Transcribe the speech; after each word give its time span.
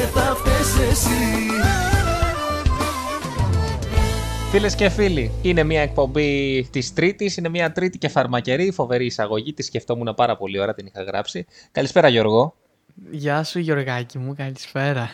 και 0.00 0.06
θα 0.06 0.34
φταίς 0.34 0.90
εσύ 0.90 1.08
Φίλες 4.50 4.74
και 4.74 4.88
φίλοι, 4.88 5.30
είναι 5.42 5.62
μια 5.62 5.82
εκπομπή 5.82 6.68
της 6.70 6.92
Τρίτης, 6.92 7.36
είναι 7.36 7.48
μια 7.48 7.72
Τρίτη 7.72 7.98
και 7.98 8.08
φαρμακερή, 8.08 8.72
φοβερή 8.72 9.04
εισαγωγή. 9.04 9.52
Τη 9.52 9.62
σκεφτόμουν 9.62 10.14
πάρα 10.14 10.36
πολύ 10.36 10.58
ώρα, 10.58 10.74
την 10.74 10.86
είχα 10.86 11.02
γράψει. 11.02 11.46
Καλησπέρα, 11.72 12.08
Γιώργο. 12.08 12.54
Γεια 13.10 13.44
σου, 13.44 13.58
Γιωργάκη 13.58 14.18
μου, 14.18 14.34
καλησπέρα. 14.34 15.10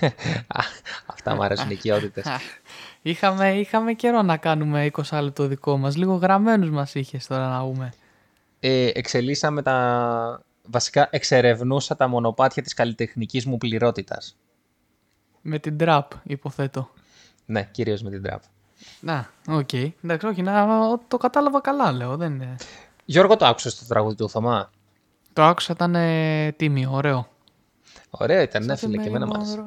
Αυτά 1.14 1.34
μου 1.34 1.42
αρέσουν 1.42 1.70
οι 1.70 1.74
οικειότητες. 1.78 2.24
είχαμε, 3.02 3.52
είχαμε 3.52 3.92
καιρό 3.92 4.22
να 4.22 4.36
κάνουμε 4.36 4.90
20 5.10 5.22
λεπτό 5.22 5.46
δικό 5.46 5.76
μας. 5.76 5.96
Λίγο 5.96 6.14
γραμμένους 6.14 6.70
μας 6.70 6.94
είχες 6.94 7.26
τώρα 7.26 7.48
να 7.48 7.64
πούμε. 7.64 7.92
Ε, 8.60 8.90
εξελίσσαμε 8.94 9.62
τα. 9.62 10.44
Βασικά, 10.70 11.08
εξερευνούσα 11.10 11.96
τα 11.96 12.08
μονοπάτια 12.08 12.62
της 12.62 12.74
καλλιτεχνικής 12.74 13.46
μου 13.46 13.58
πληρότητας. 13.58 14.36
Με 15.40 15.58
την 15.58 15.76
τραπ, 15.78 16.12
υποθέτω. 16.22 16.90
Ναι, 17.46 17.68
κυρίως 17.72 18.02
με 18.02 18.10
την 18.10 18.22
τραπ. 18.22 18.42
Να, 19.00 19.30
οκ. 19.48 19.68
Okay. 19.72 19.90
Εντάξει, 20.04 20.26
όχι, 20.26 20.42
να, 20.42 20.66
το 21.08 21.16
κατάλαβα 21.16 21.60
καλά, 21.60 21.92
λέω. 21.92 22.16
Δεν 22.16 22.34
είναι... 22.34 22.56
Γιώργο, 23.04 23.36
το 23.36 23.46
άκουσες 23.46 23.78
το 23.78 23.84
τραγούδι 23.88 24.14
του 24.14 24.28
Θωμά; 24.28 24.70
Το 25.32 25.42
άκουσα, 25.42 25.72
ήταν 25.72 25.94
ε, 25.94 26.52
τίμιο, 26.52 26.90
ωραίο. 26.92 27.28
Ωραίο 28.10 28.42
ήταν, 28.42 28.64
ναι, 28.64 28.76
φίλε, 28.76 28.96
και 28.96 29.08
εμένα 29.08 29.26
μας. 29.26 29.58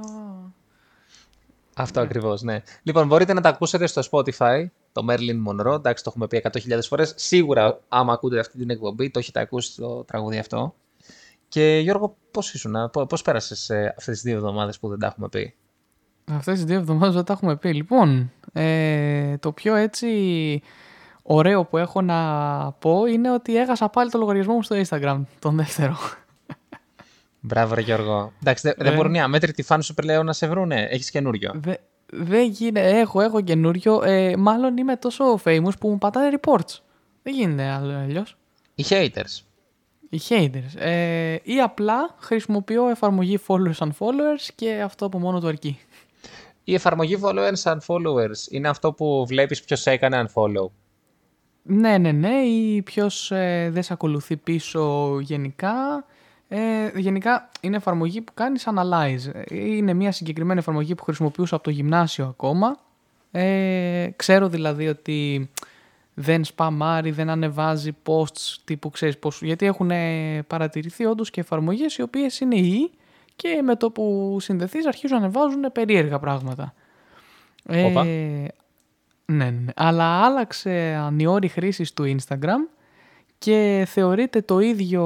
Αυτό 1.76 2.00
ναι. 2.00 2.06
ακριβώς, 2.06 2.42
ναι. 2.42 2.62
Λοιπόν, 2.84 3.08
μπορείτε 3.08 3.34
να 3.34 3.42
τα 3.42 3.50
ακούσετε 3.50 3.88
στο 3.88 4.02
Spotify, 4.12 4.66
το 4.92 5.06
Merlin 5.10 5.48
Monroe. 5.48 5.76
Εντάξει, 5.76 6.04
το 6.04 6.10
έχουμε 6.10 6.28
πει 6.28 6.42
100.000 6.52 6.80
φορές. 6.82 7.14
Σίγουρα, 7.16 7.80
άμα 7.88 8.14
ακούτε 8.14 8.40
αυτή 8.40 8.58
την 8.58 8.70
εκπομπή, 8.70 9.10
το 9.10 9.20
έχετε 9.20 9.40
ακούσει 9.40 9.76
το 9.76 10.04
τραγούδι 10.04 10.38
αυτό. 10.38 10.76
Και 11.50 11.80
Γιώργο, 11.82 12.18
πώς 12.32 12.54
ήσουν, 12.54 12.76
πώς 13.10 13.22
πέρασες 13.22 13.70
ε, 13.70 13.94
αυτές 13.98 14.14
τις 14.14 14.22
δύο 14.22 14.36
εβδομάδες 14.36 14.80
που 14.80 14.88
δεν 14.90 15.00
τα 15.00 15.08
έχουμε 15.08 15.30
πει; 15.30 15.56
Αυτές 16.32 16.54
τις 16.54 16.64
δύο 16.64 16.78
εβδομάδες 16.78 17.16
δεν 17.16 17.24
τα 17.24 17.34
έχουμε 17.34 17.56
πει. 17.56 17.74
Λοιπόν, 17.74 18.32
ε, 18.54 19.38
το 19.38 19.52
πιο 19.52 19.76
έτσι 19.76 20.62
ωραίο 21.24 21.66
που 21.66 21.78
έχω 21.78 22.02
να 22.02 22.22
πω 22.72 23.06
είναι 23.06 23.32
ότι 23.32 23.58
έχασα 23.58 23.90
πάλι 23.90 24.10
το 24.10 24.18
λογαριασμό 24.18 24.54
μου 24.54 24.64
στο 24.64 24.76
Instagram, 24.88 25.22
τον 25.40 25.56
δεύτερο. 25.56 25.98
Μπράβο, 27.40 27.74
ρε 27.74 27.82
Γιώργο. 27.82 28.34
Εντάξει, 28.42 28.68
δεν 28.68 28.76
δε 28.90 28.96
μπορούν 28.96 29.14
οι 29.14 29.22
αμέτρητοι 29.22 29.64
φάνου 29.64 29.84
σου 29.84 29.94
πλέον 29.94 30.26
να 30.26 30.34
σε 30.34 30.48
βρούνε. 30.48 30.88
Έχεις 30.92 31.12
καινούριο. 31.12 31.52
Δεν 31.56 31.78
δε 32.12 32.44
γίνεται. 32.44 33.00
Έχω, 33.00 33.22
έχω 33.22 33.42
καινούριο. 33.42 34.04
Ε, 34.04 34.36
μάλλον 34.38 34.78
είμαι 34.78 34.96
τόσο 34.96 35.40
famous 35.44 35.78
που 35.80 35.90
μου 35.90 35.98
πατάνε 35.98 36.40
reports. 36.42 36.80
Δεν 37.24 37.34
γίνεται 37.34 37.70
αλλιώς. 37.70 38.38
Οι 38.76 38.86
haters. 38.90 39.49
Οι 40.10 40.20
haters. 40.30 40.76
Ε, 40.76 41.38
ή 41.44 41.62
απλά 41.62 42.16
χρησιμοποιώ 42.20 42.90
εφαρμογή 42.90 43.40
followers 43.48 43.78
and 43.78 43.90
followers 44.00 44.48
και 44.56 44.82
αυτό 44.82 45.06
από 45.06 45.20
μόνο 45.20 45.40
του 45.40 45.48
αρκεί. 45.48 45.80
Η 46.64 46.74
εφαρμογή 46.74 47.18
followers 47.22 47.64
and 47.64 47.78
followers 47.88 48.52
είναι 48.52 48.70
αυτό 48.70 48.94
που 48.94 49.26
βλέπεις 49.28 49.64
ποιος 49.64 49.86
έκανε 49.86 50.26
unfollow; 50.26 50.70
Ναι, 51.64 51.98
ναι, 51.98 52.12
ναι, 52.12 52.36
ή 52.36 52.82
ποιος 52.82 53.32
ε, 53.32 53.70
δεν 53.72 53.84
σε 53.84 53.94
ακολουθεί 53.94 54.38
πίσω 54.38 55.18
γενικά. 55.22 56.06
Ε, 56.48 56.92
γενικά 56.96 57.50
είναι 57.62 57.76
εφαρμογή 57.76 58.22
που 58.22 58.34
κάνεις 58.34 58.68
analyze. 58.68 59.52
Είναι 59.52 59.94
μια 59.94 60.12
συγκεκριμένη 60.12 60.60
εφαρμογή 60.60 60.96
που 60.96 61.04
χρησιμοποιούσα 61.04 61.56
από 61.56 61.64
το 61.64 61.70
γυμνάσιο 61.70 62.26
ακόμα. 62.26 62.78
Ε, 63.32 64.10
ξέρω 64.16 64.48
δηλαδή 64.48 64.88
ότι 64.88 65.50
δεν 66.22 66.44
σπαμάρει, 66.44 67.12
δεν 67.12 67.30
ανεβάζει 67.30 67.92
posts 68.06 68.56
τύπου 68.64 68.90
ξέρεις 68.90 69.18
πώς, 69.18 69.42
γιατί 69.42 69.66
έχουν 69.66 69.92
παρατηρηθεί 70.48 71.06
όντως 71.06 71.30
και 71.30 71.42
εφαρμογές 71.42 71.96
οι 71.96 72.02
οποίες 72.02 72.40
είναι 72.40 72.56
ή 72.56 72.92
και 73.36 73.62
με 73.64 73.76
το 73.76 73.92
που 73.92 74.38
συνδεθείς 74.40 74.88
αρχίζουν 74.88 75.18
να 75.18 75.24
ανεβάζουν 75.24 75.72
περίεργα 75.72 76.20
πράγματα. 76.20 76.74
Ε, 77.64 77.92
ναι, 79.26 79.50
ναι, 79.50 79.54
αλλά 79.76 80.26
άλλαξε 80.26 81.04
η 81.18 81.26
όρη 81.26 81.48
χρήση 81.48 81.96
του 81.96 82.18
Instagram 82.18 82.70
και 83.38 83.86
θεωρείται 83.88 84.42
το 84.42 84.60
ίδιο, 84.60 85.02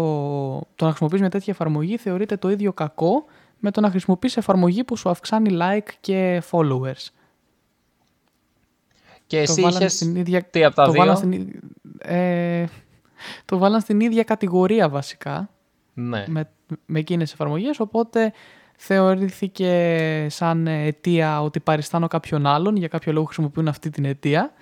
το 0.76 0.84
να 0.86 0.88
χρησιμοποιείς 0.88 1.22
μια 1.22 1.30
τέτοια 1.30 1.54
εφαρμογή 1.54 1.98
θεωρείται 1.98 2.38
το 2.38 2.50
ίδιο 2.50 2.74
κακό 2.74 3.26
με 3.60 3.72
το 3.72 3.82
να 3.82 3.90
χρησιμοποιείς 3.90 4.38
εφαρμογή 4.38 4.84
που 4.84 4.98
σου 4.98 5.10
αυξάνει 5.10 5.58
like 5.62 5.90
και 6.02 6.42
followers. 6.52 7.08
Και 9.34 9.40
εσύ 9.40 9.62
είχες 9.62 10.02
ίδια... 10.02 10.44
τι 10.44 10.64
από 10.64 10.76
τα 10.76 10.86
το 10.86 10.92
δύο; 10.92 11.16
στην... 11.16 11.62
Ε, 11.98 12.66
το 13.46 13.58
βάλαν 13.58 13.82
στην 13.82 14.00
ίδια 14.00 14.24
κατηγορία 14.24 14.90
βασικά. 14.90 15.50
Ναι. 15.94 16.26
Με, 16.28 16.50
με 16.86 17.00
εκείνες 17.00 17.34
εφαρμογές, 17.34 17.80
οπότε 17.80 18.34
θεωρήθηκε 18.78 20.28
σαν 20.30 20.68
αιτία 20.68 21.42
ότι 21.42 21.60
παριστάνω 21.60 22.08
κάποιον 22.08 22.46
άλλον, 22.46 22.76
για 22.76 22.88
κάποιο 22.88 23.14
λόγο 23.14 23.26
χρησιμοποιούν 23.26 23.68
αυτή 23.68 23.90
την 23.90 24.06
αιτία, 24.06 24.54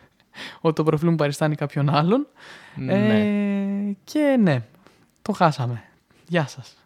ότι 0.60 0.74
το 0.74 0.82
προφίλ 0.82 1.08
μου 1.08 1.16
παριστάνει 1.16 1.54
κάποιον 1.54 1.90
άλλον. 1.90 2.26
Ναι. 2.74 2.94
Ε, 2.94 3.96
και 4.04 4.38
ναι, 4.40 4.62
το 5.22 5.32
χάσαμε. 5.32 5.82
Γεια 6.28 6.46
σας. 6.46 6.76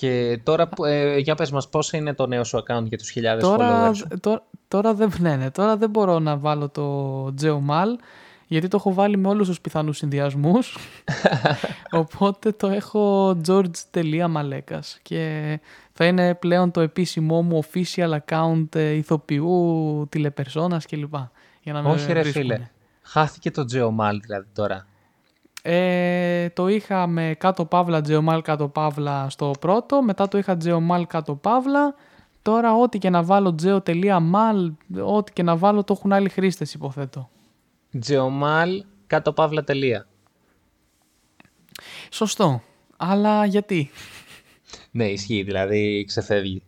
Και 0.00 0.40
τώρα, 0.42 0.68
ε, 0.86 1.18
για 1.18 1.34
πες 1.34 1.50
μας, 1.50 1.68
πώς 1.68 1.92
είναι 1.92 2.14
το 2.14 2.26
νέο 2.26 2.44
σου 2.44 2.58
account 2.58 2.84
για 2.84 2.98
τους 2.98 3.10
χιλιάδες 3.10 3.42
τώρα, 3.42 3.90
followers; 3.92 4.18
Τώρα, 4.20 4.42
τώρα, 4.68 4.94
δεν, 4.94 5.12
ναι, 5.18 5.36
ναι, 5.36 5.50
τώρα 5.50 5.76
δεν 5.76 5.90
μπορώ 5.90 6.18
να 6.18 6.36
βάλω 6.36 6.68
το 6.68 7.24
Geomal, 7.42 7.88
γιατί 8.46 8.68
το 8.68 8.76
έχω 8.76 8.94
βάλει 8.94 9.16
με 9.16 9.28
όλους 9.28 9.48
τους 9.48 9.60
πιθανούς 9.60 9.96
συνδυασμούς. 9.96 10.76
οπότε 11.90 12.52
το 12.52 12.66
έχω 12.66 13.30
george.malekas 13.46 14.80
και 15.02 15.60
θα 15.92 16.04
είναι 16.04 16.34
πλέον 16.34 16.70
το 16.70 16.80
επίσημό 16.80 17.42
μου 17.42 17.62
official 17.64 18.18
account 18.26 18.74
ε, 18.74 18.90
ηθοποιού, 18.90 20.06
τηλεπερσόνας 20.08 20.86
κλπ. 20.86 21.14
Για 21.62 21.72
να 21.72 21.90
Όχι 21.90 22.12
ρε 22.12 22.22
φίλε, 22.22 22.70
χάθηκε 23.02 23.50
το 23.50 23.62
Geomal 23.62 24.14
δηλαδή 24.22 24.48
τώρα. 24.52 24.86
Ε, 25.62 26.48
το 26.48 26.68
είχα 26.68 27.06
με 27.06 27.34
κάτω 27.38 27.64
παύλα, 27.64 28.00
Geomal 28.08 28.40
κάτω 28.42 28.68
παύλα 28.68 29.30
στο 29.30 29.50
πρώτο, 29.60 30.02
μετά 30.02 30.28
το 30.28 30.38
είχα 30.38 30.56
Geomal 30.64 31.02
κάτω 31.08 31.34
παύλα, 31.34 31.94
τώρα 32.42 32.74
ό,τι 32.74 32.98
και 32.98 33.10
να 33.10 33.22
βάλω 33.22 33.54
geo.mal, 33.62 34.72
ό,τι 35.04 35.32
και 35.32 35.42
να 35.42 35.56
βάλω 35.56 35.84
το 35.84 35.94
έχουν 35.98 36.12
άλλοι 36.12 36.28
χρήστες 36.28 36.74
υποθέτω. 36.74 37.30
Geomal 38.06 38.68
κάτω 39.06 39.32
παύλα 39.32 39.64
τελεία. 39.64 40.06
Σωστό. 42.10 42.62
Αλλά 42.96 43.44
γιατί; 43.44 43.90
ναι, 44.90 45.04
ισχύει. 45.04 45.42
Δηλαδή 45.42 46.04
ξεφεύγει. 46.04 46.62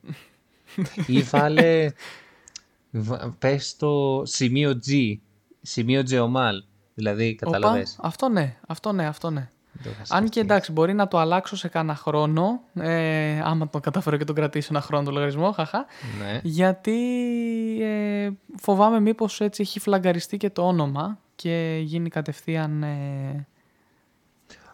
Ή 1.06 1.20
βάλε... 1.20 1.90
Πες 3.38 3.76
το 3.76 4.22
σημείο 4.24 4.80
G. 4.86 5.14
Σημείο 5.62 6.02
Geomal. 6.10 6.71
Δηλαδή, 6.94 7.34
καταλαβες. 7.34 7.98
αυτό 8.02 8.28
ναι. 8.28 8.56
Αυτό 8.66 8.92
ναι. 8.92 9.06
Αυτό 9.06 9.30
ναι. 9.30 9.50
Αν 10.08 10.28
και 10.28 10.40
εντάξει, 10.40 10.72
μπορεί 10.72 10.94
να 10.94 11.08
το 11.08 11.18
αλλάξω 11.18 11.56
σε 11.56 11.68
κάνα 11.68 11.94
χρόνο. 11.94 12.60
Ε, 12.74 13.40
άμα 13.44 13.68
το 13.68 13.80
καταφέρω 13.80 14.16
και 14.16 14.24
τον 14.24 14.34
κρατήσω 14.34 14.68
ένα 14.70 14.80
χρόνο 14.80 15.04
το 15.04 15.10
λογαριασμό, 15.10 15.52
χαχα. 15.52 15.86
Ναι. 16.18 16.40
Γιατί 16.42 17.00
ε, 17.80 18.30
φοβάμαι 18.60 19.00
μήπως 19.00 19.40
έτσι 19.40 19.62
έχει 19.62 19.80
φλαγκαριστεί 19.80 20.36
και 20.36 20.50
το 20.50 20.66
όνομα 20.66 21.18
και 21.34 21.80
γίνει 21.82 22.08
κατευθείαν. 22.08 22.82
Ε, 22.82 23.46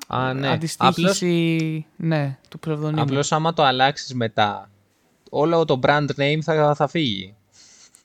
Α, 0.06 0.32
ναι. 0.32 0.48
Αντιστοίχηση 0.48 1.86
ναι, 1.96 2.38
του 2.48 2.58
ψευδονίμου. 2.58 3.02
Απλώς 3.02 3.32
άμα 3.32 3.52
το 3.52 3.64
αλλάξεις 3.64 4.14
μετά, 4.14 4.70
όλο 5.30 5.64
το 5.64 5.80
brand 5.82 6.06
name 6.16 6.38
θα, 6.42 6.74
θα 6.74 6.88
φύγει. 6.88 7.34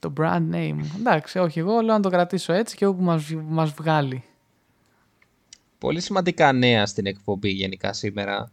Το 0.04 0.14
brand 0.18 0.54
name. 0.54 0.80
Εντάξει, 1.00 1.40
όχι, 1.40 1.60
εγώ 1.60 1.82
λέω 1.82 1.96
να 1.96 2.00
το 2.00 2.10
κρατήσω 2.10 2.54
έτσι 2.54 2.76
και 2.76 2.86
όπου 2.86 3.04
μας, 3.04 3.34
μας 3.34 3.72
βγάλει. 3.72 4.24
Πολύ 5.78 6.02
σημαντικά 6.02 6.52
νέα 6.52 6.86
στην 6.86 7.06
εκπομπή 7.06 7.50
γενικά 7.50 7.94
σήμερα. 7.94 8.52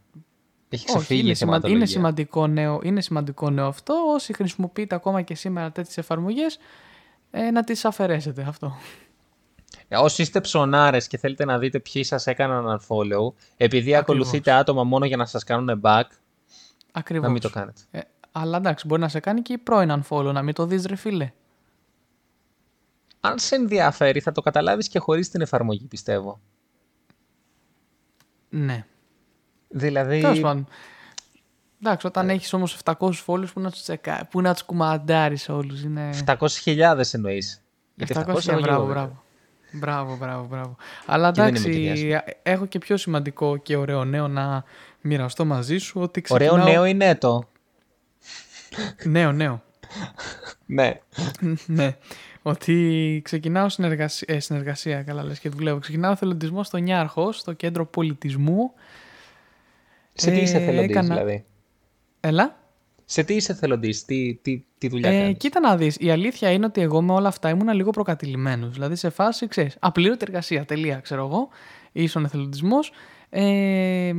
Έχει 0.69 0.85
ξεφύγει 0.85 1.21
είναι, 1.21 1.33
σημα... 1.33 1.59
είναι, 1.65 1.85
σημαντικό 1.85 2.47
νέο, 2.47 2.79
είναι 2.83 3.01
σημαντικό 3.01 3.49
νέο 3.49 3.67
αυτό. 3.67 3.93
Όσοι 4.13 4.33
χρησιμοποιείτε 4.33 4.95
ακόμα 4.95 5.21
και 5.21 5.35
σήμερα 5.35 5.71
τέτοιες 5.71 5.97
εφαρμογές, 5.97 6.59
ε, 7.31 7.51
να 7.51 7.63
τις 7.63 7.85
αφαιρέσετε 7.85 8.45
αυτό. 8.47 8.75
Ε, 9.87 9.97
όσοι 9.97 10.21
είστε 10.21 10.41
ψωνάρες 10.41 11.07
και 11.07 11.17
θέλετε 11.17 11.45
να 11.45 11.57
δείτε 11.57 11.79
ποιοι 11.79 12.03
σας 12.03 12.27
έκαναν 12.27 12.79
unfollow, 12.79 13.33
επειδή 13.57 13.95
ακολουθείτε 13.95 14.51
άτομα 14.51 14.83
μόνο 14.83 15.05
για 15.05 15.17
να 15.17 15.25
σας 15.25 15.43
κάνουν 15.43 15.81
back, 15.83 16.03
Ακριβώς. 16.91 17.25
να 17.25 17.31
μην 17.31 17.41
το 17.41 17.49
κάνετε. 17.49 17.81
Ε, 17.91 17.99
αλλά 18.31 18.57
εντάξει, 18.57 18.87
μπορεί 18.87 19.01
να 19.01 19.07
σε 19.07 19.19
κάνει 19.19 19.41
και 19.41 19.53
η 19.53 19.57
πρώην 19.57 19.91
unfollow, 19.91 20.31
να 20.33 20.41
μην 20.41 20.53
το 20.53 20.65
δεις 20.65 20.85
ρε 20.85 20.95
φίλε. 20.95 21.31
Αν 23.23 23.39
σε 23.39 23.55
ενδιαφέρει 23.55 24.19
θα 24.19 24.31
το 24.31 24.41
καταλάβεις 24.41 24.87
και 24.87 24.99
χωρίς 24.99 25.29
την 25.29 25.41
εφαρμογή, 25.41 25.85
πιστεύω. 25.85 26.41
Ναι. 28.49 28.85
Δηλαδή... 29.67 30.21
Τέλος 30.21 30.39
πάντων. 30.39 30.67
Εντάξει, 31.83 32.07
όταν 32.07 32.29
ε... 32.29 32.33
έχεις 32.33 32.53
όμως 32.53 32.77
700 32.83 32.93
followers 33.25 33.53
που 33.53 33.59
να 33.59 33.71
τους 33.71 33.81
τσεκα... 33.81 34.27
που 34.31 34.41
να 34.41 34.53
τους 34.53 34.63
κουμαντάρεις 34.63 35.49
όλους. 35.49 35.81
Είναι... 35.81 36.09
700.000 36.25 37.01
εννοείς. 37.11 37.63
700.000, 38.07 38.59
μπράβο, 38.61 38.85
μπράβο. 38.85 39.23
Μπράβο, 39.71 40.15
μπράβο, 40.15 40.45
μπράβο. 40.45 40.75
Αλλά 41.05 41.27
εντάξει, 41.27 42.21
έχω 42.43 42.65
και 42.65 42.79
πιο 42.79 42.97
σημαντικό 42.97 43.57
και 43.57 43.75
ωραίο 43.75 44.05
νέο 44.05 44.27
να 44.27 44.63
μοιραστώ 45.01 45.45
μαζί 45.45 45.77
σου. 45.77 46.01
Ότι 46.01 46.21
ξεκινάω... 46.21 46.53
Ωραίο 46.53 46.65
νέο 46.65 46.85
είναι 46.85 47.15
το. 47.15 47.49
νέο, 49.03 49.31
νέο. 49.31 49.63
ναι. 50.65 50.99
ναι. 51.65 51.97
Ότι 52.41 53.19
ξεκινάω 53.23 53.69
συνεργασία, 53.69 54.35
ε, 54.35 54.39
συνεργασία 54.39 55.03
καλά 55.03 55.23
λες 55.23 55.39
και 55.39 55.49
δουλεύω. 55.49 55.79
Ξεκινάω 55.79 56.15
θελοντισμό 56.15 56.63
στο 56.63 56.77
Νιάρχο, 56.77 57.31
στο 57.31 57.53
κέντρο 57.53 57.85
πολιτισμού. 57.85 58.71
Σε 60.13 60.31
τι 60.31 60.37
είσαι 60.37 60.57
Ε, 60.57 60.61
εθελοντής, 60.61 60.89
έκανα- 60.89 61.15
δηλαδή; 61.15 61.45
Έλα. 62.19 62.59
Σε 63.05 63.23
τι 63.23 63.33
είσαι 63.35 63.51
εθελοντής, 63.51 64.05
τι, 64.05 64.39
τι, 64.41 64.63
τι 64.77 64.87
δουλειά 64.87 65.09
Ε, 65.09 65.19
κάνεις; 65.21 65.37
κοίτα 65.37 65.59
να 65.59 65.75
δεις, 65.77 65.95
η 65.99 66.11
αλήθεια 66.11 66.51
είναι 66.51 66.65
ότι 66.65 66.81
εγώ 66.81 67.01
με 67.01 67.13
όλα 67.13 67.27
αυτά 67.27 67.49
ήμουν 67.49 67.69
λίγο 67.73 67.89
προκατηλημένος. 67.89 68.73
Δηλαδή 68.73 68.95
σε 68.95 69.09
φάση, 69.09 69.47
ξέρεις, 69.47 69.75
απλήρωτη 69.79 70.19
εργασία, 70.27 70.65
τελεία, 70.65 70.97
ξέρω 70.99 71.25
εγώ, 71.25 71.47
ίσον 71.91 72.25
εθελοντισμός. 72.25 72.91
Ε, 73.29 74.11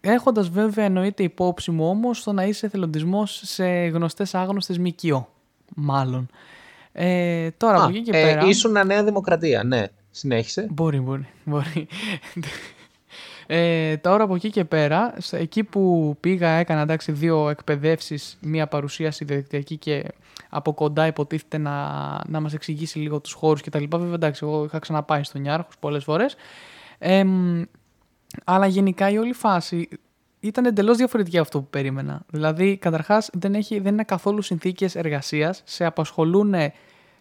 έχοντας 0.00 0.48
βέβαια 0.48 0.84
εννοείται 0.84 1.22
υπόψη 1.22 1.70
μου 1.70 1.88
όμως 1.88 2.22
το 2.22 2.32
να 2.32 2.44
είσαι 2.44 2.66
εθελοντισμός 2.66 3.40
σε 3.44 3.66
γνωστές 3.86 4.34
άγνωστες 4.34 4.78
ΜΚΟ, 4.78 5.32
μάλλον. 5.74 6.28
Ε, 6.92 7.50
τώρα 7.56 7.74
από 7.76 7.84
Α, 7.84 7.88
εκεί 7.88 8.02
και 8.02 8.10
ε, 8.18 8.22
πέρα... 8.22 8.46
ήσουν 8.46 8.86
Νέα 8.86 9.04
Δημοκρατία, 9.04 9.64
ναι. 9.64 9.84
Συνέχισε. 10.10 10.66
Μπορεί, 10.70 11.00
μπορεί, 11.00 11.26
μπορεί. 11.44 11.86
Ε, 13.46 13.96
τώρα 13.96 14.24
από 14.24 14.34
εκεί 14.34 14.50
και 14.50 14.64
πέρα, 14.64 15.14
σε- 15.18 15.36
εκεί 15.38 15.64
που 15.64 16.16
πήγα 16.20 16.48
έκανα 16.48 16.80
εντάξει, 16.80 17.12
δύο 17.12 17.48
εκπαιδεύσεις, 17.48 18.38
μία 18.40 18.66
παρουσίαση 18.66 19.24
διαδικτυακή 19.24 19.76
και 19.76 20.04
από 20.48 20.74
κοντά 20.74 21.06
υποτίθεται 21.06 21.58
να, 21.58 21.88
να 22.26 22.40
μας 22.40 22.52
εξηγήσει 22.54 22.98
λίγο 22.98 23.20
τους 23.20 23.32
χώρους 23.32 23.60
και 23.62 23.70
τα 23.70 23.80
λοιπά. 23.80 23.98
Βέβαια 23.98 24.14
εντάξει, 24.14 24.40
εγώ 24.46 24.64
είχα 24.64 24.78
ξαναπάει 24.78 25.22
στον 25.24 25.44
Ιάρχος 25.44 25.74
πολλές 25.80 26.04
φορές. 26.04 26.36
Ε, 26.98 27.24
μ, 27.24 27.62
αλλά 28.44 28.66
γενικά 28.66 29.10
η 29.10 29.18
όλη 29.18 29.32
φάση 29.32 29.88
ήταν 30.42 30.64
εντελώς 30.64 30.96
διαφορετική 30.96 31.36
από 31.38 31.46
αυτό 31.46 31.60
που 31.60 31.66
περίμενα. 31.70 32.22
Δηλαδή, 32.30 32.76
καταρχάς 32.76 33.30
δεν, 33.32 33.54
έχει, 33.54 33.80
δεν 33.80 33.92
είναι 33.92 34.04
καθόλου 34.04 34.42
συνθήκες 34.42 34.94
εργασίας, 34.94 35.62
σε 35.64 35.84
απασχολούν 35.84 36.54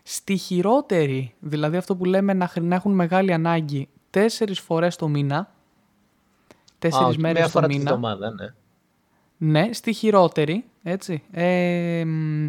στη 0.04 0.36
χειρότερη, 0.38 1.34
δηλαδή 1.40 1.78
αυτό 1.78 1.96
που 1.96 2.06
λέμε 2.06 2.34
να, 2.34 2.48
χρ- 2.48 2.64
να 2.66 2.76
έχουν 2.76 2.92
μεγάλη 2.94 3.34
ανάγκη 3.34 3.90
τέσσερις 4.10 4.60
φορές 4.60 4.96
το 4.96 5.08
μήνα, 5.08 5.52
τέσσερις 6.80 7.06
Α, 7.06 7.10
όχι, 7.10 7.20
μέρες 7.20 7.38
Μία 7.38 7.46
το 7.46 7.50
φορά 7.52 7.68
τη 7.68 7.78
μήνα. 7.78 7.92
βδομάδα, 7.92 8.30
ναι. 8.34 8.54
Ναι, 9.38 9.74
στη 9.74 9.94
χειρότερη, 9.94 10.66
έτσι. 10.84 11.24
Ε, 11.32 12.04
μ, 12.06 12.48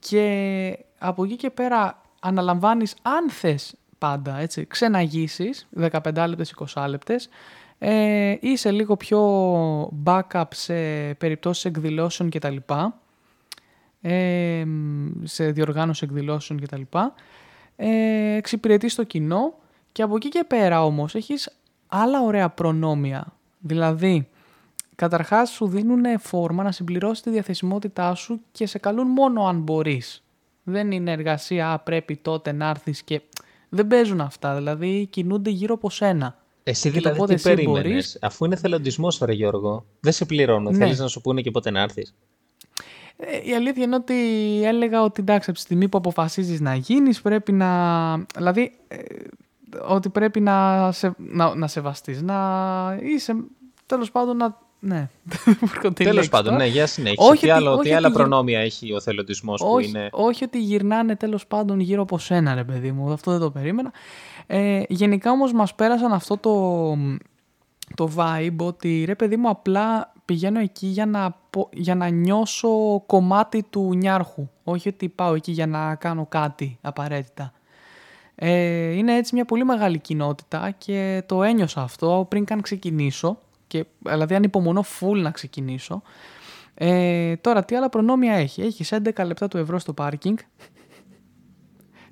και 0.00 0.78
από 0.98 1.24
εκεί 1.24 1.36
και 1.36 1.50
πέρα 1.50 2.00
αναλαμβάνεις, 2.20 2.94
αν 3.02 3.30
θες 3.30 3.74
πάντα, 3.98 4.38
έτσι, 4.38 4.66
ξεναγήσεις, 4.66 5.68
15 5.78 6.26
λεπτές, 6.28 6.50
20 6.74 6.86
λεπτές, 6.88 7.28
ε, 7.78 8.36
είσαι 8.40 8.70
λίγο 8.70 8.96
πιο 8.96 9.20
backup 10.04 10.44
σε 10.50 10.74
περιπτώσεις 11.14 11.64
εκδηλώσεων 11.64 12.30
κτλ. 12.30 12.56
Ε, 14.00 14.64
μ, 14.64 15.08
σε 15.22 15.50
διοργάνωση 15.50 16.04
εκδηλώσεων 16.04 16.60
κτλ. 16.60 16.82
Ε, 17.76 18.34
εξυπηρετείς 18.36 18.94
το 18.94 19.04
κοινό 19.04 19.54
και 19.92 20.02
από 20.02 20.16
εκεί 20.16 20.28
και 20.28 20.44
πέρα 20.46 20.84
όμως 20.84 21.14
έχεις 21.14 21.58
άλλα 21.86 22.20
ωραία 22.22 22.48
προνόμια. 22.48 23.32
Δηλαδή, 23.58 24.28
Καταρχάς 24.96 25.50
σου 25.50 25.66
δίνουν 25.66 26.18
φόρμα 26.18 26.62
να 26.62 26.72
συμπληρώσεις 26.72 27.22
τη 27.22 27.30
διαθεσιμότητά 27.30 28.14
σου 28.14 28.40
και 28.52 28.66
σε 28.66 28.78
καλούν 28.78 29.06
μόνο 29.06 29.46
αν 29.46 29.60
μπορείς. 29.60 30.24
Δεν 30.62 30.90
είναι 30.90 31.12
εργασία, 31.12 31.72
«Α, 31.72 31.78
πρέπει 31.78 32.16
τότε 32.16 32.52
να 32.52 32.68
έρθεις 32.68 33.02
και... 33.02 33.20
Δεν 33.68 33.86
παίζουν 33.86 34.20
αυτά, 34.20 34.54
δηλαδή 34.54 35.06
κινούνται 35.10 35.50
γύρω 35.50 35.74
από 35.74 35.90
σένα. 35.90 36.38
Εσύ 36.68 36.82
Και 36.82 36.94
το 36.94 36.98
δηλαδή 36.98 37.18
πότε 37.18 37.34
τι 37.34 37.34
εσύ 37.34 37.54
περίμενες, 37.54 37.82
μπορείς. 37.90 38.18
αφού 38.20 38.44
είναι 38.44 38.56
θελοντισμός 38.56 39.18
ρε 39.24 39.32
Γιώργο, 39.32 39.84
δεν 40.00 40.12
σε 40.12 40.24
πληρώνω, 40.24 40.70
Ναι. 40.70 40.76
θέλεις 40.76 40.98
να 40.98 41.06
σου 41.08 41.20
πούνε 41.20 41.40
και 41.40 41.50
πότε 41.50 41.70
να 41.70 41.80
έρθεις. 41.80 42.14
Ε, 43.16 43.48
η 43.50 43.54
αλήθεια 43.54 43.84
είναι 43.84 43.94
ότι 43.94 44.14
έλεγα 44.64 45.02
ότι 45.02 45.20
εντάξει, 45.20 45.50
από 45.50 45.58
τη 45.58 45.64
στιγμή 45.64 45.88
που 45.88 45.98
αποφασίζεις 45.98 46.60
να 46.60 46.74
γίνεις 46.74 47.20
πρέπει 47.20 47.52
να... 47.52 48.16
Δηλαδή, 48.36 48.72
ε, 48.88 48.96
ότι 49.88 50.08
πρέπει 50.08 50.40
να, 50.40 50.88
σε, 50.92 51.14
να, 51.16 51.54
να 51.54 51.66
σεβαστείς, 51.66 52.22
να 52.22 52.98
είσαι, 53.02 53.36
τέλος 53.86 54.10
πάντων, 54.10 54.36
να... 54.36 54.64
Ναι, 54.80 54.96
δεν 55.24 55.38
μου 55.46 55.68
έρχονται 55.74 55.88
οι 55.88 55.92
Τέλος 55.92 56.12
λέξεις 56.12 56.28
πάντων, 56.30 56.52
τώρα. 56.52 56.64
ναι, 56.64 56.70
για 56.70 56.86
συνέχισε. 56.86 57.28
Όχι 57.30 57.40
τι, 57.40 57.50
ότι- 57.50 57.50
άλλο, 57.50 57.72
όχι 57.72 57.82
τι 57.82 57.88
άλλα 57.92 57.98
ότι 57.98 58.16
γυρ- 58.16 58.18
προνόμια 58.28 58.60
έχει 58.60 58.92
ο 58.92 59.00
θελοντισμός 59.00 59.60
που 59.60 59.68
όχι, 59.68 59.88
είναι... 59.88 60.08
όχι 60.12 60.44
ότι 60.44 60.60
γυρνάνε 60.60 61.16
τέλος 61.16 61.46
πάντων 61.46 61.80
γύρω 61.80 62.02
από 62.02 62.18
σένα 62.18 62.54
ρε 62.54 62.64
παιδί 62.64 62.92
μου, 62.92 63.12
αυτό 63.12 63.30
δεν 63.30 63.40
το 63.40 63.50
περίμενα. 63.50 63.92
Ε, 64.46 64.82
γενικά 64.88 65.30
όμως 65.30 65.52
μας 65.52 65.74
πέρασαν 65.74 66.12
αυτό 66.12 66.36
το, 66.36 66.96
το 67.94 68.10
vibe 68.16 68.56
ότι 68.56 69.04
ρε 69.06 69.14
παιδί 69.14 69.36
μου 69.36 69.48
απλά 69.48 70.12
πηγαίνω 70.24 70.60
εκεί 70.60 70.86
για 70.86 71.06
να, 71.06 71.36
πω- 71.50 71.68
για 71.72 71.94
να 71.94 72.08
νιώσω 72.08 73.02
κομμάτι 73.06 73.62
του 73.70 73.94
νιάρχου. 73.94 74.48
Όχι 74.64 74.88
ότι 74.88 75.08
πάω 75.08 75.34
εκεί 75.34 75.52
για 75.52 75.66
να 75.66 75.94
κάνω 75.94 76.26
κάτι 76.28 76.78
απαραίτητα. 76.80 77.52
Ε, 78.34 78.90
είναι 78.90 79.16
έτσι 79.16 79.34
μια 79.34 79.44
πολύ 79.44 79.64
μεγάλη 79.64 79.98
κοινότητα 79.98 80.70
και 80.78 81.22
το 81.26 81.42
ένιωσα 81.42 81.82
αυτό 81.82 82.26
πριν 82.28 82.44
καν 82.44 82.60
ξεκινήσω. 82.60 83.38
Και, 83.66 83.84
δηλαδή 83.98 84.34
ανυπομονώ 84.34 84.84
full 85.00 85.16
να 85.16 85.30
ξεκινήσω. 85.30 86.02
Ε, 86.74 87.36
τώρα, 87.36 87.64
τι 87.64 87.76
άλλα 87.76 87.88
προνόμια 87.88 88.34
έχει; 88.34 88.62
Έχεις 88.62 88.92
11 88.92 89.24
λεπτά 89.26 89.48
του 89.48 89.58
ευρώ 89.58 89.78
στο 89.78 89.92
πάρκινγκ 89.92 90.36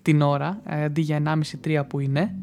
την 0.04 0.22
ώρα, 0.22 0.60
ε, 0.66 0.84
αντί 0.84 1.00
για 1.00 1.16
1,5-3 1.16 1.84
που 1.88 2.00
είναι. 2.00 2.34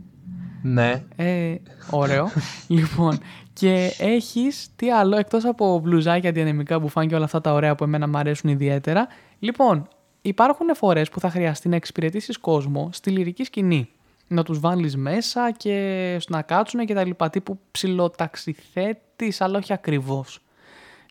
Ναι. 0.62 1.04
Ε, 1.16 1.56
ωραίο. 1.90 2.30
λοιπόν, 2.68 3.20
και 3.54 3.94
έχεις 4.00 4.70
τι 4.76 4.92
άλλο, 4.92 5.18
εκτός 5.18 5.46
από 5.46 5.80
μπλουζάκια 5.80 6.32
διανεμικά 6.32 6.80
μπουφάν 6.80 7.08
και 7.08 7.16
όλα 7.16 7.26
αυτά 7.26 7.42
τα 7.42 7.54
ωραία 7.54 7.76
που 7.76 7.84
εμένα 7.84 8.08
μου 8.08 8.18
αρέσουν 8.18 8.50
ιδιαίτερα. 8.50 9.08
Λοιπόν, 9.40 9.88
υπάρχουν 10.22 10.76
φορές 10.76 11.10
που 11.10 11.20
θα 11.20 11.30
χρειαστεί 11.30 11.70
να 11.70 11.76
εξυπηρετήσεις 11.76 12.38
κόσμο 12.38 12.90
στη 12.92 13.10
λυρική 13.10 13.44
σκηνή. 13.44 13.90
Να 14.28 14.44
τους 14.44 14.60
βάλεις 14.60 14.98
μέσα 14.98 15.52
και 15.52 16.18
να 16.30 16.42
κάτσουν 16.42 16.86
και 16.86 16.94
τα 16.94 17.06
λοιπά. 17.06 17.30
Τύπου 17.30 17.60
ψιλοταξιθέτης, 17.72 19.42
αλλά 19.42 19.58
όχι 19.58 19.74
ακριβώς. 19.74 20.40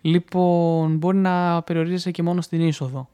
Λοιπόν, 0.00 0.96
μπορεί 0.96 1.16
να 1.16 1.62
περιορίζεσαι 1.62 2.10
και 2.10 2.22
μόνο 2.22 2.40
στην 2.40 2.60
είσοδο. 2.66 3.08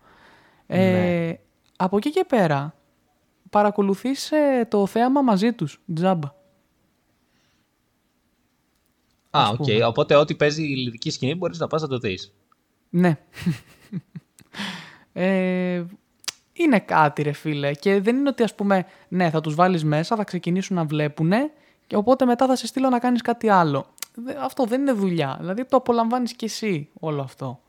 Ε, 0.66 0.90
Ναι. 0.90 1.38
Από 1.76 1.97
εκεί 1.97 2.11
και 2.11 2.25
πέρα, 2.28 2.75
παρακολουθείς 3.50 4.31
ε, 4.33 4.67
το 4.71 4.87
θέαμα 4.87 5.23
μαζί 5.23 5.53
τους, 5.53 5.81
τζάμπα. 5.95 6.26
Α, 9.31 9.43
ας 9.43 9.50
οκ. 9.50 9.57
πούμε. 9.57 9.85
Οπότε 9.85 10.15
ό,τι 10.15 10.35
παίζει 10.35 10.62
η 10.62 10.76
λυρική 10.76 11.11
σκηνή 11.11 11.35
μπορείς 11.35 11.59
να 11.59 11.67
πας 11.67 11.83
να 11.83 11.88
το 11.88 11.99
δεις. 11.99 12.35
Ναι. 12.91 13.19
ε, 15.12 15.85
είναι 16.53 16.81
κάτι 16.81 17.23
ρε 17.23 17.33
φίλε 17.33 17.73
και 17.75 18.00
δεν 18.00 18.17
είναι 18.17 18.29
ότι 18.29 18.43
ας 18.43 18.55
πούμε 18.55 18.87
ναι 19.09 19.31
θα 19.31 19.41
τους 19.41 19.55
βάλεις 19.55 19.85
μέσα, 19.85 20.17
θα 20.17 20.25
ξεκινήσουν 20.25 20.76
να 20.76 20.85
βλέπουνε 20.85 21.50
και 21.87 21.97
οπότε 21.97 22.25
μετά 22.25 22.47
θα 22.47 22.57
σε 22.57 22.67
στείλω 22.67 22.88
να 22.88 22.99
κάνεις 22.99 23.23
κάτι 23.23 23.49
άλλο. 23.49 23.87
Δε- 24.15 24.37
Αυτό 24.38 24.65
δεν 24.65 24.81
είναι 24.81 24.93
δουλειά, 24.93 25.37
δηλαδή 25.41 25.65
το 25.65 25.76
απολαμβάνεις 25.76 26.33
και 26.33 26.45
εσύ 26.45 26.88
όλο 27.00 27.23
αυτό. 27.23 27.61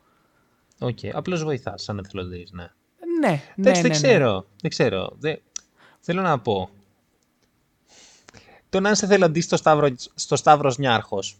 Οκ. 0.80 1.00
Απλώς 1.14 1.44
βοηθάς 1.44 1.84
σαν 1.84 1.98
εθελοντής, 1.98 2.52
ναι. 2.52 2.72
Ναι, 3.22 3.30
ναι, 3.30 3.42
Εντάξει, 3.56 3.82
ναι, 3.82 3.88
δεν 3.90 4.02
ναι. 4.02 4.08
ξέρω. 4.08 4.46
Δεν 4.62 4.70
ξέρω. 4.72 5.16
Δεν... 5.20 5.40
Θέλω 6.10 6.22
να 6.22 6.40
πω. 6.40 6.70
Το 8.70 8.80
να 8.80 8.90
είσαι 8.90 9.06
εθελοντής 9.06 9.46
στο, 9.46 9.58
Σταύρο... 9.58 9.90
στο 10.14 10.36
Σταύρος 10.36 10.78
Νιάρχος 10.78 11.38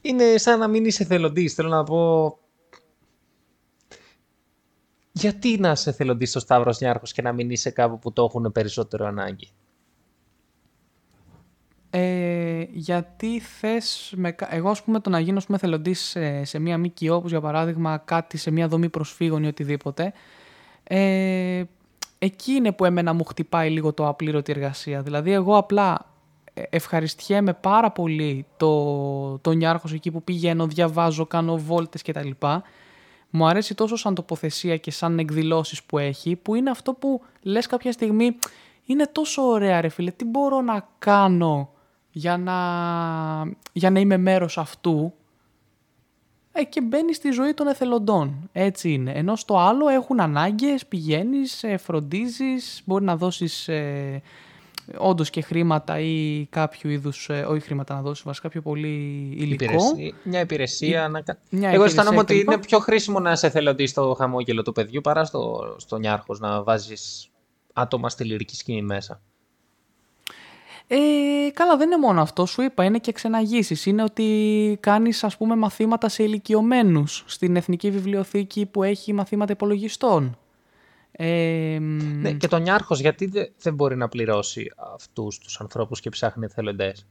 είναι 0.00 0.36
σαν 0.36 0.58
να 0.58 0.68
μην 0.68 0.84
είσαι 0.84 1.02
εθελοντής. 1.02 1.54
Θέλω 1.54 1.68
να 1.68 1.84
πω... 1.84 2.38
Γιατί 5.12 5.58
να 5.58 5.70
είσαι 5.70 5.90
εθελοντής 5.90 6.30
στο 6.30 6.40
Σταύρος 6.40 6.80
Νιάρχος 6.80 7.12
και 7.12 7.22
να 7.22 7.32
μην 7.32 7.50
είσαι 7.50 7.70
κάπου 7.70 7.98
που 7.98 8.12
το 8.12 8.24
έχουν 8.24 8.52
περισσότερο 8.52 9.06
ανάγκη; 9.06 9.48
Ε, 11.90 12.66
γιατί 12.70 13.40
θες, 13.40 14.12
με, 14.16 14.32
κα- 14.32 14.54
εγώ 14.54 14.70
ας 14.70 14.82
πούμε 14.82 15.00
το 15.00 15.10
να 15.10 15.20
γίνω 15.20 15.36
ας 15.36 15.46
πούμε, 15.46 15.58
θελοντής 15.58 16.00
σε, 16.00 16.44
σε 16.44 16.58
μια 16.58 16.78
ΜΚΟ, 16.78 17.14
όπως 17.14 17.30
για 17.30 17.40
παράδειγμα 17.40 17.98
κάτι 17.98 18.36
σε 18.36 18.50
μια 18.50 18.68
δομή 18.68 18.88
προσφύγων 18.88 19.42
ή 19.42 19.46
οτιδήποτε, 19.46 20.12
ε, 20.82 21.64
εκεί 22.18 22.52
είναι 22.52 22.72
που 22.72 22.84
εμένα 22.84 23.12
μου 23.12 23.24
χτυπάει 23.24 23.70
λίγο 23.70 23.92
το 23.92 24.08
απλήρωτη 24.08 24.52
εργασία. 24.52 25.02
Δηλαδή 25.02 25.32
εγώ 25.32 25.56
απλά 25.56 26.06
ε, 26.54 26.62
ευχαριστιέμαι 26.70 27.52
πάρα 27.52 27.90
πολύ 27.90 28.46
το, 28.56 29.38
το 29.38 29.52
Νιάρχος 29.52 29.92
εκεί 29.92 30.10
που 30.10 30.22
πηγαίνω, 30.22 30.66
διαβάζω, 30.66 31.26
κάνω 31.26 31.56
βόλτες 31.56 32.02
κτλ. 32.02 32.30
Μου 33.30 33.46
αρέσει 33.46 33.74
τόσο 33.74 33.96
σαν 33.96 34.14
τοποθεσία 34.14 34.76
και 34.76 34.90
σαν 34.90 35.18
εκδηλώσεις 35.18 35.82
που 35.82 35.98
έχει, 35.98 36.36
που 36.36 36.54
είναι 36.54 36.70
αυτό 36.70 36.92
που 36.92 37.22
λες 37.42 37.66
κάποια 37.66 37.92
στιγμή, 37.92 38.36
είναι 38.86 39.06
τόσο 39.12 39.42
ωραία 39.42 39.80
ρε 39.80 39.88
φίλε, 39.88 40.10
τι 40.10 40.24
μπορώ 40.24 40.60
να 40.60 40.88
κάνω 40.98 41.70
για 42.10 42.36
να, 42.36 42.54
για 43.72 43.90
να 43.90 44.00
είμαι 44.00 44.16
μέρος 44.16 44.58
αυτού 44.58 45.12
ε, 45.12 45.25
και 46.62 46.80
μπαίνει 46.80 47.14
στη 47.14 47.30
ζωή 47.30 47.54
των 47.54 47.66
εθελοντών. 47.66 48.48
Έτσι 48.52 48.92
είναι. 48.92 49.12
Ενώ 49.14 49.36
στο 49.36 49.58
άλλο 49.58 49.88
έχουν 49.88 50.20
ανάγκες, 50.20 50.86
πηγαίνεις, 50.86 51.62
ε, 51.62 51.76
φροντίζεις, 51.76 52.82
μπορεί 52.84 53.04
να 53.04 53.16
δώσεις 53.16 53.68
ε, 53.68 54.22
όντως 54.96 55.30
και 55.30 55.40
χρήματα 55.40 55.98
ή 56.00 56.46
κάποιο 56.50 56.90
είδους. 56.90 57.28
Ε, 57.28 57.46
όχι 57.48 57.60
χρήματα 57.60 57.94
να 57.94 58.02
δώσεις, 58.02 58.24
βασικά 58.24 58.46
κάποιο 58.46 58.62
πολύ 58.62 58.88
υλικό. 59.36 59.64
Υπηρεσία, 59.64 60.14
μια 60.22 60.40
υπηρεσία. 60.40 61.06
Ή- 61.06 61.10
να... 61.10 61.20
κα- 61.20 61.38
μια 61.50 61.68
Εγώ 61.68 61.74
υπηρεσία 61.76 61.84
αισθάνομαι 62.00 62.18
ότι 62.22 62.34
κλπ. 62.34 62.46
είναι 62.50 62.58
πιο 62.58 62.78
χρήσιμο 62.78 63.20
να 63.20 63.32
είσαι 63.32 63.46
εθελοντής 63.46 63.90
στο 63.90 64.14
χαμόγελο 64.18 64.62
του 64.62 64.72
παιδιού 64.72 65.00
παρά 65.00 65.24
στο, 65.24 65.74
στο 65.78 65.96
νιάρχος 65.96 66.40
να 66.40 66.62
βάζεις 66.62 67.28
άτομα 67.72 68.08
στη 68.08 68.24
λυρική 68.24 68.56
σκηνή 68.56 68.82
μέσα. 68.82 69.20
Ε, 70.88 70.96
καλά, 71.52 71.76
δεν 71.76 71.86
είναι 71.90 71.98
μόνο 72.06 72.20
αυτό. 72.20 72.46
Σου 72.46 72.62
είπα, 72.62 72.84
είναι 72.84 72.98
και 72.98 73.12
ξεναγήσεις. 73.12 73.86
Είναι 73.86 74.02
ότι 74.02 74.76
κάνεις, 74.80 75.24
ας 75.24 75.36
πούμε, 75.36 75.56
μαθήματα 75.56 76.08
σε 76.08 76.22
ηλικιωμένους 76.22 77.24
στην 77.26 77.56
Εθνική 77.56 77.90
Βιβλιοθήκη 77.90 78.66
που 78.66 78.82
έχει 78.82 79.12
μαθήματα 79.12 79.52
υπολογιστών. 79.52 80.38
Ε, 81.18 81.78
μ, 81.80 82.20
Ναι, 82.20 82.32
και 82.32 82.48
το 82.48 82.56
νιάρχος 82.58 83.00
γιατί 83.00 83.26
δε- 83.26 83.46
δεν 83.58 83.74
μπορεί 83.74 83.96
να 83.96 84.08
πληρώσει 84.08 84.72
αυτούς 84.94 85.38
τους 85.38 85.60
ανθρώπους 85.60 86.00
και 86.00 86.08
ψάχνει 86.10 86.44
εθελοντές; 86.44 87.06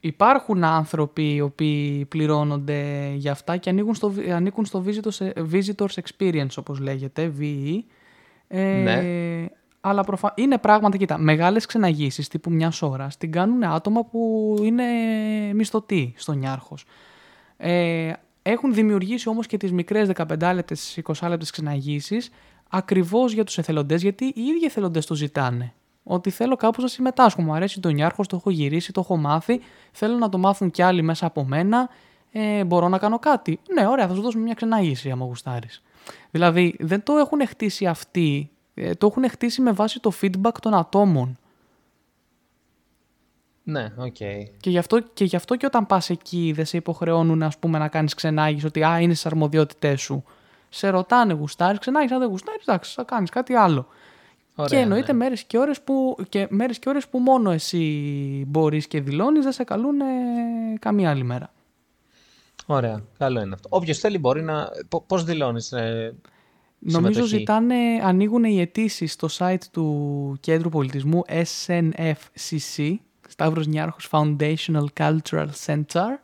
Υπάρχουν 0.00 0.64
άνθρωποι 0.64 1.34
οι 1.34 1.40
οποίοι 1.40 2.04
πληρώνονται 2.04 3.12
για 3.16 3.32
αυτά 3.32 3.56
και 3.56 3.70
ανήκουν 3.70 3.94
στο, 3.94 4.12
ανήκουν 4.32 4.64
στο 4.64 4.84
Visitors, 4.86 5.32
Visitors 5.52 5.94
Experience, 6.02 6.54
όπως 6.56 6.78
λέγεται, 6.78 7.32
VE. 7.38 7.78
Ε, 8.48 8.82
Ναι. 8.82 9.46
Αλλά 9.80 10.02
προφα... 10.02 10.32
είναι 10.36 10.58
πράγματα, 10.58 10.96
κοίτα, 10.96 11.18
μεγάλες 11.18 11.66
ξεναγήσεις 11.66 12.28
τύπου 12.28 12.50
μιας 12.50 12.82
ώρας 12.82 13.16
την 13.16 13.32
κάνουν 13.32 13.64
άτομα 13.64 14.04
που 14.04 14.54
είναι 14.62 14.84
μισθωτοί 15.54 16.14
στον 16.16 16.38
Νιάρχος. 16.38 16.84
Ε, 17.56 18.12
έχουν 18.42 18.74
δημιουργήσει 18.74 19.28
όμως 19.28 19.46
και 19.46 19.56
τις 19.56 19.72
μικρές 19.72 20.10
15 20.14 20.52
λεπτές, 20.54 20.98
20 21.02 21.28
λεπτές 21.28 21.50
ξεναγήσεις 21.50 22.30
ακριβώς 22.68 23.32
για 23.32 23.44
τους 23.44 23.58
εθελοντές, 23.58 24.02
γιατί 24.02 24.24
οι 24.24 24.40
ίδιοι 24.40 24.64
εθελοντές 24.64 25.06
το 25.06 25.14
ζητάνε. 25.14 25.72
Ότι 26.02 26.30
θέλω 26.30 26.56
κάπως 26.56 26.82
να 26.82 26.88
συμμετάσχω. 26.88 27.42
Μου 27.42 27.54
αρέσει 27.54 27.80
το 27.80 27.88
Νιάρχος, 27.88 28.26
το 28.26 28.36
έχω 28.36 28.50
γυρίσει, 28.50 28.92
το 28.92 29.00
έχω 29.00 29.16
μάθει. 29.16 29.60
Θέλω 29.92 30.16
να 30.16 30.28
το 30.28 30.38
μάθουν 30.38 30.70
κι 30.70 30.82
άλλοι 30.82 31.02
μέσα 31.02 31.26
από 31.26 31.44
μένα. 31.44 31.88
Ε, 32.32 32.64
μπορώ 32.64 32.88
να 32.88 32.98
κάνω 32.98 33.18
κάτι. 33.18 33.60
Ναι, 33.74 33.86
ωραία, 33.86 34.08
θα 34.08 34.14
σου 34.14 34.20
δώσουμε 34.20 34.42
μια 34.42 34.54
ξενάγηση 34.54 35.10
άμα 35.10 35.24
γουστάρεις. 35.24 35.82
Δηλαδή, 36.30 36.76
δεν 36.78 37.02
το 37.02 37.16
έχουν 37.16 37.46
χτίσει 37.46 37.86
αυτοί. 37.86 38.50
Ε, 38.78 38.94
το 38.94 39.06
έχουν 39.06 39.30
χτίσει 39.30 39.60
με 39.60 39.72
βάση 39.72 40.00
το 40.00 40.12
feedback 40.20 40.54
των 40.60 40.74
ατόμων. 40.74 41.38
Ναι, 43.62 43.92
οκ. 43.96 44.16
Και 44.60 44.70
γι, 44.70 44.78
αυτό, 44.78 45.00
και 45.00 45.24
γι' 45.24 45.36
αυτό 45.36 45.56
και 45.56 45.66
όταν 45.66 45.86
πας 45.86 46.10
εκεί 46.10 46.52
δεν 46.54 46.64
σε 46.64 46.76
υποχρεώνουν 46.76 47.42
ας 47.42 47.58
πούμε, 47.58 47.78
να 47.78 47.88
κάνεις 47.88 48.14
ξενάγηση 48.14 48.66
ότι 48.66 48.84
α, 48.84 49.00
είναι 49.00 49.14
στις 49.14 49.26
αρμοδιότητές 49.26 50.00
σου. 50.00 50.24
Σε 50.68 50.88
ρωτάνε 50.88 51.32
γουστάρεις, 51.32 51.78
ξενάγεις, 51.78 52.12
αν 52.12 52.18
δεν 52.18 52.28
γουστάρεις, 52.28 52.62
εντάξει, 52.62 52.94
θα 52.94 53.02
κάνεις 53.04 53.30
κάτι 53.30 53.54
άλλο. 53.54 53.86
Ωραία, 54.54 54.68
και 54.68 54.84
εννοείται 54.84 55.12
ναι. 55.12 55.18
μέρες, 55.18 55.42
και 55.44 55.58
ώρες 55.58 55.80
που, 55.80 56.16
και 56.28 56.46
μέρες 56.50 56.78
και 56.78 56.88
ώρες 56.88 57.08
που 57.08 57.18
μόνο 57.18 57.50
εσύ 57.50 58.44
μπορείς 58.46 58.86
και 58.86 59.00
δηλώνεις, 59.00 59.42
δεν 59.42 59.52
σε 59.52 59.64
καλούν 59.64 59.96
καμία 60.78 61.10
άλλη 61.10 61.22
μέρα. 61.22 61.52
Ωραία, 62.66 63.02
καλό 63.18 63.40
είναι 63.40 63.54
αυτό. 63.54 63.68
Όποιος 63.72 63.98
θέλει 63.98 64.18
μπορεί 64.18 64.42
να. 64.42 64.68
Πώ 64.88 65.04
πώς 65.06 65.24
δηλώνεις 65.24 65.72
ε, 65.72 66.14
Νομίζω 66.78 67.12
συμμετοχή; 67.12 67.36
ζητάνε, 67.38 67.74
ανοίγουν 68.02 68.44
οι 68.44 68.60
αιτήσεις 68.60 69.12
στο 69.12 69.28
site 69.38 69.62
του 69.72 70.36
Κέντρου 70.40 70.68
Πολιτισμού 70.68 71.22
SNFCC, 71.26 72.94
Σταύρος 73.28 73.66
Νιάρχος 73.66 74.08
Foundational 74.10 74.84
Cultural 74.98 75.48
Center, 75.66 76.18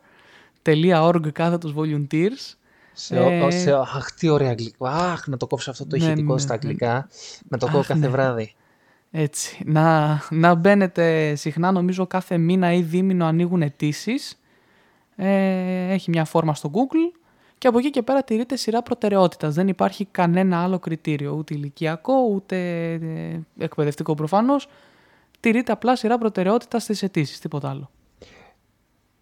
.org 1.03 1.31
κάθετος 1.31 1.73
volunteers. 1.77 2.53
Σε, 2.93 3.19
ο- 3.19 3.29
Ε, 3.29 3.51
σε, 3.51 3.71
αχ, 3.73 4.11
τι 4.19 4.29
ωραία 4.29 4.49
αγγλικά. 4.49 4.89
Αχ, 4.89 5.27
να 5.27 5.37
το 5.37 5.47
κόψω 5.47 5.71
αυτό 5.71 5.85
το 5.87 5.97
Ναι, 5.97 6.05
ηχητικό 6.05 6.33
ναι, 6.33 6.39
στα 6.39 6.53
ναι. 6.53 6.59
αγγλικά. 6.61 7.07
Να 7.49 7.57
το 7.57 7.65
ακούω 7.65 7.79
Αχ, 7.79 7.87
κάθε 7.87 7.99
ναι. 7.99 8.07
βράδυ. 8.07 8.53
Έτσι, 9.11 9.63
να, 9.65 10.19
να 10.29 10.55
μπαίνετε 10.55 11.35
συχνά, 11.35 11.71
νομίζω 11.71 12.07
κάθε 12.07 12.37
μήνα 12.37 12.73
ή 12.73 12.81
δίμηνο 12.81 13.25
ανοίγουν 13.25 13.61
αιτήσεις. 13.61 14.39
Ε, 15.15 15.93
έχει 15.93 16.09
μια 16.09 16.25
φόρμα 16.25 16.55
στο 16.55 16.71
Google 16.73 17.17
και 17.57 17.67
από 17.67 17.77
εκεί 17.77 17.89
και 17.89 18.01
πέρα 18.01 18.23
τηρείται 18.23 18.55
σειρά 18.55 18.81
προτεραιότητας. 18.81 19.53
Δεν 19.53 19.67
υπάρχει 19.67 20.05
κανένα 20.05 20.63
άλλο 20.63 20.79
κριτήριο, 20.79 21.31
ούτε 21.31 21.53
ηλικιακό, 21.53 22.13
ούτε 22.33 22.57
ε, 22.93 23.39
εκπαιδευτικό 23.57 24.15
προφανώς. 24.15 24.67
Τηρείται 25.39 25.71
απλά 25.71 25.95
σειρά 25.95 26.17
προτεραιότητας 26.17 26.83
στις 26.83 27.03
αιτήσεις, 27.03 27.39
τίποτα 27.39 27.69
άλλο. 27.69 27.89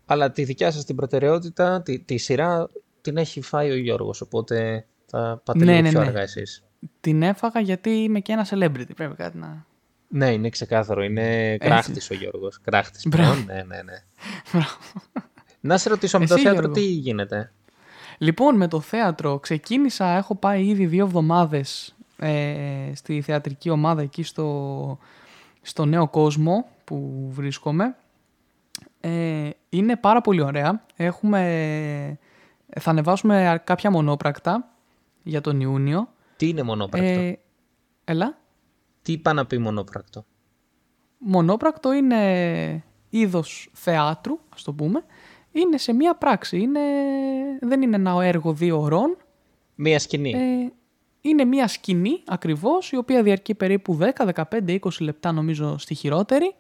Αλλά 0.06 0.32
τη 0.32 0.44
δικιά 0.44 0.72
σας 0.72 0.86
την 0.86 0.96
προτεραιότητα, 0.96 1.82
τη, 1.82 2.00
τη 2.00 2.18
σειρά, 2.18 2.70
την 3.02 3.18
έχει 3.18 3.42
φάει 3.42 3.72
ο 3.72 3.75
Γιώργος, 3.75 4.22
οπότε 4.22 4.86
θα 5.06 5.42
πάτε 5.46 5.60
Ναι, 5.66 5.72
λίγο 5.72 5.82
ναι, 5.82 5.90
πιο 5.90 6.00
ναι. 6.00 6.06
αργά 6.06 6.22
εσείς. 6.22 6.63
Την 7.00 7.22
έφαγα 7.22 7.60
γιατί 7.60 7.90
είμαι 7.90 8.20
και 8.20 8.32
ένα 8.32 8.48
celebrity, 8.50 8.96
πρέπει 8.96 9.16
κάτι 9.16 9.38
να... 9.38 9.66
Ναι, 10.08 10.32
είναι 10.32 10.50
ξεκάθαρο. 10.50 11.04
Είναι 11.04 11.58
κράχτης 11.58 12.10
ο 12.10 12.13
Γιώργος. 12.13 12.60
Κράχτης 12.62 13.08
Μπράβο. 13.08 13.32
πλέον. 13.44 13.46
Ναι, 13.46 13.75
ναι, 13.75 13.82
ναι. 13.82 14.04
Να 15.60 15.78
σε 15.78 15.90
ρωτήσω, 15.90 16.20
με 16.20 16.25
το 16.25 16.34
Εσύ, 16.34 16.44
θέατρο 16.44 16.62
Γιώργο. 16.62 16.80
τι 16.80 16.86
γίνεται; 16.86 17.54
Λοιπόν, 18.17 18.55
με 18.55 18.67
το 18.67 18.79
θέατρο 18.79 19.39
ξεκίνησα, 19.39 20.05
έχω 20.05 20.36
πάει 20.36 20.65
ήδη 20.65 20.86
δύο 20.86 21.05
εβδομάδες 21.05 21.96
ε, 22.17 22.91
στη 22.96 23.22
θεατρική 23.22 23.70
ομάδα 23.70 24.01
εκεί 24.01 24.24
στο, 24.24 24.98
στο 25.62 25.86
νέο 25.86 26.08
κόσμο 26.08 26.67
που 26.84 27.27
βρίσκομαι. 27.32 27.96
Ε, 29.00 29.50
είναι 29.70 29.96
πάρα 29.96 30.22
πολύ 30.22 30.41
ωραία. 30.41 30.84
Έχουμε, 30.96 32.20
θα 32.79 32.89
ανεβάσουμε 32.89 33.62
κάποια 33.63 33.91
μονόπρακτα 33.91 34.70
για 35.24 35.41
τον 35.41 35.62
Ιούνιο. 35.62 36.10
Τι 36.38 36.48
είναι 36.48 36.63
μονόπρακτο; 36.63 37.20
Ε, 37.20 37.39
έλα. 38.03 38.38
Τι 39.01 39.17
πάει 39.17 39.34
να 39.34 39.46
πει 39.46 39.58
μονόπρακτο; 39.58 40.25
Μονόπρακτο 41.17 41.93
είναι 41.93 42.84
είδος 43.10 43.70
θεάτρου, 43.74 44.39
ας 44.53 44.63
το 44.63 44.74
πούμε. 44.74 45.03
Είναι 45.54 45.78
σε 45.78 45.94
μία 45.94 46.16
πράξη. 46.16 46.60
Είναι, 46.60 46.80
δεν 47.62 47.82
είναι 47.82 47.96
ένα 47.96 48.24
έργο 48.24 48.54
δύο 48.54 48.80
ωρών. 48.82 49.18
Μία 49.76 50.00
σκηνή. 50.00 50.32
Ε, 50.32 50.72
είναι 51.22 51.46
μία 51.46 51.68
σκηνή 51.68 52.22
ακριβώς, 52.26 52.92
η 52.92 52.98
οποία 52.98 53.24
διαρκεί 53.24 53.56
περίπου 53.56 53.98
10, 54.02 54.44
15, 54.50 54.80
20 54.80 54.90
λεπτά 55.00 55.32
νομίζω 55.32 55.78
στη 55.78 55.94
χειρότερη 55.94 56.56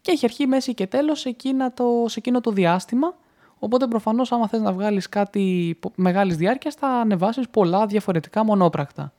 και 0.00 0.10
έχει 0.10 0.24
αρχή, 0.24 0.46
μέση 0.46 0.74
και 0.74 0.86
τέλος 0.86 1.20
σε, 1.20 1.28
εκείνα 1.28 1.72
το, 1.72 2.04
σε 2.06 2.18
εκείνο 2.18 2.40
το 2.40 2.50
διάστημα. 2.50 3.14
Οπότε 3.58 3.86
προφανώς 3.86 4.32
άμα 4.32 4.48
θες 4.48 4.60
να 4.60 4.72
βγάλεις 4.72 5.08
κάτι 5.08 5.76
πο- 5.80 5.92
μεγάλης 5.96 6.36
διάρκειας 6.36 6.74
θα 6.74 6.86
ανεβάσεις 6.88 7.48
πολλά 7.48 7.86
διαφορετικά 7.86 8.44
μονόπρακτα. 8.44 9.12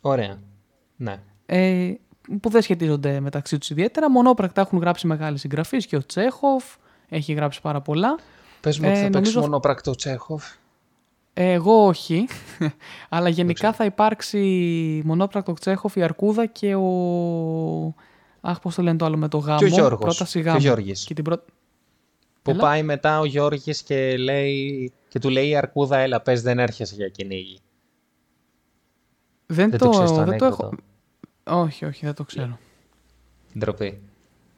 Ωραία. 0.00 0.38
Ναι. 0.96 1.20
Ε, 1.46 1.94
που 2.40 2.48
δεν 2.48 2.62
σχετίζονται 2.62 3.20
μεταξύ 3.20 3.58
τους 3.58 3.70
ιδιαίτερα. 3.70 4.10
Μονόπρακτα 4.10 4.60
έχουν 4.60 4.78
γράψει 4.78 5.06
μεγάλη 5.06 5.38
συγγραφείς 5.38 5.86
και 5.86 5.96
ο 5.96 6.06
Τσέχοφ 6.06 6.64
έχει 7.10 7.32
γράψει 7.32 7.60
πάρα 7.60 7.80
πολλά. 7.80 8.18
Πες 8.60 8.78
μου 8.78 8.88
ότι 8.88 8.98
Ε, 8.98 9.02
θα 9.02 9.08
παίξεις 9.10 9.34
νομίζω- 9.34 9.40
μονόπρακτο 9.40 9.90
ο 9.90 9.94
Τσέχοφ. 9.94 10.44
Ε, 11.34 11.52
Εγώ 11.52 11.86
όχι, 11.86 12.26
αλλά 13.08 13.28
γενικά 13.28 13.72
θα 13.72 13.84
υπάρξει 13.84 14.38
μονόπρακτο 15.04 15.52
Τσέχοφ, 15.52 15.96
η 15.96 16.02
Αρκούδα 16.02 16.46
και 16.46 16.74
ο... 16.74 16.84
Αχ, 18.40 18.60
πώς 18.60 18.74
το 18.74 18.82
λένε 18.82 18.96
το 18.98 19.04
άλλο 19.04 19.16
με 19.16 19.28
το 19.28 19.38
γάμο; 19.38 19.58
Και 19.58 19.64
ο 19.64 19.68
Γιώργος. 19.68 20.00
Πρόταση 20.00 20.32
Και 20.42 20.48
ο 20.48 20.50
γάμου. 20.50 20.60
Γιώργης. 20.60 21.04
Και 21.04 21.14
την 21.14 21.24
πρω... 21.24 21.44
Που 22.42 22.50
Έλα. 22.50 22.60
πάει 22.60 22.82
μετά 22.82 23.18
ο 23.20 23.24
Γιώργης 23.24 23.82
και, 23.82 24.16
λέει, 24.16 24.92
και 25.08 25.18
του 25.18 25.28
λέει 25.28 25.48
η 25.48 25.56
Αρκούδα, 25.56 25.98
έλα 25.98 26.20
πες 26.20 26.42
δεν 26.42 26.58
έρχεσαι 26.58 26.94
για 26.94 27.08
κυνήγι. 27.08 27.58
Δεν, 29.46 29.70
Δεν 29.70 29.78
το, 29.78 29.84
το 29.84 29.90
ξέρεις 29.90 30.10
το 30.10 30.16
δεν 30.16 30.24
το 30.38 30.44
ανέκδοτο. 30.44 30.70
έχω... 31.46 31.60
Όχι, 31.62 31.84
όχι, 31.84 32.04
δεν 32.04 32.14
το 32.14 32.24
ξέρω. 32.24 32.58
Ντροπή. 33.58 34.00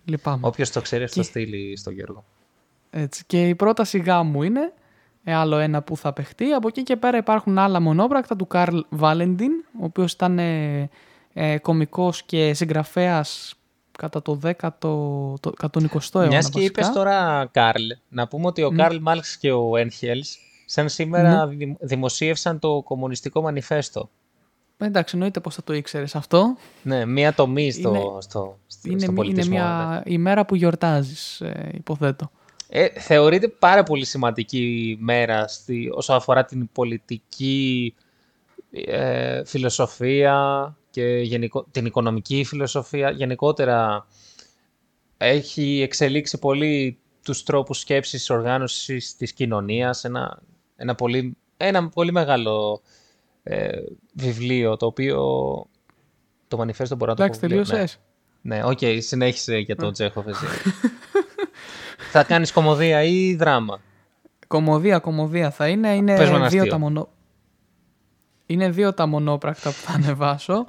Λυπάμαι. 0.05 0.47
Όποιος 0.47 0.71
το 0.71 0.81
ξέρει, 0.81 1.03
θα 1.07 1.09
το 1.15 1.21
Και- 1.21 1.23
στείλει 1.27 1.77
στον 1.77 1.93
Γιώργο. 1.93 2.25
Έτσι. 2.95 3.25
Και 3.27 3.49
η 3.49 3.55
πρόταση 3.55 3.99
γάμου 3.99 4.43
είναι 4.43 4.73
ε, 5.25 5.35
άλλο 5.35 5.57
ένα 5.59 5.83
που 5.83 5.97
θα 5.97 6.13
παιχτεί. 6.13 6.53
Από 6.53 6.69
εκεί 6.69 6.83
και 6.83 6.97
πέρα 6.97 7.17
υπάρχουν 7.17 7.59
άλλα 7.59 7.81
μονόπρακτα 7.81 8.37
του 8.37 8.47
Καρλ 8.47 8.79
Βάλεντιν, 8.89 9.51
ο 9.81 9.85
οποίος 9.85 10.13
ήταν 10.13 10.39
ε, 10.39 10.89
ε, 11.33 11.59
κομικός 11.59 12.23
και 12.23 12.55
συγγραφέας 12.55 13.55
κατά 13.99 14.23
το 14.23 14.39
10ο, 14.43 14.69
το, 14.79 15.51
κατά 15.57 15.71
τον 15.71 15.91
20ο 15.91 16.15
αιώνα 16.15 16.27
Μιας 16.29 16.45
και 16.49 16.59
βασικά. 16.59 16.81
είπες 16.81 16.91
τώρα 16.95 17.49
Καρλ, 17.53 17.83
να 18.09 18.29
πούμε 18.29 18.47
ότι 18.47 18.63
ο 18.63 18.71
Καρλ 18.71 18.97
Μάλξ 19.01 19.37
και 19.37 19.53
ο 19.53 19.77
Ένχελς 19.77 20.39
σαν 20.67 20.89
σήμερα 20.89 21.47
Ναι. 21.47 21.55
δημ- 21.57 21.77
δημοσίευσαν 21.81 22.59
το 22.59 22.83
κομμουνιστικό 22.85 23.43
μανιφέστο. 23.43 24.11
Εντάξει, 24.79 25.15
εννοείται 25.17 25.41
πώς 25.41 25.55
θα 25.55 25.63
το 25.65 25.75
ήξερες 25.75 26.15
αυτό. 26.15 26.57
Ναι, 26.83 27.05
μία 27.07 27.33
τομή 27.35 27.71
στο, 27.71 27.89
Είναι- 27.89 27.99
στο, 27.99 28.19
στο, 28.19 28.59
Είναι, 28.59 28.59
στο 28.67 28.89
μη- 28.89 29.03
είναι 29.03 29.13
πολιτισμό. 29.15 29.55
ναι. 29.57 29.61
μια 29.63 30.03
ημέρα 30.07 30.45
που 30.45 30.55
γιορτάζεις, 30.55 31.41
ε, 31.41 31.69
υποθέτω. 31.75 32.31
Ε, 32.75 32.89
θεωρείται 32.89 33.49
πάρα 33.49 33.83
πολύ 33.83 34.05
σημαντική 34.05 34.97
μέρα 35.01 35.49
στη, 35.49 35.91
όσο 35.93 36.13
αφορά 36.13 36.45
την 36.45 36.69
πολιτική 36.73 37.95
ε, 38.71 39.45
φιλοσοφία 39.45 40.77
και 40.91 41.05
γενικο, 41.05 41.67
την 41.71 41.87
οικονομική 41.87 42.45
φιλοσοφία. 42.45 43.11
Γενικότερα 43.11 44.07
έχει 45.17 45.81
εξελίξει 45.81 46.39
πολύ 46.39 46.99
τους 47.23 47.43
τρόπους 47.43 47.79
σκέψης, 47.79 48.31
οργάνωσης 48.31 49.17
της 49.17 49.33
κοινωνίας. 49.33 50.05
Ένα, 50.05 50.43
ένα, 50.77 50.95
πολύ, 50.95 51.37
ένα 51.57 51.89
πολύ 51.89 52.13
μεγάλο 52.13 52.83
ε, 53.43 53.83
βιβλίο 54.13 54.77
το 54.77 54.87
οποίο 54.87 55.21
το 56.49 56.57
μανιφέστο 56.57 56.97
μπορώ 56.97 57.11
να 57.11 57.17
το 57.17 57.23
Εντάξει, 57.23 57.41
πω 57.41 57.47
βιβλίο, 57.47 57.65
ναι. 57.65 57.71
τελείωσες. 57.71 58.01
Ναι, 58.43 58.65
οκ, 58.65 58.79
συνέχισε 58.99 59.57
για 59.57 59.77
τον 59.77 59.93
Τσέχοφ 59.93 60.27
εσύ. 60.27 60.47
θα 62.13 62.25
κάνεις 62.25 62.53
κωμωδία 62.53 63.03
ή 63.03 63.35
δράμα; 63.35 63.81
Κωμωδία, 64.47 64.99
κωμωδία 64.99 65.51
θα 65.51 65.69
είναι. 65.69 65.95
Είναι 65.95 66.17
Πες 66.17 66.29
μου 66.31 66.37
ένα 66.37 66.49
δύο 66.49 66.59
αστείο. 66.59 66.73
τα 66.73 66.79
μονο... 66.79 67.09
Είναι 68.47 68.71
δύο 68.71 68.95
τα 68.95 69.07
μονόπρακτα 69.07 69.71
που 69.71 69.77
θα 69.77 69.93
ανεβάσω. 69.93 70.65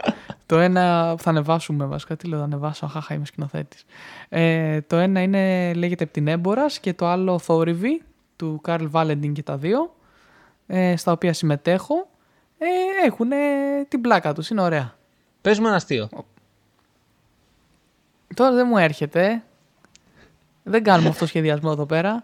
το 0.46 0.60
ένα 0.60 1.14
που 1.18 1.24
θα 1.24 1.30
ανεβάσουμε 1.30 1.86
βασικά. 1.86 2.16
Τι 2.16 2.28
λέω, 2.28 2.40
θα 2.40 2.46
ανεβάσω. 2.46 2.88
Χάχα, 2.88 3.14
είμαι 3.14 3.26
σκηνοθέτης. 3.26 3.86
Ε, 4.30 4.82
το 4.82 4.96
ένα 4.96 5.22
είναι, 5.22 5.74
λέγεται 5.74 6.06
Πτυνέμπορα 6.06 6.66
και 6.82 6.94
το 6.94 7.08
άλλο 7.08 7.40
Θόρυβη 7.40 8.02
του 8.36 8.60
Καρλ 8.64 8.86
Βάλεντιν 8.88 9.34
και 9.34 9.44
τα 9.44 9.58
δύο. 9.58 9.96
Ε, 10.68 10.96
στα 10.96 11.12
οποία 11.12 11.34
συμμετέχω. 11.34 12.08
Ε, 12.58 12.66
έχουν 13.06 13.30
την 13.88 14.02
πλάκα 14.02 14.34
τους. 14.34 14.50
Είναι 14.50 14.62
ωραία. 14.62 14.96
Πες 15.42 15.60
μου 15.60 15.68
ένα 15.68 15.76
αστείο. 15.76 16.10
Τώρα 18.36 18.52
δεν 18.52 18.68
μου 18.70 18.78
έρχεται. 18.78 19.44
Δεν 20.64 20.84
κάνουμε 20.84 21.10
αυτό 21.10 21.26
σχεδιασμό 21.26 21.70
εδώ 21.74 21.86
πέρα. 21.86 22.24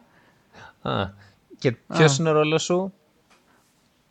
Α, 0.82 1.08
και 1.58 1.72
ποιος 1.72 2.18
είναι 2.18 2.30
ο 2.30 2.32
ρόλος 2.32 2.64
σου; 2.64 2.94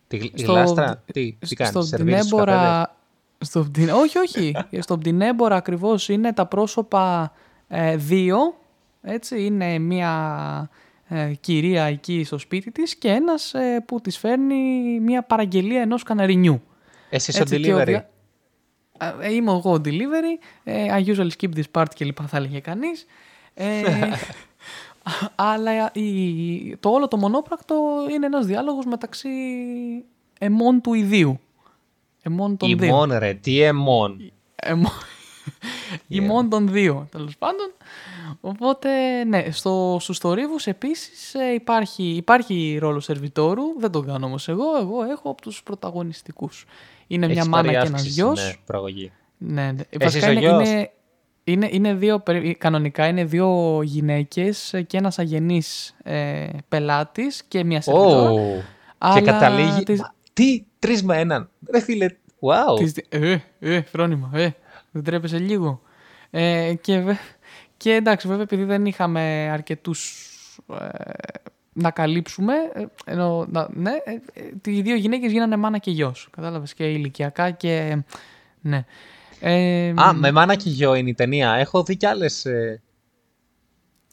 Τη 0.08 0.16
γλ- 0.16 0.38
Στο- 0.38 0.52
γλάστρα; 0.52 1.02
Τι, 1.12 1.32
τι 1.32 1.54
κάνεις, 1.54 1.72
στον 1.72 1.84
σερβίρεις 1.84 2.20
τους 2.20 2.30
καφέδες; 2.30 2.52
Πτυνέμπορα. 2.52 2.96
Στο 3.38 3.62
Πτυν- 3.64 3.90
όχι, 3.90 4.18
όχι. 4.18 4.54
Στον 4.86 4.98
Πτυνέμπορα 5.00 5.56
ακριβώς 5.56 6.08
είναι 6.08 6.32
τα 6.32 6.46
πρόσωπα 6.46 7.32
ε, 7.68 7.96
δύο. 7.96 8.38
Έτσι, 9.02 9.44
είναι 9.44 9.78
μια 9.78 10.70
ε, 11.08 11.32
κυρία 11.40 11.84
εκεί 11.84 12.24
στο 12.24 12.38
σπίτι 12.38 12.70
της 12.70 12.96
και 12.96 13.08
ένας 13.08 13.54
ε, 13.54 13.84
που 13.86 14.00
της 14.00 14.18
φέρνει 14.18 15.00
μια 15.00 15.22
παραγγελία 15.22 15.80
ενός 15.80 16.02
καναρινιού. 16.02 16.62
Εσύ 17.10 17.32
στο 17.32 17.42
Έτσι, 17.42 17.60
και 17.60 17.74
ο 17.74 17.78
delivery. 17.78 17.84
δια- 17.86 18.08
Α, 18.98 19.14
ε, 19.20 19.32
Είμαι 19.34 19.50
εγώ 19.50 19.72
delivery. 19.84 20.44
ε, 20.64 20.86
I 20.98 21.04
usually 21.06 21.30
skip 21.40 21.48
this 21.56 21.70
part 21.80 21.86
και 21.94 22.04
λοιπά 22.04 22.26
θα 22.26 22.36
έλεγε 22.36 22.58
κανείς. 22.60 23.06
Ε, 23.60 24.12
αλλά 25.34 25.92
η- 25.92 26.76
το 26.76 26.88
όλο 26.90 27.08
το 27.08 27.16
μονόπρακτο 27.16 27.76
είναι 28.10 28.26
ένας 28.26 28.46
διάλογος 28.46 28.84
μεταξύ 28.84 29.28
εμών 30.38 30.80
του 30.80 30.94
ιδίου. 30.94 31.40
Εμών 32.22 32.56
των 32.56 32.78
δύο. 32.78 32.86
Ημών 32.86 33.12
ρε, 33.18 33.34
τι 33.34 33.60
εμών. 33.62 34.32
Εμώ... 34.54 34.88
ημών 36.08 36.48
των 36.48 36.68
δύο, 36.68 37.08
τέλος 37.10 37.36
πάντων. 37.38 37.72
Οπότε, 38.40 38.88
ναι, 39.24 39.50
στο, 39.50 39.96
στους 40.00 40.18
θορύβους 40.18 40.66
επίσης 40.66 41.34
ε, 41.34 41.52
υπάρχει, 41.52 42.02
υπάρχει 42.04 42.78
ρόλος 42.80 43.04
σερβιτόρου. 43.04 43.62
Δεν 43.78 43.90
τον 43.90 44.06
κάνω 44.06 44.26
όμως 44.26 44.48
εγώ. 44.48 44.76
Εγώ 44.80 45.02
έχω 45.02 45.30
από 45.30 45.42
τους 45.42 45.62
πρωταγωνιστικούς. 45.62 46.64
Είναι 47.06 47.26
μια 47.26 47.34
Έχεις 47.36 47.48
μάνα 47.48 47.62
πάρει 47.62 47.74
και 47.74 47.86
ένας 47.86 48.00
αύξηση, 48.00 48.20
γιος. 48.20 48.44
Ναι, 48.44 48.52
προαγωγή. 48.66 49.12
Ναι, 49.38 49.62
ναι. 49.72 49.82
Εσύ 49.90 49.98
Βασικά 50.04 50.28
ο 50.28 50.30
είναι, 50.30 50.40
γιος; 50.40 50.68
είναι, 50.68 50.90
είναι, 51.52 51.68
είναι 51.72 51.94
δύο, 51.94 52.18
περι- 52.20 52.58
κανονικά 52.58 53.06
είναι 53.06 53.24
δύο 53.24 53.80
γυναίκες 53.82 54.74
και 54.86 54.96
ένας 54.96 55.18
αγενής 55.18 55.94
ε, 56.02 56.46
πελάτης 56.68 57.42
και 57.48 57.64
μια 57.64 57.80
σερβιτόρα. 57.80 58.30
Ω, 58.30 58.36
Και 58.36 58.62
αλλά 58.98 59.20
καταλήγει... 59.20 59.82
τις- 59.82 60.00
Μα, 60.00 60.14
Τι, 60.32 60.64
τρεις 60.78 61.02
με 61.02 61.18
έναν. 61.20 61.50
Ρε 61.72 61.80
φίλε, 61.80 62.06
wow. 62.40 62.76
Της... 62.78 62.92
Ε, 63.08 63.36
ε, 63.60 63.80
φρόνημα, 63.82 64.30
ε, 64.34 64.48
δεν 64.90 65.02
τρέπεσαι 65.02 65.38
λίγο. 65.38 65.80
Ε, 66.30 66.74
και, 66.80 66.98
βε- 67.00 67.16
και 67.76 67.92
εντάξει, 67.94 68.26
βέβαια, 68.28 68.42
επειδή 68.42 68.64
δεν 68.64 68.86
είχαμε 68.86 69.48
αρκετούς 69.52 70.26
ε, 70.80 70.86
να 71.72 71.90
καλύψουμε, 71.90 72.54
ε, 72.72 72.84
ενώ, 73.04 73.46
να- 73.50 73.68
ναι, 73.72 73.90
ε, 74.04 74.12
ε, 74.32 74.70
οι 74.70 74.80
δύο 74.82 74.94
γυναίκες 74.94 75.32
γίνανε 75.32 75.56
μάνα 75.56 75.78
και 75.78 75.90
γιος. 75.90 76.28
Κατάλαβες, 76.30 76.74
και 76.74 76.84
ηλικιακά 76.90 77.50
και... 77.50 78.02
Ναι. 78.60 78.84
Ε, 79.40 79.92
Α, 79.96 80.12
με 80.12 80.32
μάνα 80.32 80.54
και 80.54 80.68
γιο 80.70 80.94
είναι 80.94 81.08
η 81.10 81.14
ταινία. 81.14 81.52
Έχω 81.52 81.82
δει 81.82 81.96
κι 81.96 82.06
άλλες... 82.06 82.44
ε, 82.44 82.82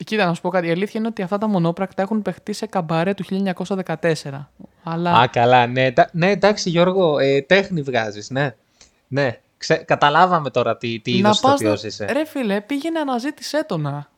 Κοίτα, 0.05 0.25
να 0.25 0.33
σου 0.33 0.41
πω 0.41 0.49
κάτι. 0.49 0.67
Η 0.67 0.71
αλήθεια 0.71 0.99
είναι 0.99 1.07
ότι 1.09 1.21
αυτά 1.21 1.37
τα 1.37 1.47
μονόπρακτα 1.47 2.01
έχουν 2.01 2.21
παιχτεί 2.21 2.53
σε 2.53 2.65
καμπαρέ 2.65 3.13
του 3.13 3.23
1914. 3.55 3.95
Αλλά 4.83 5.11
Α, 5.19 5.27
καλά, 5.27 5.67
ναι. 5.67 5.85
εντά- 5.85 6.09
Ναι, 6.13 6.29
εντάξει, 6.31 6.69
Γιώργο, 6.69 7.19
ε, 7.19 7.41
τέχνη 7.41 7.81
βγάζεις, 7.81 8.29
ναι. 8.29 8.55
Ναι, 9.07 9.39
Ξε... 9.57 9.75
καταλάβαμε 9.75 10.49
τώρα 10.49 10.77
τι, 10.77 10.99
τι 10.99 11.11
είδος 11.17 11.39
πας 11.39 11.51
ηθοποιός 11.53 11.81
να- 11.81 11.87
είσαι. 11.87 12.05
Ρε 12.05 12.25
φίλε, 12.25 12.61
πήγαινε 12.61 12.99
αναζήτησέ 12.99 13.65
το 13.65 13.77
να. 13.77 14.09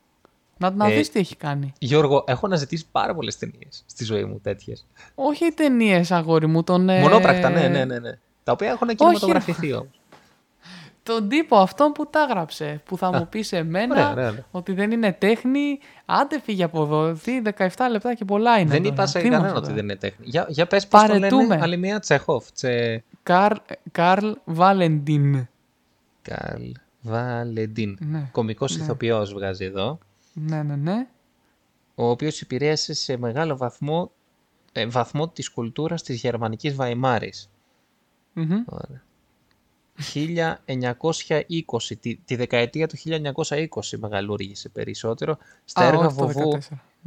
Να, 0.58 0.70
να 0.72 0.88
Ε, 0.88 0.96
δεις 0.96 1.10
τι 1.10 1.20
έχει 1.20 1.36
κάνει. 1.36 1.74
Γιώργο, 1.80 2.24
έχω 2.28 2.46
αναζητήσει 2.46 2.86
πάρα 2.92 3.16
πολλές 3.16 3.38
ταινίες 3.38 3.84
στη 3.86 4.04
ζωή 4.04 4.24
μου 4.24 4.40
τέτοιες. 4.44 4.86
Όχι 5.16 5.46
οι 5.46 5.52
ταινίες, 5.52 6.12
αγόρι 6.12 6.48
μου, 6.48 6.64
τον. 6.64 6.90
ε, 6.90 7.00
Μονόπρακτα, 7.00 7.50
ναι, 7.50 7.68
ναι, 7.68 7.86
ναι, 7.86 8.00
ναι. 8.00 8.18
Τα 8.44 8.52
οποία 8.52 8.70
έχουν 8.70 8.88
κινηματογραφηθεί 8.96 9.74
όμως. 9.74 9.97
Τον 11.08 11.30
τύπο 11.30 11.58
αυτόν 11.58 11.92
που 11.92 12.08
τα 12.10 12.22
έγραψε. 12.30 12.82
Που 12.86 12.98
θα 12.98 13.18
μου 13.18 13.28
πεις 13.30 13.48
σε 13.48 13.64
μένα 13.64 13.94
ωραία, 13.96 14.12
ωραία, 14.12 14.30
ωραία. 14.30 14.46
ότι 14.52 14.74
δεν 14.74 14.92
είναι 14.92 15.14
τέχνη. 15.14 15.80
Άντε 16.06 16.40
φύγε 16.40 16.64
από 16.64 16.82
εδώ. 16.84 17.14
Τι 17.14 17.42
17 17.58 17.70
λεπτά 17.92 18.14
και 18.14 18.26
πολλά 18.26 18.60
είναι. 18.60 18.70
Δεν 18.70 18.82
τώρα. 18.82 18.94
είπα 18.94 19.06
σε 19.06 19.20
Τι 19.20 19.30
μας 19.30 19.34
κανέναν 19.34 19.54
τώρα. 19.54 19.66
ότι 19.66 19.74
δεν 19.74 19.84
είναι 19.84 19.96
τέχνη. 19.96 20.26
Για, 20.30 20.46
για 20.50 20.68
πες 20.68 20.88
πώς 20.88 21.02
το 21.02 21.08
Παρετούμε. 21.08 21.44
λένε 21.44 21.62
άλλη 21.62 21.78
μία 21.78 22.00
Τσεχόφ. 22.00 22.52
Τσε... 22.52 23.04
Καρλ, 23.24 23.56
Καρλ 23.92 24.32
Βαλεντίν. 24.44 25.48
Καλ 26.22 26.72
Βαλεντίν. 27.02 27.98
Ναι. 28.00 28.30
Κομικός 28.32 28.76
ηθοποιός 28.76 29.34
βγάζει 29.34 29.66
εδώ. 29.66 30.00
Ναι, 30.34 30.64
ναι, 30.64 30.76
ναι. 30.76 31.08
ο 31.96 32.10
οποίος 32.10 32.42
επηρέασε 32.42 32.94
σε 32.94 33.18
μεγάλο 33.18 33.58
βαθμό, 33.58 34.12
ε, 34.72 34.86
βαθμό 34.86 35.30
της 35.30 35.50
κουλτούρας 35.50 36.04
της 36.04 36.20
γερμανικής 36.20 36.76
Βαϊμάρης. 36.76 37.50
Μμμ. 38.34 38.64
Ωραία. 38.66 39.02
1920, 40.14 41.98
τη, 42.00 42.16
τη 42.16 42.36
δεκαετία 42.36 42.88
του 42.88 42.96
1920 42.98 43.98
μεγαλούργησε 43.98 44.70
περισσότερο 44.70 45.38
στα, 45.66 45.82
Α, 45.82 45.86
έργα 45.86 46.06
όχι 46.06 46.18
το 46.18 46.28
βοβού, 46.28 46.58
14. 46.58 46.60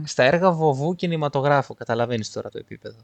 στα 0.05 0.25
έργα 0.25 0.53
βοβού 0.53 0.95
κινηματογράφου. 0.95 1.75
Καταλαβαίνεις 1.75 2.31
τώρα 2.33 2.51
το 2.51 2.59
επίπεδο. 2.59 2.99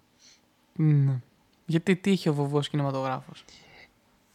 Ναι. 0.72 1.20
Γιατί 1.66 1.96
τι 1.96 2.10
είχε 2.10 2.28
ο 2.28 2.34
βοβός 2.34 2.68
κινηματογράφος; 2.68 3.44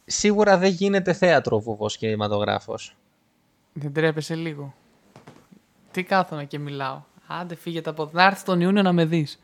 Σίγουρα 0.04 0.58
δεν 0.58 0.70
γίνεται 0.70 1.12
θέατρο 1.12 1.56
ο 1.56 1.60
βοβός 1.60 1.96
κινηματογράφος. 1.96 2.96
Δεν 3.72 3.92
τρέπεσαι 3.92 4.34
λίγο; 4.34 4.74
Τι 5.90 6.02
κάθομαι 6.02 6.44
και 6.44 6.58
μιλάω; 6.58 7.02
Άντε 7.26 7.54
φύγετε 7.54 7.90
από 7.90 8.02
εδώ. 8.02 8.10
Να 8.14 8.24
έρθεις 8.24 8.42
τον 8.42 8.60
Ιούνιο 8.60 8.82
να 8.82 8.92
με 8.92 9.04
δεις. 9.04 9.40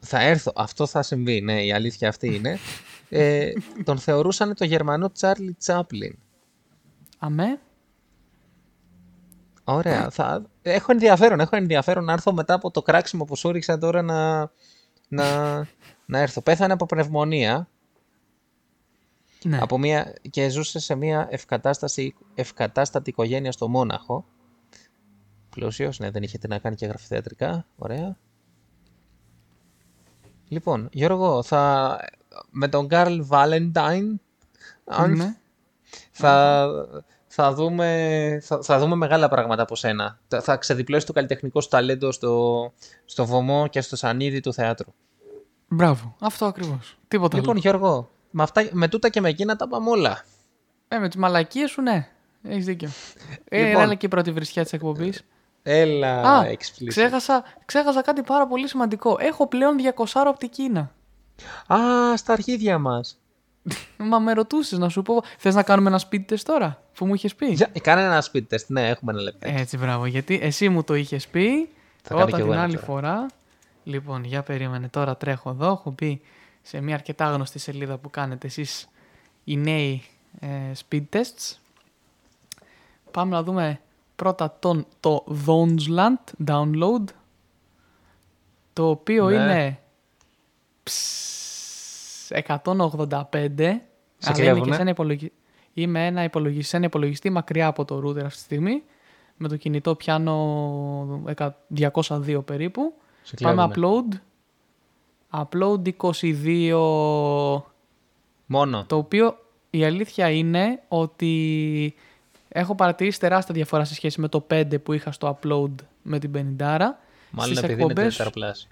Θα 0.00 0.20
έρθω. 0.20 0.52
Αυτό 0.56 0.86
θα 0.86 1.02
συμβεί. 1.02 1.40
Ναι, 1.40 1.64
η 1.64 1.72
αλήθεια 1.72 2.08
αυτή 2.08 2.34
είναι. 2.34 2.58
ε, 3.14 3.52
τον 3.84 3.98
θεωρούσαν 3.98 4.54
το 4.54 4.64
Γερμανό 4.64 5.12
Τσάρλι 5.12 5.54
Τσάπλιν. 5.54 6.18
Αμέ. 7.18 7.60
Ωραία. 9.64 10.10
Θα... 10.10 10.44
Έχω 10.62 10.92
ενδιαφέρον. 10.92 11.40
Έχω 11.40 11.56
ενδιαφέρον 11.56 12.04
να 12.04 12.12
έρθω 12.12 12.32
μετά 12.32 12.54
από 12.54 12.70
το 12.70 12.82
κράξιμο 12.82 13.24
που 13.24 13.36
σου 13.36 13.50
ρίξα 13.52 13.78
τώρα 13.78 14.02
να, 14.02 14.50
να, 15.08 15.56
να 16.06 16.18
έρθω. 16.18 16.40
Πέθανε 16.42 16.72
από 16.72 16.86
πνευμονία 16.86 17.68
Ναι. 19.44 19.58
από 19.58 19.78
μια... 19.78 20.14
και 20.30 20.48
ζούσε 20.48 20.78
σε 20.78 20.94
μια 20.94 21.26
ευκατάσταση... 21.30 22.14
ευκατάστατη 22.34 23.10
οικογένεια 23.10 23.52
στο 23.52 23.68
Μόναχο. 23.68 24.24
Πλούσιος, 25.50 25.98
ναι, 25.98 26.10
δεν 26.10 26.22
είχε 26.22 26.38
τι 26.38 26.48
να 26.48 26.58
κάνει 26.58 26.76
και 26.76 26.86
γραφειθεατρικά. 26.86 27.66
Ωραία. 27.76 28.16
Λοιπόν, 30.48 30.88
Γιώργο, 30.92 31.42
θα... 31.42 31.98
με 32.50 32.68
τον 32.68 32.88
Καρλ 32.88 33.18
Βάλεντάιν 33.22 34.20
αν 34.84 35.12
Ναι. 35.12 35.36
θα, 36.10 36.68
θα, 37.26 37.52
δούμε, 37.54 38.38
θα, 38.42 38.62
θα 38.62 38.78
δούμε 38.78 38.94
μεγάλα 38.94 39.28
πράγματα 39.28 39.62
από 39.62 39.76
σένα. 39.76 40.18
Θα, 40.28 40.40
θα 40.40 40.56
ξεδιπλώσει 40.56 41.06
το 41.06 41.12
καλλιτεχνικό 41.12 41.60
σου 41.60 41.68
ταλέντο 41.68 42.12
στο, 42.12 42.72
στο 43.04 43.24
βωμό 43.26 43.66
και 43.66 43.80
στο 43.80 43.96
σανίδι 43.96 44.40
του 44.40 44.52
θεάτρου. 44.52 44.92
Μπράβο. 45.68 46.16
Αυτό 46.20 46.44
ακριβώς. 46.46 46.98
Τίποτα 47.08 47.36
Λοιπόν, 47.36 47.50
άλλο. 47.50 47.60
Γιώργο, 47.60 48.10
με, 48.30 48.42
αυτά, 48.42 48.68
με 48.72 48.88
τούτα 48.88 49.08
και 49.08 49.20
με 49.20 49.28
εκείνα 49.28 49.56
τα 49.56 49.68
πάμε 49.68 49.90
όλα. 49.90 50.24
Ε, 50.88 50.98
με 50.98 51.08
τις 51.08 51.16
μαλακίες 51.16 51.70
σου, 51.70 51.82
ναι. 51.82 52.08
Έχεις 52.42 52.64
δίκιο. 52.64 52.88
Ε, 53.48 53.64
Λοιπόν. 53.66 53.82
έλα 53.82 53.94
και 53.94 54.06
η 54.06 54.08
πρώτη 54.08 54.32
βρισιά 54.32 54.62
της 54.62 54.72
εκπομπής. 54.72 55.24
Έλα, 55.62 56.20
Α, 56.22 56.46
explicit. 56.46 56.86
ξέχασα, 56.86 57.44
ξέχασα 57.64 58.02
κάτι 58.02 58.22
πάρα 58.22 58.46
πολύ 58.46 58.68
σημαντικό. 58.68 59.16
Έχω 59.20 59.46
πλέον 59.46 59.76
200 59.96 60.04
από 60.14 60.38
την 60.38 60.48
Κίνα. 60.48 60.92
Α, 61.66 61.76
στα 62.16 62.32
αρχίδια 62.32 62.78
μας. 62.78 63.16
Μα 63.96 64.18
με 64.18 64.32
ρωτούσες 64.32 64.78
να 64.78 64.88
σου 64.88 65.02
πω. 65.02 65.22
Θες 65.38 65.54
να 65.54 65.62
κάνουμε 65.62 65.88
ένα 65.88 66.00
speed 66.10 66.32
test 66.32 66.40
τώρα, 66.42 66.82
που 66.94 67.06
μου 67.06 67.14
είχες 67.14 67.34
πει; 67.34 67.46
Για, 67.46 67.70
κάνε 67.82 68.02
ένα 68.02 68.24
speed 68.32 68.42
test. 68.50 68.66
Ναι, 68.66 68.88
έχουμε 68.88 69.12
ένα 69.12 69.20
λεπτό. 69.22 69.48
Έτσι, 69.50 69.76
μπράβο. 69.76 70.06
Γιατί 70.06 70.38
εσύ 70.42 70.68
μου 70.68 70.84
το 70.84 70.94
είχες 70.94 71.26
πει 71.28 71.68
Θα 72.02 72.14
κάνω 72.14 72.24
κι 72.24 72.28
όταν 72.28 72.40
εγώ 72.40 72.48
την 72.48 72.52
ένα 72.52 72.62
άλλη 72.62 72.74
τώρα. 72.74 72.86
φορά. 72.86 73.26
Λοιπόν, 73.84 74.24
για 74.24 74.42
περίμενε. 74.42 74.88
Τώρα 74.88 75.16
τρέχω 75.16 75.50
εδώ. 75.50 75.70
Έχω 75.70 75.94
μπει 75.96 76.20
σε 76.62 76.80
μια 76.80 76.94
αρκετά 76.94 77.30
γνωστή 77.30 77.58
σελίδα 77.58 77.96
που 77.96 78.10
κάνετε 78.10 78.46
εσείς 78.46 78.88
οι 79.44 79.56
νέοι 79.56 80.02
ε, 80.40 80.46
speed 80.88 81.02
tests. 81.12 81.56
Πάμε 83.10 83.30
να 83.30 83.42
δούμε 83.42 83.80
πρώτα 84.16 84.56
τον, 84.58 84.86
το 85.00 85.24
Donsland 85.46 86.46
download 86.48 87.04
το 88.72 88.88
οποίο 88.88 89.28
Ναι. 89.28 89.34
είναι 89.34 89.78
ψ, 90.82 92.30
185 92.30 92.60
αλλά 92.64 92.78
είναι 93.62 93.80
κλέβουνε. 94.32 94.66
και, 94.66 94.74
σε 94.74 94.80
ένα 94.80 94.90
υπολογι... 94.90 95.32
Είμαι 95.74 96.06
ένα 96.06 96.22
υπολογιστή, 96.24 96.64
σε 96.64 96.76
ένα 96.76 96.86
υπολογιστή 96.86 97.30
μακριά 97.30 97.66
από 97.66 97.84
το 97.84 97.96
router 97.96 98.16
αυτή 98.24 98.28
τη 98.28 98.42
στιγμή. 98.44 98.82
Με 99.36 99.48
το 99.48 99.56
κινητό 99.56 99.94
πιάνω 99.94 101.22
εκα- 101.26 101.56
202 101.76 102.42
περίπου. 102.44 102.94
Σε 103.22 103.34
Πάμε 103.42 103.68
κλέβουνε. 103.72 104.20
upload. 105.30 105.44
Upload 105.48 105.92
22 105.96 107.62
Μόνο. 108.46 108.84
το 108.86 108.96
οποίο 108.96 109.36
η 109.70 109.84
αλήθεια 109.84 110.30
είναι 110.30 110.80
ότι 110.88 111.94
έχω 112.48 112.74
παρατηρήσει 112.74 113.18
τεράστια 113.20 113.54
διαφορά 113.54 113.84
σε 113.84 113.94
σχέση 113.94 114.20
με 114.20 114.28
το 114.28 114.46
5 114.50 114.78
που 114.82 114.92
είχα 114.92 115.12
στο 115.12 115.38
upload 115.42 115.70
με 116.02 116.18
την 116.18 116.30
50. 116.34 116.36
Μάλλον 116.38 116.96
στις 117.54 117.58
επειδή 117.62 117.72
είναι 117.72 117.82
εκπομπές, 117.92 118.16
τετραπλάσιο. 118.16 118.68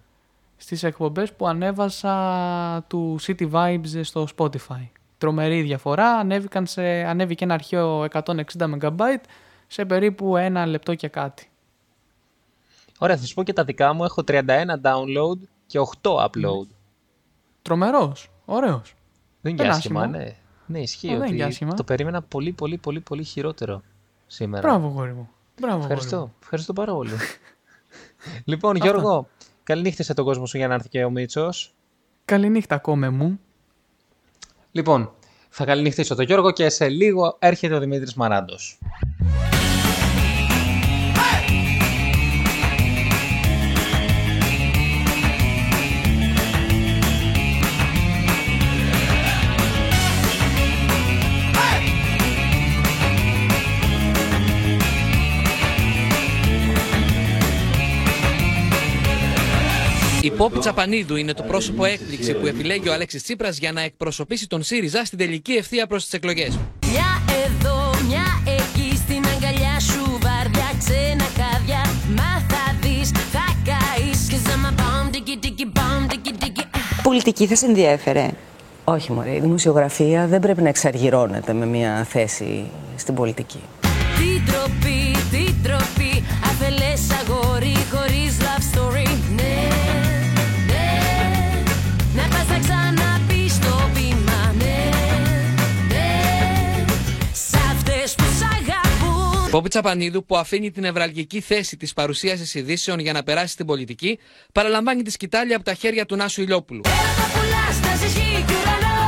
Στις 0.62 0.82
εκπομπές 0.82 1.32
που 1.32 1.46
ανέβασα 1.48 2.84
του 2.88 3.18
City 3.26 3.50
Vibes 3.50 4.00
στο 4.02 4.26
Spotify. 4.36 4.88
Τρομερή 5.18 5.62
διαφορά. 5.62 6.10
Ανέβηκαν 6.10 6.66
σε, 6.66 6.82
ανέβηκε 6.82 7.44
ένα 7.44 7.54
αρχαίο 7.54 8.06
160 8.12 8.42
MB 8.80 9.00
σε 9.66 9.84
περίπου 9.84 10.36
ένα 10.36 10.66
λεπτό 10.66 10.94
και 10.94 11.08
κάτι. 11.08 11.50
Ωραία, 12.98 13.16
θα 13.16 13.26
σου 13.26 13.34
πω 13.34 13.42
και 13.42 13.52
τα 13.52 13.64
δικά 13.64 13.92
μου. 13.92 14.04
Έχω 14.04 14.22
31 14.26 14.40
download 14.82 15.38
και 15.66 15.78
8 16.02 16.10
upload. 16.24 16.66
Τρομερός. 17.62 18.30
Ωραίος. 18.44 18.94
Δεν 19.40 19.52
είναι 19.52 19.56
Δεν 19.56 19.56
και 19.56 19.62
είναι 19.62 19.72
άσχημα, 19.72 20.00
άσχημο. 20.00 20.18
ναι. 20.18 20.34
Ναι, 20.66 20.80
ισχύει 20.80 21.06
Α, 21.06 21.10
δεν 21.10 21.16
είναι 21.18 21.26
ότι 21.26 21.36
και 21.36 21.42
άσχημα. 21.44 21.74
το 21.74 21.84
περίμενα 21.84 22.22
πολύ, 22.22 22.52
πολύ, 22.52 22.78
πολύ, 22.78 23.00
πολύ 23.00 23.24
χειρότερο 23.24 23.82
σήμερα. 24.26 24.68
Μπράβο, 24.68 24.88
γόρι 24.88 25.12
μου. 25.14 25.28
Μπράβο, 25.60 25.76
γόρι 25.76 25.86
μου. 25.88 25.92
Ευχαριστώ. 25.92 26.32
Ευχαριστώ 26.42 26.72
πάρα 26.72 26.92
πολύ. 26.92 27.10
λοιπόν, 28.50 28.76
Γιώργο, 28.76 29.28
καληνύχτα 29.62 30.14
τον 30.14 30.24
κόσμο 30.24 30.46
σου 30.46 30.56
για 30.56 30.68
να 30.68 30.74
έρθει 30.74 30.88
και 30.88 31.04
ο 31.04 31.10
Μίτσος. 31.10 31.74
Καληνύχτα, 32.24 32.78
κόμε 32.78 33.08
μου. 33.08 33.40
Λοιπόν, 34.70 35.12
θα 35.48 35.64
καληνυχτήσω 35.64 36.14
τον 36.14 36.24
Γιώργο 36.24 36.50
και 36.50 36.68
σε 36.68 36.88
λίγο 36.88 37.36
έρχεται 37.38 37.74
ο 37.74 37.78
Δημήτρης 37.78 38.14
Μαράντος. 38.14 38.78
Η 60.40 60.42
Πόπη 60.42 60.58
Τσαπανίδου 60.58 61.16
είναι 61.16 61.32
το 61.32 61.42
πρόσωπο 61.42 61.84
έκπληξη 61.84 62.34
που 62.34 62.46
επιλέγει 62.46 62.88
ο 62.88 62.92
Αλέξης 62.92 63.22
Τσίπρας 63.22 63.58
για 63.58 63.72
να 63.72 63.80
εκπροσωπήσει 63.80 64.46
τον 64.46 64.62
ΣΥΡΙΖΑ 64.62 65.04
στην 65.04 65.18
τελική 65.18 65.52
ευθεία 65.52 65.86
προς 65.86 66.04
τις 66.04 66.12
εκλογές. 66.12 66.58
Μια 66.90 67.22
εδώ, 67.44 68.06
μια 68.08 68.42
εκεί 68.44 68.96
στην 68.96 69.24
αγκαλιά 69.34 69.80
σου 69.80 70.18
βαριά 70.22 70.70
ξένα 70.78 71.24
χάδια 71.24 71.80
Μα 72.16 72.44
θα 72.48 72.76
δεις, 72.80 73.10
θα 73.10 73.56
καείς 73.64 74.28
και 74.28 74.36
ζάμα 74.48 74.74
μπαμ, 74.76 75.10
τίκι 75.10 75.38
τίκι 75.40 75.66
μπαμ, 75.72 76.06
τίκι 76.06 76.32
τίκι 76.32 76.62
Πολιτική 77.02 77.46
θα 77.46 77.54
σε 77.54 77.66
ενδιέφερε. 77.66 78.30
Όχι, 78.84 79.12
μωρέ. 79.12 79.34
Η 79.34 79.40
δημοσιογραφία 79.40 80.26
δεν 80.26 80.40
πρέπει 80.40 80.62
να 80.62 80.68
εξαργυρώνεται 80.68 81.52
με 81.52 81.66
μια 81.66 82.04
θέση 82.08 82.64
στην 82.96 83.14
πολιτική. 83.14 83.60
Πόπη 99.50 99.68
Τσαπανίδου, 99.68 100.24
που 100.24 100.36
αφήνει 100.36 100.70
την 100.70 100.82
νευραλγική 100.82 101.40
θέση 101.40 101.76
της 101.76 101.92
παρουσίασης 101.92 102.54
ειδήσεων 102.54 102.98
για 102.98 103.12
να 103.12 103.22
περάσει 103.22 103.52
στην 103.52 103.66
πολιτική, 103.66 104.18
παραλαμβάνει 104.52 105.02
τη 105.02 105.10
σκητάλη 105.10 105.54
από 105.54 105.64
τα 105.64 105.74
χέρια 105.74 106.06
του 106.06 106.16
Νάσου 106.16 106.42
Ηλιόπουλου. 106.42 106.80
Έρωτα 106.84 107.26
πουλάς, 107.34 107.80
τα 107.80 108.06
ζυγή 108.06 108.44
κι 108.46 108.54
ουρανό. 108.60 109.00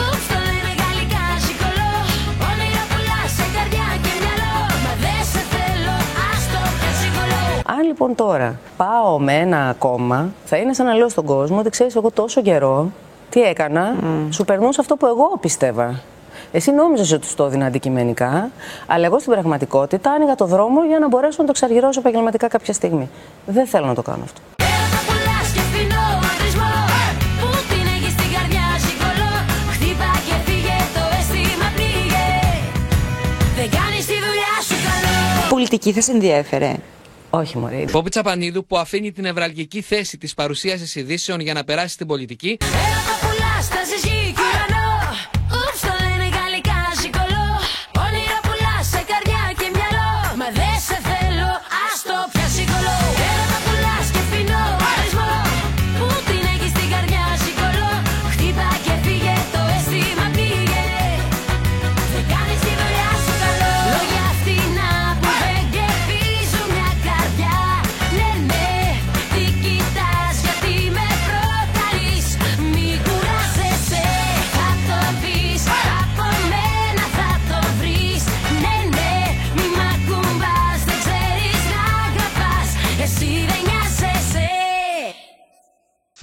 Ούψ, 0.00 0.26
το 0.28 0.34
λένε 0.46 0.72
γαλλικά, 0.80 1.24
σηκωλό 1.44 1.92
Όνειρα 2.48 2.84
πουλάς 2.90 3.30
σε 3.38 3.46
καρδιά 3.56 3.88
και 4.04 4.12
μυαλό. 4.20 4.56
Μα 4.84 4.92
δεν 5.04 5.20
σε 5.32 5.42
θέλω, 5.54 5.96
άστο 6.30 6.62
και 6.80 6.90
σηκωλό 7.00 7.42
Αν 7.78 7.86
λοιπόν 7.86 8.14
τώρα 8.14 8.60
πάω 8.76 9.18
με 9.18 9.34
ένα 9.34 9.74
κόμμα, 9.78 10.34
θα 10.44 10.56
είναι 10.56 10.74
σαν 10.74 10.86
να 10.86 10.94
λέω 10.94 11.08
στον 11.08 11.24
κόσμο 11.24 11.58
ότι 11.58 11.70
ξέρεις, 11.70 11.96
εγώ 11.96 12.10
τόσο 12.10 12.42
καιρό 12.42 12.92
τι 13.30 13.42
έκανα, 13.42 13.96
σου 14.30 14.44
περνούσα 14.44 14.80
αυτό 14.80 14.96
που 14.96 15.06
εγώ 15.06 15.38
πίστευα. 15.40 16.02
Εσύ 16.56 16.70
νόμιζες 16.70 17.12
ότι 17.12 17.26
σου 17.26 17.34
το 17.34 17.44
έδινα 17.44 17.66
αντικειμενικά, 17.66 18.50
αλλά 18.86 19.06
εγώ 19.06 19.18
στην 19.18 19.32
πραγματικότητα 19.32 20.10
άνοιγα 20.10 20.34
το 20.34 20.46
δρόμο 20.46 20.84
για 20.84 20.98
να 20.98 21.08
μπορέσω 21.08 21.36
να 21.38 21.44
το 21.44 21.50
εξαργυρώσω 21.50 22.00
επαγγελματικά 22.00 22.48
κάποια 22.48 22.72
στιγμή. 22.72 23.10
Δεν 23.46 23.66
θέλω 23.66 23.86
να 23.86 23.94
το 23.94 24.02
κάνω 24.02 24.22
αυτό. 24.24 24.40
Έρωτα 24.56 25.00
πουλάς 25.06 25.48
και 25.54 25.60
φθηνό 25.70 26.04
αντρισμό 26.32 26.74
Πού 27.40 27.48
την 27.70 27.84
έχεις 27.94 28.12
στην 28.18 28.30
καρδιά, 28.36 28.66
σηκωλό 28.84 29.34
Χτύπα 29.74 30.10
και 30.26 30.36
φύγε, 30.46 30.78
το 30.96 31.02
αίσθημα 31.18 31.68
πνίγε 31.76 32.28
Δεν 33.58 33.68
κάνεις 33.78 34.06
τη 34.06 34.16
δουλειά 34.26 34.54
σου 34.68 34.76
καλό 34.86 35.48
Πολιτική 35.48 35.92
θα 35.92 36.00
σε 36.00 36.12
ενδιέφερε; 36.12 36.76
Όχι, 37.30 37.58
μωρέ. 37.58 37.84
Πόπη 37.92 38.10
Τσαπανίδου, 38.10 38.66
που 38.66 38.78
αφήνει 38.78 39.12
την 39.12 39.22
νευραλγική 39.22 39.80
θέση 39.80 40.18
της 40.18 40.34
παρουσίασης 40.34 40.94
ειδήσεων 40.94 41.40
για 41.40 41.54
να 41.54 41.64
περάσει 41.64 41.94
στην 41.94 42.06
πολιτική, 42.06 42.58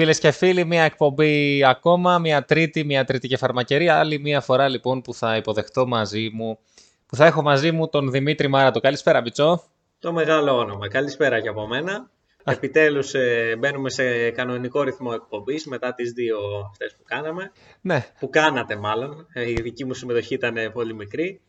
Φίλες 0.01 0.19
και 0.19 0.31
φίλοι, 0.31 0.65
μια 0.65 0.83
εκπομπή 0.83 1.65
ακόμα, 1.65 2.19
μια 2.19 2.45
τρίτη, 2.45 2.83
μια 2.83 3.05
τρίτη 3.05 3.27
και 3.27 3.37
φαρμακερία. 3.37 3.99
Άλλη 3.99 4.19
μια 4.19 4.41
φορά 4.41 4.67
λοιπόν 4.67 5.01
που 5.01 5.13
θα 5.13 5.35
υποδεχτώ 5.35 5.87
μαζί 5.87 6.29
μου, 6.33 6.59
που 7.05 7.15
θα 7.15 7.25
έχω 7.25 7.41
μαζί 7.41 7.71
μου 7.71 7.89
τον 7.89 8.11
Δημήτρη 8.11 8.47
Μάρατο. 8.47 8.79
Καλησπέρα, 8.79 9.21
Μπιτσό. 9.21 9.63
Το 9.99 10.13
μεγάλο 10.13 10.57
όνομα. 10.57 10.87
Καλησπέρα 10.87 11.41
και 11.41 11.47
από 11.47 11.67
μένα. 11.67 12.09
Επιτέλους 12.43 13.13
ε, 13.13 13.55
μπαίνουμε 13.59 13.89
σε 13.89 14.29
κανονικό 14.29 14.81
ρυθμό 14.81 15.11
εκπομπής 15.13 15.65
μετά 15.65 15.93
τις 15.93 16.11
δύο 16.11 16.37
αυτές 16.69 16.95
που 16.97 17.03
κάναμε. 17.05 17.51
Ναι, 17.81 18.05
Που 18.19 18.29
κάνατε 18.29 18.75
μάλλον. 18.75 19.27
Ε, 19.33 19.49
η 19.49 19.57
δική 19.61 19.85
μου 19.85 19.93
συμμετοχή 19.93 20.33
ήταν 20.33 20.55
πολύ 20.73 20.93
μικρή. 20.93 21.41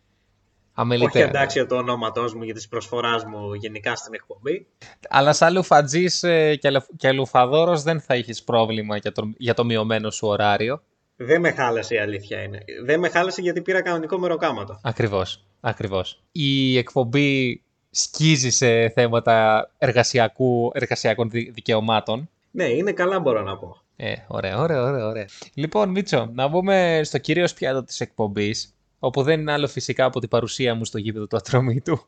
Όχι 0.75 0.81
αμεληταία. 0.81 1.27
αντάξιο 1.27 1.67
του 1.67 1.77
ονόματός 1.77 2.35
μου 2.35 2.45
και 2.45 2.53
της 2.53 2.69
προσφοράς 2.69 3.25
μου 3.25 3.55
γενικά 3.55 3.95
στην 3.97 4.15
εκπομπή. 4.15 4.67
Αλλά 5.09 5.33
σαν 5.33 5.53
λουφατζής 5.55 6.23
ε, 6.23 6.57
και, 6.57 6.71
λεφ- 6.71 6.89
και 6.97 7.13
λουφαδόρος 7.13 7.83
δεν 7.83 8.01
θα 8.01 8.15
έχεις 8.15 8.43
πρόβλημα 8.43 8.97
για 8.97 9.13
το, 9.13 9.33
για 9.37 9.55
το 9.55 9.65
μειωμένο 9.65 10.11
σου 10.11 10.27
ωράριο. 10.29 10.83
Δεν 11.17 11.41
με 11.41 11.51
χάλασε 11.51 11.95
η 11.95 11.99
αλήθεια 11.99 12.43
είναι. 12.43 12.59
Δεν 12.85 13.01
με 13.01 13.09
χάλασε 13.09 13.41
γιατί 13.41 13.63
πήρα 13.63 13.83
κανονικό 13.83 14.19
μεροκάματο. 14.19 14.79
Ακριβώς, 14.83 15.45
ακριβώς. 15.61 16.23
Η 16.33 16.79
εκπομπή 16.79 17.63
σκίζει 17.91 18.51
σε 18.51 18.89
θέματα 18.89 19.69
εργασιακού, 19.79 20.71
εργασιακών 20.75 21.31
δι- 21.31 21.53
δικαιωμάτων. 21.55 22.29
Ναι, 22.51 22.65
είναι 22.65 22.93
καλά 22.93 23.21
μπορώ 23.21 23.43
να 23.43 23.57
πω. 23.57 23.77
Ε, 23.97 24.13
ωραία, 24.27 24.59
ωραία, 24.59 24.83
ωραία, 24.83 25.07
ωραία. 25.07 25.27
Λοιπόν, 25.55 25.89
Μίτσο, 25.91 26.31
να 26.35 26.49
μπούμε 26.49 27.01
στο 27.05 27.19
κυρίω 27.19 27.47
πιάτο 27.55 27.85
της 27.85 28.01
εκπομπής, 28.01 28.75
όπου 29.05 29.23
δεν 29.23 29.41
είναι 29.41 29.53
άλλο 29.53 29.69
φυσικά 29.69 30.05
από 30.05 30.21
την 30.21 30.29
παρουσία 30.29 30.75
μου 30.75 30.85
στο 30.85 30.99
γήπεδο 30.99 31.27
του 31.27 31.37
Ατρομήτου, 31.37 32.07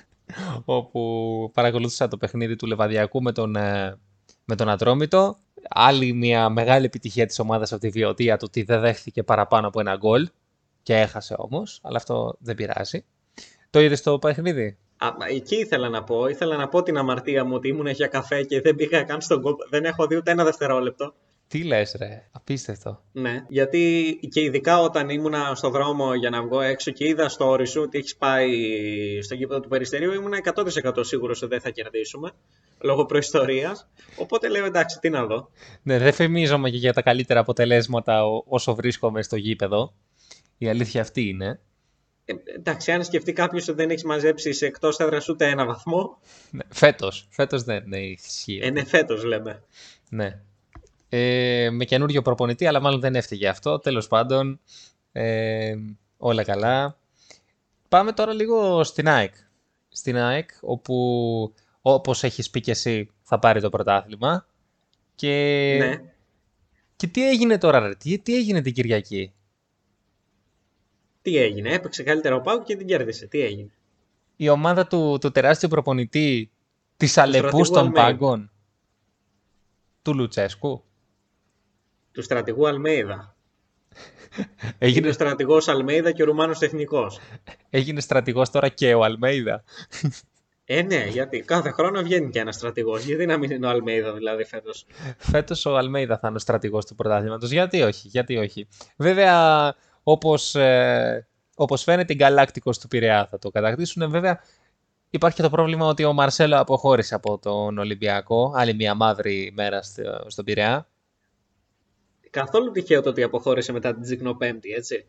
όπου 0.64 1.50
παρακολούθησα 1.54 2.08
το 2.08 2.16
παιχνίδι 2.16 2.56
του 2.56 2.66
Λεβαδιακού 2.66 3.22
με 3.22 3.32
τον, 3.32 3.56
ε, 3.56 3.98
με 4.44 4.56
τον 4.56 4.68
Ατρόμητο. 4.68 5.36
Άλλη 5.68 6.12
μια 6.12 6.48
μεγάλη 6.48 6.84
επιτυχία 6.84 7.26
της 7.26 7.38
ομάδας 7.38 7.72
από 7.72 7.80
τη 7.80 7.88
βιωτεία 7.88 8.36
του 8.36 8.44
ότι 8.48 8.62
δεν 8.62 8.80
δέχθηκε 8.80 9.22
παραπάνω 9.22 9.66
από 9.66 9.80
ένα 9.80 9.96
γκολ 9.96 10.28
και 10.82 10.94
έχασε 10.94 11.34
όμως, 11.38 11.80
αλλά 11.82 11.96
αυτό 11.96 12.36
δεν 12.38 12.54
πειράζει. 12.54 13.04
Το 13.70 13.80
είδες 13.80 14.02
το 14.02 14.18
παιχνίδι; 14.18 14.78
Α, 14.96 15.12
μα 15.18 15.26
εκεί 15.26 15.56
ήθελα 15.56 15.88
να 15.88 16.04
πω. 16.04 16.28
Ήθελα 16.28 16.56
να 16.56 16.68
πω 16.68 16.82
την 16.82 16.96
αμαρτία 16.96 17.44
μου 17.44 17.54
ότι 17.54 17.68
ήμουν 17.68 17.86
για 17.86 18.06
καφέ 18.06 18.42
και 18.42 18.60
δεν 18.60 18.76
πήγα 18.76 19.02
καν 19.02 19.20
στον 19.20 19.42
κόπο. 19.42 19.64
Δεν 19.68 19.84
έχω 19.84 20.06
δει 20.06 20.16
ούτε 20.16 20.30
ένα 20.30 20.44
δευτερόλεπτο. 20.44 21.14
Τι 21.54 21.62
λες 21.64 21.94
ρε, 21.98 22.28
απίστευτο. 22.32 23.02
Ναι, 23.12 23.44
γιατί 23.48 24.18
και 24.30 24.40
ειδικά 24.40 24.80
όταν 24.80 25.08
ήμουνα 25.08 25.54
στο 25.54 25.70
δρόμο 25.70 26.14
για 26.14 26.30
να 26.30 26.42
βγω 26.42 26.60
έξω 26.60 26.90
και 26.90 27.06
είδα 27.08 27.28
στο 27.28 27.48
όρι 27.48 27.66
σου 27.66 27.80
ότι 27.82 27.98
έχεις 27.98 28.16
πάει 28.16 28.50
στο 29.22 29.34
γήπεδο 29.34 29.60
του 29.60 29.68
Περιστερίου, 29.68 30.12
ήμουνα 30.12 30.38
100% 30.54 30.92
σίγουρος 31.00 31.42
ότι 31.42 31.50
δεν 31.50 31.60
θα 31.60 31.70
κερδίσουμε 31.70 32.30
λόγω 32.80 33.04
προϊστορίας. 33.06 33.88
Οπότε 34.16 34.48
λέω 34.48 34.64
εντάξει, 34.64 34.98
τι 35.00 35.10
να 35.10 35.26
δω. 35.26 35.50
Ναι, 35.82 35.98
δεν 35.98 36.12
φημίζομαι 36.12 36.70
και 36.70 36.76
για 36.76 36.92
τα 36.92 37.02
καλύτερα 37.02 37.40
αποτελέσματα 37.40 38.26
ό- 38.26 38.44
όσο 38.46 38.74
βρίσκομαι 38.74 39.22
στο 39.22 39.36
γήπεδο. 39.36 39.94
Η 40.58 40.68
αλήθεια 40.68 41.00
αυτή 41.00 41.28
είναι. 41.28 41.60
Ε, 42.24 42.32
εντάξει, 42.56 42.92
αν 42.92 43.04
σκεφτεί 43.04 43.32
κάποιος 43.32 43.68
ότι 43.68 43.76
δεν 43.76 43.90
έχεις 43.90 44.04
μαζέψει 44.04 44.52
σε 44.52 44.66
εκτός 44.66 44.98
έδρας 44.98 45.28
ούτε 45.28 45.48
ένα 45.48 45.64
βαθμό, 45.66 46.18
Ναι, 46.50 46.62
φέτος, 46.68 47.26
φέτος 47.30 47.62
δεν 47.62 47.82
ναι, 47.86 47.98
ισχύει. 47.98 48.60
ε, 48.62 48.70
ναι, 48.70 48.84
φέτος 48.84 49.24
λέμε. 49.24 49.62
Ναι. 50.10 50.38
Ε, 51.16 51.70
με 51.70 51.84
καινούριο 51.84 52.22
προπονητή, 52.22 52.66
αλλά 52.66 52.80
μάλλον 52.80 53.00
δεν 53.00 53.14
έφταιγε 53.14 53.48
αυτό. 53.48 53.78
Τέλος 53.78 54.06
πάντων, 54.06 54.60
ε, 55.12 55.74
όλα 56.16 56.44
καλά. 56.44 56.98
Πάμε 57.88 58.12
τώρα 58.12 58.32
λίγο 58.32 58.84
στην 58.84 59.08
ΑΕΚ. 59.08 59.34
Στην 59.88 60.16
ΑΕΚ, 60.16 60.50
όπου 60.60 61.54
όπως 61.82 62.22
έχεις 62.22 62.50
πει 62.50 62.60
και 62.60 62.70
εσύ, 62.70 63.10
θα 63.22 63.38
πάρει 63.38 63.60
το 63.60 63.68
πρωτάθλημα. 63.70 64.46
Και, 65.14 65.76
Ναι. 65.80 66.00
και 66.96 67.06
τι 67.06 67.28
έγινε 67.28 67.58
τώρα, 67.58 67.78
ρε, 67.78 67.94
τι, 67.94 68.18
τι 68.18 68.36
έγινε 68.36 68.60
την 68.60 68.72
Κυριακή; 68.72 69.32
Τι 71.22 71.36
έγινε, 71.36 71.72
έπαιξε 71.72 72.02
καλύτερα 72.02 72.34
ο 72.36 72.40
Πάου 72.40 72.62
και 72.62 72.76
την 72.76 72.86
κέρδισε. 72.86 73.26
Τι 73.26 73.40
έγινε; 73.40 73.70
Η 74.36 74.48
ομάδα 74.48 74.86
του, 74.86 75.18
του 75.20 75.30
τεράστιου 75.30 75.68
προπονητή 75.68 76.50
της 76.96 77.18
Αλεπούς 77.18 77.66
στρατηγού 77.66 77.72
των 77.72 77.78
Αλμέιδα. 77.78 78.02
Πάγκων, 78.02 78.50
του 80.02 80.14
Λουτσέσκου, 80.14 80.84
Του 82.14 82.22
στρατηγού 82.22 82.68
Αλμέιδα. 82.68 83.36
Είναι 84.64 84.74
έγινε, 84.78 85.08
ο 85.08 85.12
στρατηγός 85.12 85.68
Αλμέιδα 85.68 86.12
και 86.12 86.22
ο 86.22 86.24
Ρουμάνος 86.24 86.58
τεχνικό. 86.58 87.06
έγινε 87.70 88.00
στρατηγός 88.00 88.50
τώρα 88.50 88.68
και 88.68 88.94
ο 88.94 89.04
Αλμέιδα. 89.04 89.64
Ε, 90.64 90.82
ναι, 90.82 91.06
γιατί 91.06 91.40
κάθε 91.40 91.70
χρόνο 91.70 92.02
βγαίνει 92.02 92.30
και 92.30 92.38
ένας 92.38 92.54
στρατηγός. 92.54 93.04
Γιατί 93.04 93.26
να 93.26 93.36
μην 93.36 93.50
είναι 93.50 93.66
ο 93.66 93.70
Αλμέιδα 93.70 94.12
δηλαδή 94.12 94.44
φέτος; 94.44 94.86
Φέτος 95.18 95.66
ο 95.66 95.76
Αλμέιδα 95.76 96.18
θα 96.18 96.26
είναι 96.28 96.36
ο 96.36 96.40
στρατηγός 96.40 96.86
του 96.86 96.94
πρωτάθληματος. 96.94 97.50
Γιατί 97.50 97.82
όχι, 97.82 98.08
γιατί 98.08 98.36
όχι. 98.36 98.68
Βέβαια, 98.96 99.74
όπως, 100.02 100.54
ε, 100.54 101.26
όπως 101.56 101.82
φαίνεται, 101.82 102.12
η 102.12 102.16
Γκαλάκτικος 102.16 102.78
του 102.78 102.88
Πειραιά 102.88 103.26
θα 103.26 103.38
το 103.38 103.50
κατακτήσουν. 103.50 104.10
Βέβαια, 104.10 104.40
υπάρχει 105.10 105.36
και 105.36 105.42
το 105.42 105.50
πρόβλημα 105.50 105.86
ότι 105.86 106.04
ο 106.04 106.12
Μαρσέλο 106.12 106.58
αποχώρησε 106.58 107.14
από 107.14 107.38
τον 107.38 107.78
Ολυμπιακό. 107.78 108.52
Άλλη 108.54 108.74
μια 108.74 108.94
μαύρη 108.94 109.52
μέρα 109.54 109.82
στο, 109.82 110.24
στον 110.26 110.44
Πειραιά. 110.44 110.88
Καθόλου 112.34 112.70
τυχαίο 112.70 113.02
το 113.02 113.08
ότι 113.08 113.22
αποχώρησε 113.22 113.72
μετά 113.72 113.92
την 113.92 114.02
Τζικνοπέμπτη, 114.02 114.70
έτσι. 114.70 115.06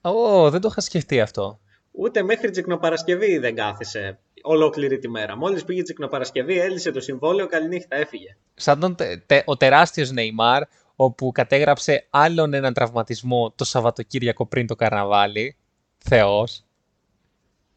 Ω, 0.00 0.50
δεν 0.50 0.60
το 0.60 0.68
είχα 0.70 0.80
σκεφτεί 0.80 1.20
αυτό. 1.20 1.60
Ούτε 1.90 2.22
μέχρι 2.22 2.50
Τζικνοπαρασκευή 2.50 3.38
δεν 3.38 3.54
κάθισε 3.54 4.18
ολόκληρη 4.42 4.98
τη 4.98 5.08
μέρα. 5.08 5.36
Μόλις 5.36 5.64
πήγε 5.64 5.82
Τζικνοπαρασκευή, 5.82 6.58
έλυσε 6.58 6.90
το 6.90 7.00
συμβόλαιο, 7.00 7.46
καληνύχτα, 7.46 7.96
έφυγε. 7.96 8.36
Σαν 8.54 8.80
τον, 8.80 8.94
τε- 8.94 9.26
τε- 9.26 9.42
ο 9.48 9.56
τεράστιος 9.56 10.10
Νεϊμάρ, 10.10 10.62
όπου 10.96 11.32
κατέγραψε 11.32 12.06
άλλον 12.10 12.54
έναν 12.54 12.72
τραυματισμό 12.72 13.52
το 13.56 13.64
Σαββατοκύριακο 13.64 14.46
πριν 14.46 14.66
το 14.66 14.74
καρναβάλι. 14.74 15.56
Θεός. 15.98 16.64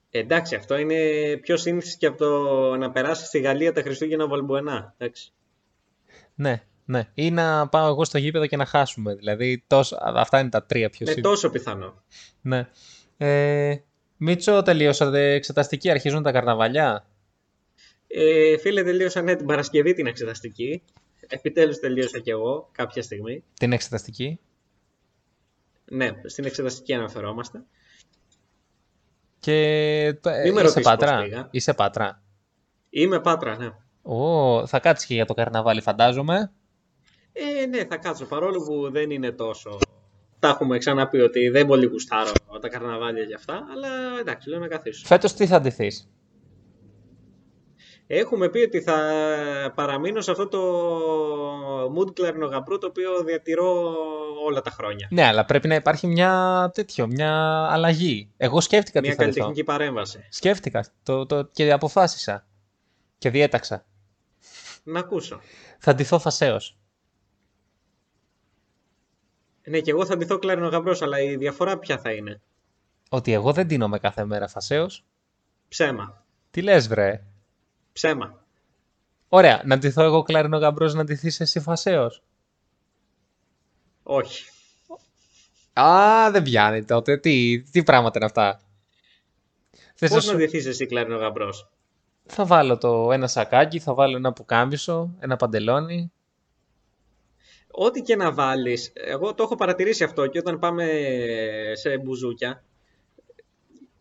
Ε, 0.09 0.19
εντάξει, 0.19 0.55
αυτό 0.55 0.77
είναι 0.77 0.97
πιο 1.41 1.57
σύνηθι 1.57 1.97
και 1.97 2.07
από 2.07 2.17
το 2.17 2.29
να 2.75 2.91
περάσει 2.91 3.25
στη 3.25 3.39
Γαλλία 3.39 3.73
τα 3.73 3.81
Χριστούγεννα 3.81 4.27
Βαλμπουενά. 4.27 4.93
Εντάξει. 4.97 5.33
Ναι, 6.35 6.63
ναι. 6.85 7.09
Ή 7.13 7.31
να 7.31 7.67
πάω 7.67 7.87
εγώ 7.87 8.05
στο 8.05 8.17
γήπεδο 8.17 8.47
και 8.47 8.57
να 8.57 8.65
χάσουμε. 8.65 9.15
Δηλαδή, 9.15 9.63
τόσο, 9.67 9.97
αυτά 10.01 10.39
είναι 10.39 10.49
τα 10.49 10.63
τρία 10.63 10.89
πιο 10.89 10.99
Είναι 11.05 11.11
σίγουρα. 11.15 11.29
τόσο 11.33 11.49
πιθανό. 11.49 12.03
Ναι. 12.41 12.67
Ε, 13.17 13.75
Μίτσο, 14.17 14.61
τελείωσατε 14.61 15.31
εξεταστική, 15.33 15.89
αρχίζουν 15.89 16.23
τα 16.23 16.31
καρναβαλιά; 16.31 17.05
Ε, 18.07 18.57
φίλε, 18.57 18.83
τελείωσα 18.83 19.21
ναι, 19.21 19.35
την 19.35 19.45
Παρασκευή 19.45 19.93
την 19.93 20.07
εξεταστική. 20.07 20.83
Επιτέλους 21.27 21.79
τελείωσα 21.79 22.19
κι 22.19 22.29
εγώ 22.29 22.69
κάποια 22.71 23.01
στιγμή. 23.01 23.43
Την 23.59 23.71
εξεταστική; 23.73 24.39
Ναι, 25.85 26.09
στην 26.25 26.45
εξεταστική 26.45 26.93
αναφερόμαστε. 26.93 27.63
Και 29.39 29.53
ε, 30.05 30.11
Μη 30.43 30.51
με 30.51 30.61
είσαι 30.61 30.61
ρωτήσεις 30.61 30.81
πάτρα. 30.81 31.15
πώς 31.15 31.23
πήγα. 31.23 31.47
Είσαι 31.51 31.73
πάτρα. 31.73 32.21
Είμαι 32.89 33.19
Πάτρα, 33.19 33.57
ναι. 33.57 33.71
Ω, 34.01 34.67
θα 34.67 34.79
κάτσεις 34.79 35.07
και 35.07 35.13
για 35.13 35.25
το 35.25 35.33
καρναβάλι 35.33 35.81
φαντάζομαι. 35.81 36.51
Ε, 37.37 37.65
ναι, 37.65 37.85
θα 37.85 37.97
κάτσω 37.97 38.25
παρόλο 38.25 38.63
που 38.63 38.91
δεν 38.91 39.09
είναι 39.09 39.31
τόσο. 39.31 39.77
Τα 40.39 40.47
έχουμε 40.47 40.77
ξαναπεί 40.77 41.19
ότι 41.19 41.49
δεν 41.49 41.67
πολύ 41.67 41.85
γουστάρω 41.85 42.31
τα 42.61 42.69
καρναβάλια 42.69 43.25
και 43.25 43.33
αυτά, 43.33 43.53
αλλά 43.53 44.19
εντάξει, 44.19 44.49
λέω 44.49 44.59
να 44.59 44.67
καθίσω. 44.67 45.05
Φέτος 45.05 45.33
τι 45.33 45.47
θα 45.47 45.61
ντυθείς; 45.61 46.09
Έχουμε 48.07 48.49
πει 48.49 48.59
ότι 48.59 48.81
θα 48.81 48.97
παραμείνω 49.75 50.21
σε 50.21 50.31
αυτό 50.31 50.47
το 50.47 50.59
mood 51.97 52.13
κλαρινογαμπρού 52.15 52.77
το 52.77 52.87
οποίο 52.87 53.23
διατηρώ 53.25 53.95
όλα 54.45 54.61
τα 54.61 54.69
χρόνια. 54.69 55.07
Ναι, 55.11 55.23
αλλά 55.23 55.45
πρέπει 55.45 55.67
να 55.67 55.75
υπάρχει 55.75 56.07
μια 56.07 56.71
τέτοιο, 56.73 57.07
μια 57.07 57.65
αλλαγή. 57.71 58.31
Εγώ 58.37 58.61
σκέφτηκα 58.61 59.01
τι 59.01 59.07
Μια 59.07 59.15
θα 59.15 59.23
ντυθώ. 59.23 59.39
καλλιτεχνική 59.39 59.63
παρέμβαση. 59.63 60.25
Σκέφτηκα 60.29 60.85
το, 61.03 61.25
το, 61.25 61.43
και 61.43 61.71
αποφάσισα. 61.71 62.47
Και 63.17 63.29
διέταξα. 63.29 63.85
Να 64.83 64.99
ακούσω. 64.99 65.39
Θα 65.79 65.95
ντυθώ 65.95 66.19
φασέως. 66.19 66.77
Ναι, 69.65 69.79
και 69.79 69.91
εγώ 69.91 70.05
θα 70.05 70.17
ντυθώ 70.17 70.39
κλαρινογαμπρός, 70.39 71.01
αλλά 71.01 71.21
η 71.21 71.35
διαφορά 71.35 71.77
ποια 71.77 71.97
θα 71.97 72.11
είναι; 72.11 72.41
Ότι 73.09 73.33
εγώ 73.33 73.53
δεν 73.53 73.65
ντύνομαι 73.67 73.99
κάθε 73.99 74.25
μέρα 74.25 74.47
φασέως. 74.47 75.05
Ψέμα. 75.67 76.25
Τι 76.51 76.61
λες 76.61 76.87
βρε; 76.87 77.23
Ψέμα. 77.93 78.43
Ωραία, 79.29 79.61
να 79.65 79.77
ντυθώ 79.77 80.03
εγώ 80.03 80.23
κλαρινό 80.23 80.57
γαμπρός, 80.57 80.93
να 80.93 81.03
ντυθείς 81.03 81.39
εσύ 81.39 81.59
φασέως; 81.59 82.23
Όχι. 84.03 84.49
Α, 85.73 86.31
δεν 86.31 86.43
πιάνει 86.43 86.85
τότε. 86.85 87.17
Τι, 87.17 87.61
τι 87.61 87.83
πράγματα 87.83 88.17
είναι 88.17 88.25
αυτά; 88.25 88.61
Θες 89.95 90.09
Πώς 90.09 90.25
να 90.25 90.31
να 90.33 90.37
σου... 90.39 90.45
ντυθείς 90.45 90.65
εσύ 90.65 90.85
κλαρινογαμπρός. 90.85 91.69
Θα 92.25 92.45
βάλω 92.45 92.77
το 92.77 93.11
ένα 93.11 93.27
σακάκι, 93.27 93.79
θα 93.79 93.93
βάλω 93.93 94.17
ένα 94.17 94.33
πουκάμισο, 94.33 95.15
ένα 95.19 95.35
παντελόνι. 95.35 96.11
Ό,τι 97.77 98.01
και 98.01 98.15
να 98.15 98.31
βάλεις, 98.31 98.91
εγώ 98.93 99.33
το 99.33 99.43
έχω 99.43 99.55
παρατηρήσει 99.55 100.03
αυτό 100.03 100.27
και 100.27 100.37
όταν 100.37 100.59
πάμε 100.59 100.87
σε 101.73 101.97
μπουζούκια, 101.97 102.63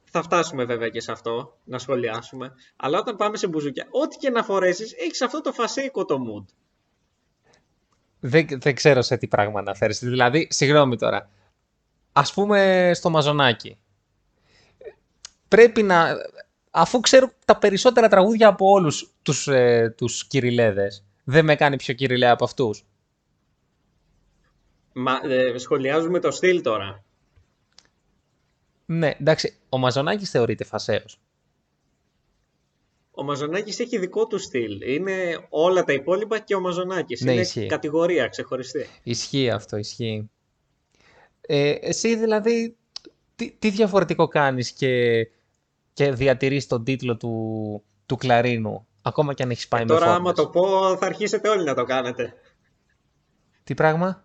θα 0.05 0.23
φτάσουμε 0.23 0.65
βέβαια 0.65 0.89
και 0.89 1.01
σε 1.01 1.13
αυτό, 1.13 1.59
να 1.65 1.79
σχολιάσουμε, 1.79 2.53
αλλά 2.77 2.99
όταν 2.99 3.17
πάμε 3.17 3.37
σε 3.37 3.47
μπουζούκια, 3.47 3.87
ό,τι 3.91 4.17
και 4.17 4.31
να 4.31 4.43
φορέσεις, 4.43 4.93
έχεις 4.93 5.23
αυτό 5.23 5.41
το 5.41 5.53
φασέικο 5.53 6.05
το 6.05 6.19
mood. 6.29 6.45
Δεν, 8.21 8.47
δεν 8.51 8.75
ξέρω 8.75 9.03
σε 9.03 9.17
τι 9.17 9.27
πράγμα 9.27 9.59
αναφέρεσαι. 9.59 10.07
Δηλαδή, 10.07 10.47
συγγνώμη 10.51 10.97
τώρα. 10.97 11.31
Ας 12.13 12.33
πούμε 12.33 12.91
στο 12.95 13.11
μαζονάκι. 13.11 13.79
Πρέπει 15.49 15.83
να... 15.83 16.17
Αφού 16.71 17.01
ξέρω 17.01 17.33
τα 17.45 17.59
περισσότερα 17.59 18.09
τραγούδια 18.09 18.49
από 18.49 18.71
όλους 18.71 19.11
τους, 19.23 19.49
ε, 19.49 19.95
τους 19.97 20.27
κυριλέδες, 20.27 21.05
δεν 21.25 21.45
με 21.45 21.55
κάνει 21.55 21.77
πιο 21.77 21.95
κυριλέα 21.95 22.33
από 22.33 22.45
αυτούς. 22.45 22.85
Μα 24.97 25.21
ε, 25.23 25.59
σχολιάζουμε 25.59 26.21
το 26.21 26.31
στυλ 26.31 26.63
τώρα. 26.63 27.05
Ναι, 28.87 29.17
εντάξει, 29.21 29.57
ο 29.69 29.79
Μαζονάκης 29.79 30.31
θεωρείται 30.31 30.65
φασέος. 30.65 31.19
Ο 33.11 33.23
Μαζονάκης 33.23 33.79
έχει 33.79 33.99
δικό 33.99 34.27
του 34.27 34.39
στυλ. 34.39 34.81
Είναι 34.95 35.47
όλα 35.49 35.85
τα 35.85 35.93
υπόλοιπα 35.93 36.39
και 36.39 36.55
ο 36.55 36.61
Μαζονάκης. 36.61 37.21
Ναι, 37.21 37.33
είναι 37.33 37.41
ισχύει. 37.41 37.67
κατηγορία 37.67 38.29
ξεχωριστή. 38.29 38.87
Ισχύει 39.03 39.51
αυτό, 39.51 39.77
ισχύει. 39.77 40.31
Ε, 41.41 41.71
εσύ 41.71 42.17
δηλαδή, 42.17 42.77
τι, 43.37 43.51
τι 43.51 43.71
διαφορετικό 43.71 44.29
κάνεις 44.29 44.71
και, 44.71 45.27
και 45.93 46.13
διατηρείς 46.13 46.67
τον 46.67 46.85
τίτλο 46.85 47.17
του, 47.17 47.83
του 48.07 48.17
Κλαρίνου, 48.17 48.87
ακόμα 49.03 49.35
και 49.35 49.43
αν 49.43 49.51
έχεις 49.51 49.69
πάει 49.69 49.81
Ε, 49.81 49.85
με 49.85 49.91
τώρα 49.91 50.05
φόρμες; 50.05 50.19
άμα 50.21 50.33
το 50.33 50.47
πω 50.47 50.97
θα 50.97 51.07
αρχίσετε 51.07 51.49
όλοι 51.49 51.65
να 51.65 51.75
το 51.75 51.85
κάνετε. 51.85 52.35
Τι 53.65 53.75
πράγμα; 53.75 54.24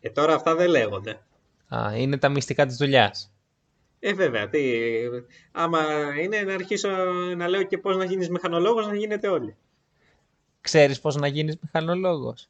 Ε, 0.00 0.10
τώρα 0.10 0.34
αυτά 0.34 0.54
δεν 0.54 0.68
λέγονται. 0.68 1.20
Α, 1.68 1.96
είναι 1.96 2.18
τα 2.18 2.28
μυστικά 2.28 2.66
της 2.66 2.76
δουλειάς. 2.76 3.32
Ε, 3.98 4.12
βέβαια, 4.12 4.48
τι... 4.48 4.60
άμα 5.52 5.80
είναι 6.22 6.40
να 6.40 6.54
αρχίσω 6.54 6.88
να 7.36 7.48
λέω 7.48 7.62
και 7.62 7.78
πώς 7.78 7.96
να 7.96 8.04
γίνεις 8.04 8.28
μηχανολόγος, 8.28 8.86
να 8.86 8.94
γίνετε 8.94 9.28
όλοι. 9.28 9.56
Ξέρεις 10.60 11.00
πώς 11.00 11.16
να 11.16 11.26
γίνεις 11.26 11.56
μηχανολόγος; 11.62 12.48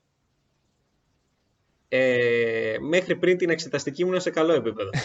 Ε, 1.89 2.77
μέχρι 2.81 3.17
πριν 3.17 3.37
την 3.37 3.51
εξεταστική 3.51 4.03
ήμουν 4.03 4.21
σε 4.21 4.31
καλό 4.31 4.53
επίπεδο. 4.53 4.91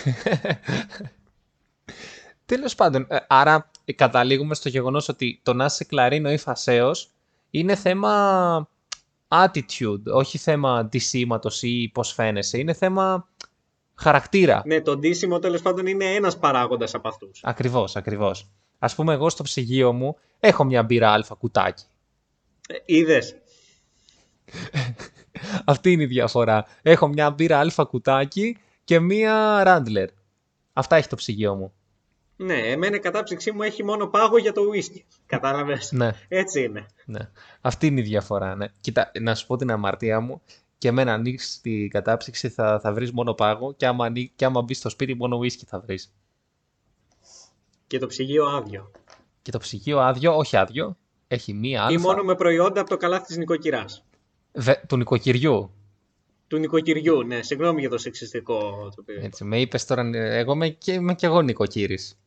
Τέλος 2.45 2.75
πάντων, 2.75 3.05
ε, 3.09 3.17
άρα 3.27 3.71
ε, 3.85 3.93
καταλήγουμε 3.93 4.55
στο 4.55 4.69
γεγονός 4.69 5.07
ότι 5.09 5.39
το 5.43 5.53
να 5.53 5.65
είσαι 5.65 5.83
κλαρίνο 5.83 6.31
ή 6.31 6.37
φασέος 6.37 7.09
είναι 7.49 7.75
θέμα 7.75 8.69
attitude, 9.27 10.01
όχι 10.13 10.37
θέμα 10.37 10.77
αντισήματος 10.77 11.61
ή 11.61 11.89
πώς 11.93 12.13
φαίνεσαι. 12.13 12.57
Είναι 12.57 12.73
θέμα 12.73 13.29
χαρακτήρα. 13.95 14.61
Ναι, 14.65 14.81
το 14.81 14.97
ντύσιμο 14.97 15.39
τέλος 15.39 15.61
πάντων 15.61 15.85
είναι 15.85 16.05
ένας 16.05 16.39
παράγοντας 16.39 16.93
από 16.93 17.07
αυτούς. 17.07 17.39
Ακριβώς, 17.43 17.95
ακριβώς. 17.95 18.49
Ας 18.79 18.95
πούμε 18.95 19.13
εγώ 19.13 19.29
στο 19.29 19.43
ψυγείο 19.43 19.93
μου 19.93 20.15
έχω 20.39 20.63
μια 20.63 20.83
μπύρα 20.83 21.11
αλφα 21.11 21.35
κουτάκι. 21.35 21.83
Είδες. 22.85 23.35
Αυτή 25.65 25.91
είναι 25.91 26.03
η 26.03 26.05
διαφορά. 26.05 26.65
Έχω 26.81 27.07
μια 27.07 27.31
μπύρα 27.31 27.59
αλφα 27.59 27.83
κουτάκι 27.83 28.57
και 28.83 28.99
μια 28.99 29.63
ράντλερ. 29.63 30.09
Αυτά 30.73 30.95
έχει 30.95 31.07
το 31.07 31.15
ψυγείο 31.15 31.55
μου. 31.55 31.73
Ναι, 32.37 32.57
εμένα 32.57 32.95
η 32.95 32.99
κατάψυξή 32.99 33.51
μου 33.51 33.61
έχει 33.61 33.83
μόνο 33.83 34.07
πάγο 34.07 34.37
για 34.37 34.51
το 34.51 34.61
ουίσκι. 34.61 35.05
Κατάλαβες; 35.25 35.91
Ναι. 35.91 36.11
Έτσι 36.27 36.61
είναι. 36.63 36.85
Ναι. 37.05 37.29
Αυτή 37.61 37.87
είναι 37.87 37.99
η 37.99 38.03
διαφορά. 38.03 38.55
Ναι. 38.55 38.67
Κοίτα, 38.81 39.11
να 39.21 39.35
σου 39.35 39.47
πω 39.47 39.55
την 39.55 39.71
αμαρτία 39.71 40.19
μου. 40.19 40.41
Και 40.77 40.87
εμένα 40.87 41.13
ανοίξεις 41.13 41.61
την 41.61 41.89
κατάψυξη 41.89 42.49
θα, 42.49 42.79
θα 42.79 42.93
βρεις 42.93 43.11
μόνο 43.11 43.33
πάγο. 43.33 43.73
Και 43.73 43.85
άμα, 43.85 44.05
ανοί- 44.05 44.31
και 44.35 44.45
άμα 44.45 44.61
μπεις 44.61 44.77
στο 44.77 44.89
σπίτι, 44.89 45.15
μόνο 45.15 45.37
ουίσκι 45.37 45.65
θα 45.65 45.79
βρεις. 45.79 46.13
Και 47.87 47.99
το 47.99 48.07
ψυγείο 48.07 48.45
άδειο. 48.45 48.91
Και 49.41 49.51
το 49.51 49.57
ψυγείο 49.57 49.99
άδειο, 49.99 50.37
όχι 50.37 50.57
άδειο. 50.57 50.97
Έχει 51.27 51.53
μία 51.53 51.83
αλφα. 51.83 51.93
Ή 51.99 52.01
μόνο 52.01 52.23
με 52.23 52.35
προϊόντα 52.35 52.81
από 52.81 52.89
το 52.89 52.97
καλάθι 52.97 53.25
της 53.25 53.37
νοικοκυράς. 53.37 54.03
Βε- 54.53 54.85
του 54.87 54.97
νοικοκυριού. 54.97 55.71
Του 56.47 56.57
νοικοκυριού, 56.57 57.23
ναι. 57.23 57.41
Συγγνώμη 57.41 57.79
για 57.79 57.89
το 57.89 57.97
σεξιστικό 57.97 58.59
το 58.95 59.01
οποίο. 59.01 59.19
Έτσι, 59.21 59.43
με 59.43 59.59
είπες 59.59 59.85
τώρα, 59.85 60.09
ε, 60.13 60.37
εγώ 60.37 60.53
είμαι 60.53 60.69
και, 60.69 60.91
είμαι 60.91 61.15
και 61.15 61.25
εγώ 61.25 61.41
νοικοκύρης. 61.41 62.19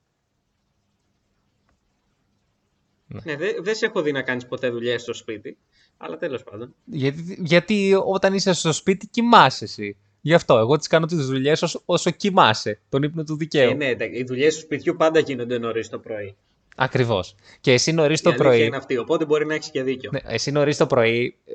Ναι, 3.25 3.37
δεν 3.37 3.55
δεν 3.61 3.75
σε 3.75 3.87
έχω 3.87 4.03
δει 4.03 4.13
να 4.13 4.23
κάνεις 4.23 4.47
ποτέ 4.47 4.69
δουλειές 4.71 5.03
στο 5.03 5.13
σπίτι. 5.15 5.57
Αλλά 5.97 6.17
τέλος 6.17 6.43
πάντων. 6.45 6.75
Γιατί, 6.85 7.37
γιατί 7.41 7.95
όταν 8.07 8.35
είσαι 8.35 8.53
στο 8.53 8.73
σπίτι 8.73 9.07
κοιμάσαι 9.07 9.65
εσύ. 9.65 9.97
Γι' 10.21 10.35
αυτό, 10.35 10.59
εγώ 10.59 10.77
τις 10.77 10.87
κάνω 10.87 11.07
τις 11.07 11.27
δουλειές 11.27 11.63
όσο, 11.63 11.83
όσο 11.85 12.11
κοιμάσαι, 12.11 12.81
τον 12.89 13.03
ύπνο 13.03 13.25
του 13.25 13.37
δικαίου. 13.37 13.71
Ε, 13.71 13.75
ναι, 13.75 13.95
τα- 13.97 14.05
οι 14.05 14.25
δουλειές 14.25 14.55
του 14.55 14.61
σπιτιού 14.61 14.95
πάντα 14.97 15.19
γίνονται 15.21 15.59
νωρίς 15.59 15.89
το 15.89 15.99
πρωί. 15.99 16.37
Ακριβώς. 16.77 17.35
Και 17.61 17.73
εσύ 17.73 17.93
νωρίς 17.93 18.21
το 18.21 18.29
η 18.31 18.33
αλήθεια 18.33 18.51
πρωί, 18.51 18.67
είναι 18.67 18.77
αυτή. 18.77 18.97
Οπότε 18.99 19.25
μπορεί 19.25 19.47
να 19.47 19.55
έχεις 19.55 19.71
και 19.71 19.83
δίκιο. 19.83 20.11
ναι, 20.13 20.21
εσύ 20.25 20.51
νωρίς 20.51 20.77
το 20.77 20.87
πρωί, 20.87 21.39
ε, 21.45 21.53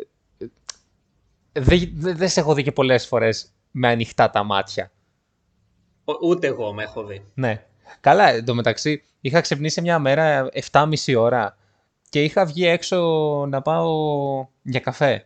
ε, 1.52 1.62
δεν 1.62 1.92
δεν- 1.96 2.18
δεν 2.18 2.30
σε 2.30 2.40
έχω 2.40 2.54
δει 2.54 2.64
και 2.64 2.72
πολλές 2.72 3.08
φορές 3.08 3.52
με 3.72 3.88
ανοιχτά 3.88 4.30
τα 4.30 4.44
μάτια. 4.44 4.92
Ο- 6.04 6.28
Ούτε 6.28 6.48
εγώ 6.48 6.74
με 6.74 6.84
έχω 6.84 7.04
δει. 7.06 7.26
Ναι. 7.34 7.66
Καλά, 8.00 8.30
εντωμεταξύ 8.30 9.04
είχα 9.22 9.42
ξυπνήσει 9.42 9.82
μια 9.82 10.00
μέρα 10.00 10.50
7.30 10.72 10.94
ώρα 11.18 11.58
και 12.10 12.24
είχα 12.24 12.46
βγει 12.46 12.66
έξω 12.68 13.00
να 13.50 13.62
πάω 13.62 13.92
για 14.62 14.80
καφέ. 14.80 15.26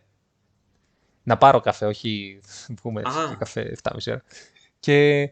Να 1.22 1.36
πάρω 1.36 1.60
καφέ, 1.60 1.86
όχι 1.86 2.40
βγούμε 2.82 3.00
έτσι, 3.00 3.18
Α. 3.18 3.24
για 3.26 3.36
καφέ 3.38 3.76
7.30 3.82 3.96
ώρα. 4.08 4.22
Και, 4.80 5.30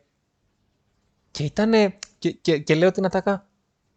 και 1.30 1.42
ήτανε, 1.44 1.98
και, 2.18 2.30
και, 2.30 2.58
και 2.58 2.74
λέω 2.74 2.90
την 2.90 3.04
ατάκα, 3.04 3.46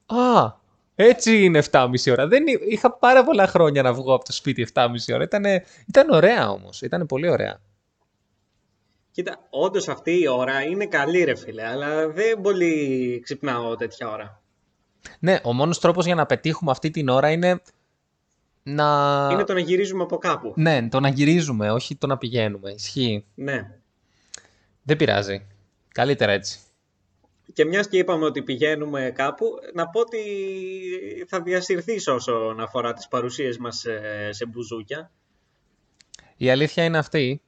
α, 0.05 0.57
έτσι 0.95 1.43
είναι 1.43 1.63
7.30 1.71 1.89
ώρα. 2.11 2.27
Δεν, 2.27 2.47
εί- 2.47 2.61
είχα 2.71 2.91
πάρα 2.91 3.23
πολλά 3.23 3.47
χρόνια 3.47 3.81
να 3.81 3.93
βγω 3.93 4.13
από 4.13 4.25
το 4.25 4.31
σπίτι 4.31 4.67
7.30 4.73 4.87
ώρα. 5.13 5.23
Ήτανε, 5.23 5.63
ήταν 5.87 6.09
ωραία 6.09 6.49
όμως, 6.51 6.81
ήταν 6.81 7.05
πολύ 7.05 7.29
ωραία. 7.29 7.61
Κοίτα, 9.19 9.47
όντως 9.49 9.88
αυτή 9.88 10.19
η 10.19 10.27
ώρα 10.27 10.62
είναι 10.62 10.86
καλή, 10.86 11.23
ρε 11.23 11.36
φίλε, 11.36 11.67
αλλά 11.67 12.10
δεν 12.10 12.41
πολύ 12.41 13.19
ξυπνάω 13.23 13.75
τέτοια 13.75 14.10
ώρα. 14.10 14.41
Ναι, 15.19 15.39
ο 15.43 15.53
μόνος 15.53 15.79
τρόπος 15.79 16.05
για 16.05 16.15
να 16.15 16.25
πετύχουμε 16.25 16.71
αυτή 16.71 16.89
την 16.89 17.10
ώρα 17.10 17.32
είναι 17.32 17.62
να... 18.63 19.29
Είναι 19.32 19.43
το 19.43 19.53
να 19.53 19.60
γυρίζουμε 19.60 20.03
από 20.03 20.17
κάπου. 20.17 20.53
Ναι, 20.55 20.89
το 20.89 20.99
να 20.99 21.10
γυρίζουμε, 21.10 21.71
όχι 21.71 21.95
το 21.95 22.08
να 22.08 22.17
πηγαίνουμε. 22.17 22.71
Ισχύει. 22.71 23.25
Ναι. 23.36 23.71
Δεν 24.84 24.97
πειράζει. 24.97 25.47
Καλύτερα 25.93 26.32
έτσι. 26.32 26.60
Και 27.53 27.65
μιας 27.65 27.88
και 27.88 27.97
είπαμε 27.97 28.25
ότι 28.25 28.43
πηγαίνουμε 28.43 29.12
κάπου, 29.15 29.45
να 29.73 29.89
πω 29.89 29.99
ότι 29.99 30.21
θα 31.27 31.41
διασυρθείς 31.41 32.08
όσον 32.08 32.60
αφορά 32.60 32.93
τις 32.93 33.08
παρουσίες 33.08 33.58
μας 33.58 33.77
σε, 33.77 33.91
σε 34.32 34.45
μπουζούκια. 34.45 35.12
Η 36.38 36.49
αλήθεια 36.49 36.84
είναι 36.84 36.97
αυτή. 36.97 37.41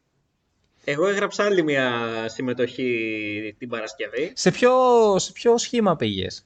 Εγώ 0.83 1.07
έγραψα 1.07 1.43
άλλη 1.43 1.63
μια 1.63 1.91
συμμετοχή 2.27 3.55
την 3.57 3.69
Παρασκευή. 3.69 4.31
Σε 4.35 4.51
ποιο, 4.51 4.71
σε 5.19 5.31
ποιο 5.31 5.57
σχήμα 5.57 5.95
πήγες; 5.95 6.45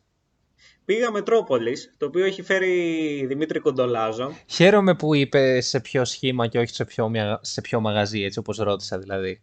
Πήγα 0.85 1.11
Μετρόπολης, 1.11 1.93
το 1.97 2.05
οποίο 2.05 2.25
έχει 2.25 2.41
φέρει 2.41 3.25
Δημήτρη 3.27 3.59
Κοντολάζο. 3.59 4.35
Χαίρομαι 4.45 4.95
που 4.95 5.13
είπες 5.15 5.67
σε 5.67 5.79
ποιο 5.79 6.05
σχήμα 6.05 6.47
και 6.47 6.59
όχι 6.59 6.73
σε 6.75 6.85
ποιο, 6.85 7.09
μια- 7.09 7.39
σε 7.43 7.61
ποιο 7.61 7.79
μαγαζί, 7.79 8.21
έτσι 8.23 8.39
όπως 8.39 8.57
ρώτησα 8.57 8.99
δηλαδή. 8.99 9.41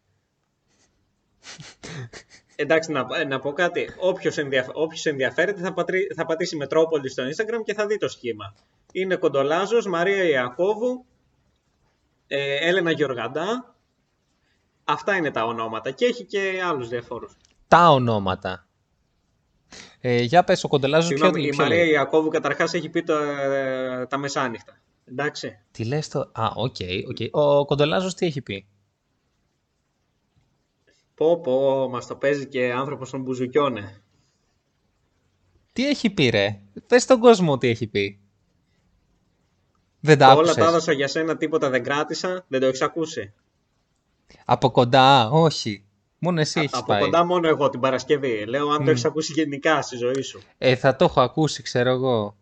Εντάξει, 2.56 2.92
να, 2.92 3.24
να 3.24 3.38
πω 3.38 3.52
κάτι. 3.52 3.88
Όποιος, 3.98 4.38
ενδιαφ... 4.38 4.66
Όποιος 4.72 5.06
ενδιαφέρεται 5.06 5.60
θα, 5.60 5.72
πατρί... 5.72 6.10
θα 6.16 6.24
πατήσει 6.26 6.56
Μετρόπολη 6.56 7.08
στο 7.08 7.24
Instagram 7.24 7.62
και 7.64 7.74
θα 7.74 7.86
δει 7.86 7.98
το 7.98 8.08
σχήμα. 8.08 8.54
Είναι 8.92 9.16
Κοντολάζος, 9.16 9.86
Μαρία 9.86 10.24
Ιακώβου, 10.24 11.04
ε, 12.26 12.68
Έλενα 12.68 12.90
Γιοργαντά. 12.90 13.71
Αυτά 14.84 15.16
είναι 15.16 15.30
τα 15.30 15.44
ονόματα 15.44 15.90
και 15.90 16.04
έχει 16.04 16.24
και 16.24 16.60
άλλους 16.64 16.88
διαφόρους. 16.88 17.36
Τα 17.68 17.90
ονόματα. 17.90 18.66
Ε, 20.00 20.22
για 20.22 20.44
πες, 20.44 20.64
ο 20.64 20.68
Κοντελάζος 20.68 21.08
ποιο, 21.08 21.16
Συγγνώμη, 21.16 21.46
η 21.46 21.48
ποιο 21.48 21.62
Μαρία 21.62 21.76
λέει. 21.76 21.88
Ιακώβου 21.90 22.28
καταρχάς 22.28 22.74
έχει 22.74 22.88
πει 22.88 23.02
τα, 23.02 24.06
τα 24.08 24.16
μεσάνυχτα. 24.18 24.80
Εντάξει. 25.04 25.58
Τι 25.70 25.84
λες 25.84 26.08
το... 26.08 26.20
Α, 26.32 26.46
οκ, 26.54 26.76
οκ. 27.08 27.16
Ο 27.30 27.64
Κοντελάζος 27.64 28.14
τι 28.14 28.26
έχει 28.26 28.42
πει; 28.42 28.66
Πω 31.14 31.40
πω, 31.40 31.88
μας 31.88 32.06
το 32.06 32.16
παίζει 32.16 32.46
και 32.46 32.72
άνθρωπος 32.72 33.10
των 33.10 33.20
μπουζουκιώνε. 33.22 34.02
Τι 35.72 35.88
έχει 35.88 36.10
πει 36.10 36.28
ρε; 36.28 36.60
Πες 36.86 37.02
στον 37.02 37.20
κόσμο 37.20 37.58
τι 37.58 37.68
έχει 37.68 37.86
πει. 37.86 38.20
Δεν 40.00 40.18
τα 40.18 40.26
Όλα 40.26 40.34
άκουσες. 40.34 40.54
τα 40.54 40.64
έδωσα 40.64 40.92
για 40.92 41.08
σένα, 41.08 41.36
τίποτα 41.36 41.70
δεν 41.70 41.82
κράτησα. 41.82 42.44
Δεν 42.48 42.60
το 42.60 42.66
έχεις 42.66 42.82
ακούσει. 42.82 43.32
Από 44.44 44.70
κοντά, 44.70 45.30
όχι. 45.30 45.84
Μόνο 46.18 46.40
εσύ 46.40 46.60
έχεις 46.60 46.74
Από 46.74 46.86
πάει. 46.86 47.00
κοντά 47.00 47.24
μόνο 47.24 47.48
εγώ 47.48 47.70
την 47.70 47.80
Παρασκευή. 47.80 48.44
Λέω 48.46 48.68
αν 48.70 48.84
το 48.84 48.90
έχεις 48.90 49.04
ακούσει 49.04 49.32
γενικά 49.32 49.82
στη 49.82 49.96
ζωή 49.96 50.22
σου. 50.22 50.40
Ε, 50.58 50.76
θα 50.76 50.96
το 50.96 51.04
έχω 51.04 51.20
ακούσει, 51.20 51.62
ξέρω 51.62 51.90
εγώ. 51.90 52.36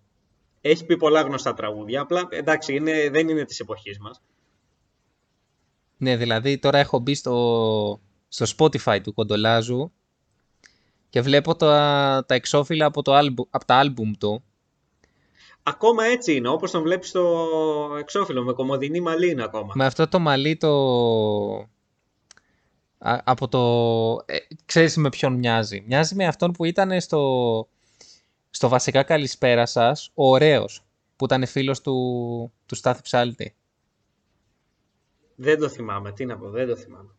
Έχει 0.60 0.84
πει 0.84 0.96
πολλά 0.96 1.20
γνωστά 1.20 1.54
τραγούδια. 1.54 2.00
Απλά 2.00 2.28
εντάξει, 2.30 2.74
είναι, 2.74 3.10
δεν 3.10 3.28
είναι 3.28 3.44
της 3.44 3.60
εποχής 3.60 3.98
μας. 3.98 4.20
Ναι, 5.96 6.16
δηλαδή 6.16 6.58
τώρα 6.58 6.78
έχω 6.78 6.98
μπει 6.98 7.14
στο, 7.14 8.00
στο 8.28 8.46
Spotify 8.56 8.98
του 9.02 9.14
Κοντολάζου 9.14 9.92
και 11.08 11.20
βλέπω 11.20 11.54
τα, 11.56 12.24
τα 12.28 12.34
εξώφυλλα 12.34 12.86
από, 12.86 13.02
το 13.02 13.14
άλμπου, 13.14 13.46
από 13.50 13.64
τα 13.64 13.74
άλμπουμ 13.74 14.10
του. 14.18 14.42
Ακόμα 15.62 16.04
έτσι 16.04 16.34
είναι, 16.34 16.48
όπως 16.48 16.70
τον 16.70 16.82
βλέπεις 16.82 17.08
στο 17.08 17.48
εξώφυλλο, 17.98 18.42
με 18.42 18.52
κομμωδινή 18.52 19.00
μαλλί 19.00 19.30
είναι 19.30 19.42
ακόμα. 19.42 19.72
Με 19.76 19.84
αυτό 19.84 20.08
το 20.08 20.18
μαλλί 20.18 20.56
το... 20.56 20.70
Α, 23.02 23.20
από 23.24 23.48
το... 23.48 24.32
Ε, 24.32 24.36
ξέρεις 24.64 24.96
με 24.96 25.08
ποιον 25.08 25.32
μοιάζει. 25.32 25.84
Μοιάζει 25.86 26.14
με 26.14 26.26
αυτόν 26.26 26.52
που 26.52 26.64
ήταν 26.64 27.00
στο, 27.00 27.68
στο 28.50 28.68
βασικά 28.68 29.02
καλησπέρα 29.02 29.66
σας, 29.66 30.10
ο 30.14 30.30
ωραίος, 30.30 30.84
που 31.16 31.24
ήταν 31.24 31.46
φίλος 31.46 31.80
του, 31.80 32.52
του 32.66 32.74
Στάθη 32.74 33.02
Ψάλτη. 33.02 33.54
Δεν 35.34 35.58
το 35.58 35.68
θυμάμαι, 35.68 36.12
τι 36.12 36.24
να 36.24 36.38
πω, 36.38 36.50
δεν 36.50 36.66
το 36.66 36.76
θυμάμαι. 36.76 37.10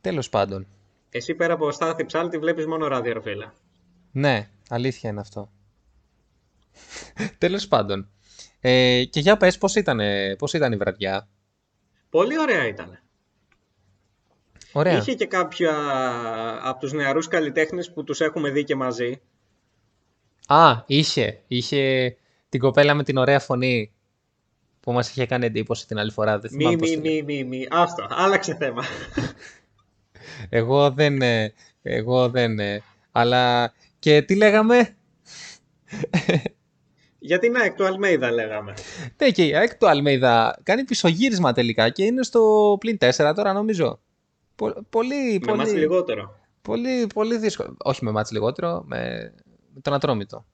Τέλος 0.00 0.28
πάντων. 0.28 0.66
Εσύ 1.10 1.34
πέρα 1.34 1.54
από 1.54 1.70
Στάθη 1.70 2.04
Ψάλτη 2.04 2.38
βλέπεις 2.38 2.66
μόνο 2.66 2.86
ράδιο, 2.86 3.12
ρε 3.12 3.20
φίλε. 3.20 3.50
Ναι, 4.12 4.48
αλήθεια 4.68 5.10
είναι 5.10 5.20
αυτό. 5.20 5.50
Τέλος 7.38 7.68
πάντων. 7.68 8.10
Ε, 8.60 9.04
και 9.10 9.20
για 9.20 9.36
πες 9.36 9.58
πώς 9.58 9.74
ήταν, 9.74 10.00
πώς 10.38 10.52
ήταν 10.52 10.72
η 10.72 10.76
βραδιά; 10.76 11.28
Πολύ 12.10 12.38
ωραία 12.38 12.66
ήταν. 12.66 13.02
Ωραία. 14.72 14.96
Είχε 14.96 15.14
και 15.14 15.26
κάποια 15.26 15.72
από 16.62 16.80
τους 16.80 16.92
νεαρούς 16.92 17.28
καλλιτέχνες 17.28 17.92
που 17.92 18.04
τους 18.04 18.20
έχουμε 18.20 18.50
δει 18.50 18.64
και 18.64 18.74
μαζί. 18.74 19.20
Α, 20.46 20.82
είχε. 20.86 21.40
Είχε 21.46 22.16
την 22.48 22.60
κοπέλα 22.60 22.94
με 22.94 23.02
την 23.02 23.16
ωραία 23.16 23.40
φωνή 23.40 23.92
που 24.80 24.92
μας 24.92 25.10
είχε 25.10 25.26
κάνει 25.26 25.46
εντύπωση 25.46 25.86
την 25.86 25.98
άλλη 25.98 26.10
φορά. 26.10 26.38
Δεν 26.38 26.50
Μη, 26.52 26.58
θυμάμαι 26.58 26.76
πώς 26.76 26.90
μη, 26.90 26.96
τη 26.96 27.02
λέει. 27.02 27.22
μη, 27.22 27.44
μη, 27.44 27.44
μη. 27.44 27.66
Αυτό, 27.70 28.06
άλλαξε 28.10 28.54
θέμα. 28.54 28.84
Εγώ 30.48 30.90
δεν... 30.90 31.22
ε, 31.22 31.52
Εγώ 31.82 32.28
δεν... 32.28 32.58
ε, 32.58 32.82
Αλλά... 33.12 33.72
Και 33.98 34.22
τι 34.22 34.34
λέγαμε; 34.36 34.96
Για 37.18 37.38
την 37.38 37.56
ΑΕΚ 37.56 37.74
του 37.74 37.84
Αλμέιδα 37.86 38.30
λέγαμε. 38.32 38.74
Ναι, 39.16 39.30
και 39.30 39.44
η 39.44 39.54
ΑΕΚ 39.54 39.74
του 39.74 39.88
Αλμέιδα 39.88 40.60
κάνει 40.62 40.84
πισωγύρισμα 40.84 41.52
τελικά 41.52 41.88
και 41.88 42.04
είναι 42.04 42.22
στο 42.22 42.76
πλην 42.80 42.98
4 43.00 43.32
τώρα 43.34 43.52
νομίζω. 43.52 44.00
Πο- 44.68 44.82
Πολύ, 44.90 45.42
Με 45.46 45.54
μας 45.54 45.66
πολύ, 45.68 45.78
λιγότερο. 45.78 46.34
πολύ, 46.62 47.06
πολύ 47.14 47.36
δύσκολο. 47.38 47.76
Όχι 47.84 48.04
με 48.04 48.10
μάτς 48.10 48.30
λιγότερο, 48.30 48.82
με, 48.86 49.32
με 49.74 49.80
τον 49.80 49.92
Ατρόμητο. 49.94 50.44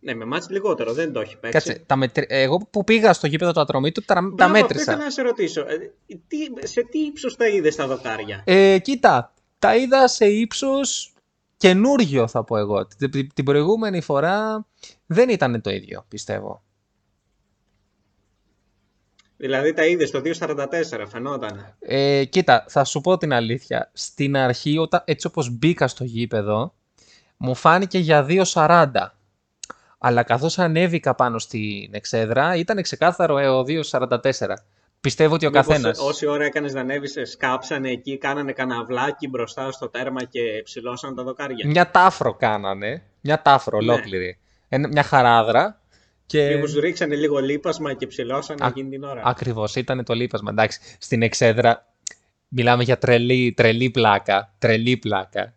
Ναι, 0.00 0.14
με 0.14 0.24
μάτς 0.24 0.50
λιγότερο, 0.50 0.92
δεν 0.92 1.12
το 1.12 1.20
έχει 1.20 1.38
παίξει. 1.38 1.58
Κάτσε, 1.68 1.82
τα 1.86 1.96
μετρη... 1.96 2.26
εγώ 2.28 2.58
που 2.70 2.84
πήγα 2.84 3.12
στο 3.12 3.26
γήπεδο 3.26 3.52
του 3.52 3.60
Ατρομήτου 3.60 4.00
τα, 4.04 4.14
τα 4.14 4.20
Μπράβο, 4.20 4.42
αυτό 4.52 4.60
μέτρησα. 4.60 4.82
ήθελα 4.82 5.04
να 5.04 5.10
σε 5.10 5.22
ρωτήσω. 5.22 5.60
Ε, 5.60 5.92
τι, 6.28 6.66
σε 6.66 6.82
τι 6.82 6.98
ύψος 6.98 7.36
τα 7.36 7.48
είδες 7.48 7.76
τα 7.76 7.86
δοκάρια; 7.86 8.42
Ε, 8.46 8.78
κοίτα, 8.78 9.34
τα 9.58 9.76
είδα 9.76 10.08
σε 10.08 10.26
ύψος 10.26 11.12
καινούργιο 11.56 12.28
θα 12.28 12.44
πω 12.44 12.56
εγώ. 12.56 12.86
Την, 12.86 13.10
την- 13.10 13.28
την 13.34 13.44
προηγούμενη 13.44 14.00
φορά 14.00 14.66
δεν 15.06 15.28
ήταν 15.28 15.60
το 15.60 15.70
ίδιο, 15.70 16.04
πιστεύω. 16.08 16.62
Δηλαδή 19.44 19.72
τα 19.72 19.84
είδες 19.86 20.08
στο 20.08 20.20
2.44, 20.24 21.04
φαινόταν. 21.10 21.76
Ε, 21.80 22.24
κοίτα, 22.24 22.64
θα 22.68 22.84
σου 22.84 23.00
πω 23.00 23.16
την 23.16 23.32
αλήθεια. 23.32 23.90
Στην 23.92 24.36
αρχή, 24.36 24.78
όταν, 24.78 25.02
έτσι 25.04 25.26
όπως 25.26 25.50
μπήκα 25.50 25.88
στο 25.88 26.04
γήπεδο, 26.04 26.74
μου 27.36 27.54
φάνηκε 27.54 27.98
για 27.98 28.26
2.40. 28.28 28.86
Αλλά 29.98 30.22
καθώς 30.22 30.58
ανέβηκα 30.58 31.14
πάνω 31.14 31.38
στην 31.38 31.88
εξέδρα, 31.90 32.56
ήταν 32.56 32.82
ξεκάθαρο 32.82 33.38
ε, 33.38 33.48
ο 33.48 33.64
2.44. 33.90 34.18
Πιστεύω 35.00 35.34
ότι 35.34 35.46
ο 35.46 35.50
Μήπως 35.50 35.66
καθένας... 35.66 35.98
Όση 35.98 36.26
ώρα 36.26 36.44
έκανες 36.44 36.72
να 36.74 36.80
ανέβεις, 36.80 37.14
σκάψανε 37.24 37.90
εκεί, 37.90 38.18
κάνανε 38.18 38.52
κανένα 38.52 38.84
βλάκι 38.84 39.28
μπροστά 39.28 39.72
στο 39.72 39.88
τέρμα 39.88 40.24
και 40.24 40.40
ψηλώσαν 40.64 41.14
τα 41.14 41.22
δοκάρια. 41.22 41.66
Μια 41.68 41.90
τάφρο 41.90 42.34
κάνανε, 42.34 43.02
μια 43.20 43.42
τάφρο 43.42 43.80
Ναι. 43.80 43.92
ολόκληρη. 43.92 44.38
Ένα- 44.68 44.88
μια 44.88 45.02
χαράδρα. 45.02 45.80
Και... 46.26 46.54
Μήπως 46.54 46.74
ρίξανε 46.74 47.14
λίγο 47.14 47.38
λίπασμα 47.38 47.94
και 47.94 48.06
ψηλώσανε 48.06 48.64
Α- 48.64 48.68
εκείνη 48.68 48.90
την 48.90 49.04
ώρα. 49.04 49.22
Ακριβώς, 49.24 49.74
ήταν 49.74 50.04
το 50.04 50.14
λείπασμα. 50.14 50.50
Εντάξει, 50.50 50.80
στην 50.98 51.22
εξέδρα 51.22 51.92
μιλάμε 52.48 52.82
για 52.82 52.98
τρελή, 52.98 53.52
τρελή 53.52 53.90
πλάκα. 53.90 54.54
Τρελή 54.58 54.96
πλάκα. 54.96 55.54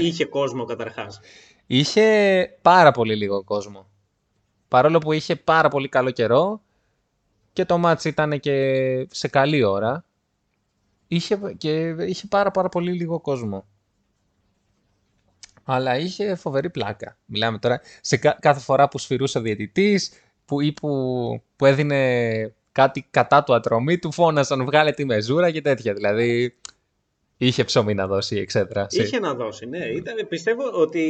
Είχε 0.00 0.24
κόσμο 0.24 0.64
καταρχάς. 0.64 1.20
Είχε 1.66 2.58
πάρα 2.62 2.90
πολύ 2.90 3.16
λίγο 3.16 3.44
κόσμο. 3.44 3.90
Παρόλο 4.68 4.98
που 4.98 5.12
είχε 5.12 5.36
πάρα 5.36 5.68
πολύ 5.68 5.88
καλό 5.88 6.10
καιρό 6.10 6.62
και 7.52 7.64
το 7.64 7.78
μάτς 7.78 8.04
ήταν 8.04 8.40
και 8.40 9.06
σε 9.10 9.28
καλή 9.28 9.64
ώρα, 9.64 10.04
είχε, 11.08 11.38
και 11.56 11.88
είχε 11.88 12.26
πάρα 12.26 12.50
πάρα 12.50 12.68
πολύ 12.68 12.92
λίγο 12.92 13.20
κόσμο. 13.20 13.66
Αλλά 15.70 15.98
είχε 15.98 16.34
φοβερή 16.34 16.70
πλάκα. 16.70 17.18
Μιλάμε 17.24 17.58
τώρα 17.58 17.80
σε 18.00 18.16
κα- 18.16 18.38
κάθε 18.40 18.60
φορά 18.60 18.88
που 18.88 18.98
σφυρούσε 18.98 19.38
ο 19.38 19.40
διαιτητής 19.40 20.12
που, 20.44 20.60
ή 20.60 20.72
που, 20.72 20.88
που 21.56 21.66
έδινε 21.66 22.52
κάτι 22.72 23.06
κατά 23.10 23.44
του 23.44 23.54
ατρωμί 23.54 23.98
του 23.98 24.12
φώνασαν 24.12 24.64
βγάλε 24.64 24.92
τη 24.92 25.04
μεζούρα 25.04 25.50
και 25.50 25.60
τέτοια. 25.60 25.92
Δηλαδή 25.94 26.54
είχε 27.36 27.64
ψωμί 27.64 27.94
να 27.94 28.06
δώσει 28.06 28.34
η 28.36 28.38
εξέδρα. 28.40 28.86
σε- 28.90 29.02
Είχε 29.02 29.18
να 29.18 29.34
δώσει, 29.34 29.66
ναι. 29.66 29.84
Ήταν, 29.84 30.26
πιστεύω 30.28 30.62
ότι 30.72 31.02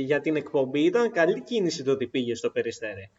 για 0.00 0.20
την 0.20 0.36
εκπομπή 0.36 0.80
ήταν 0.80 1.10
καλή 1.12 1.42
κίνηση 1.42 1.82
το 1.84 1.90
ότι 1.90 2.06
πήγε 2.06 2.34
στο 2.34 2.50
περιστέρι. 2.50 3.10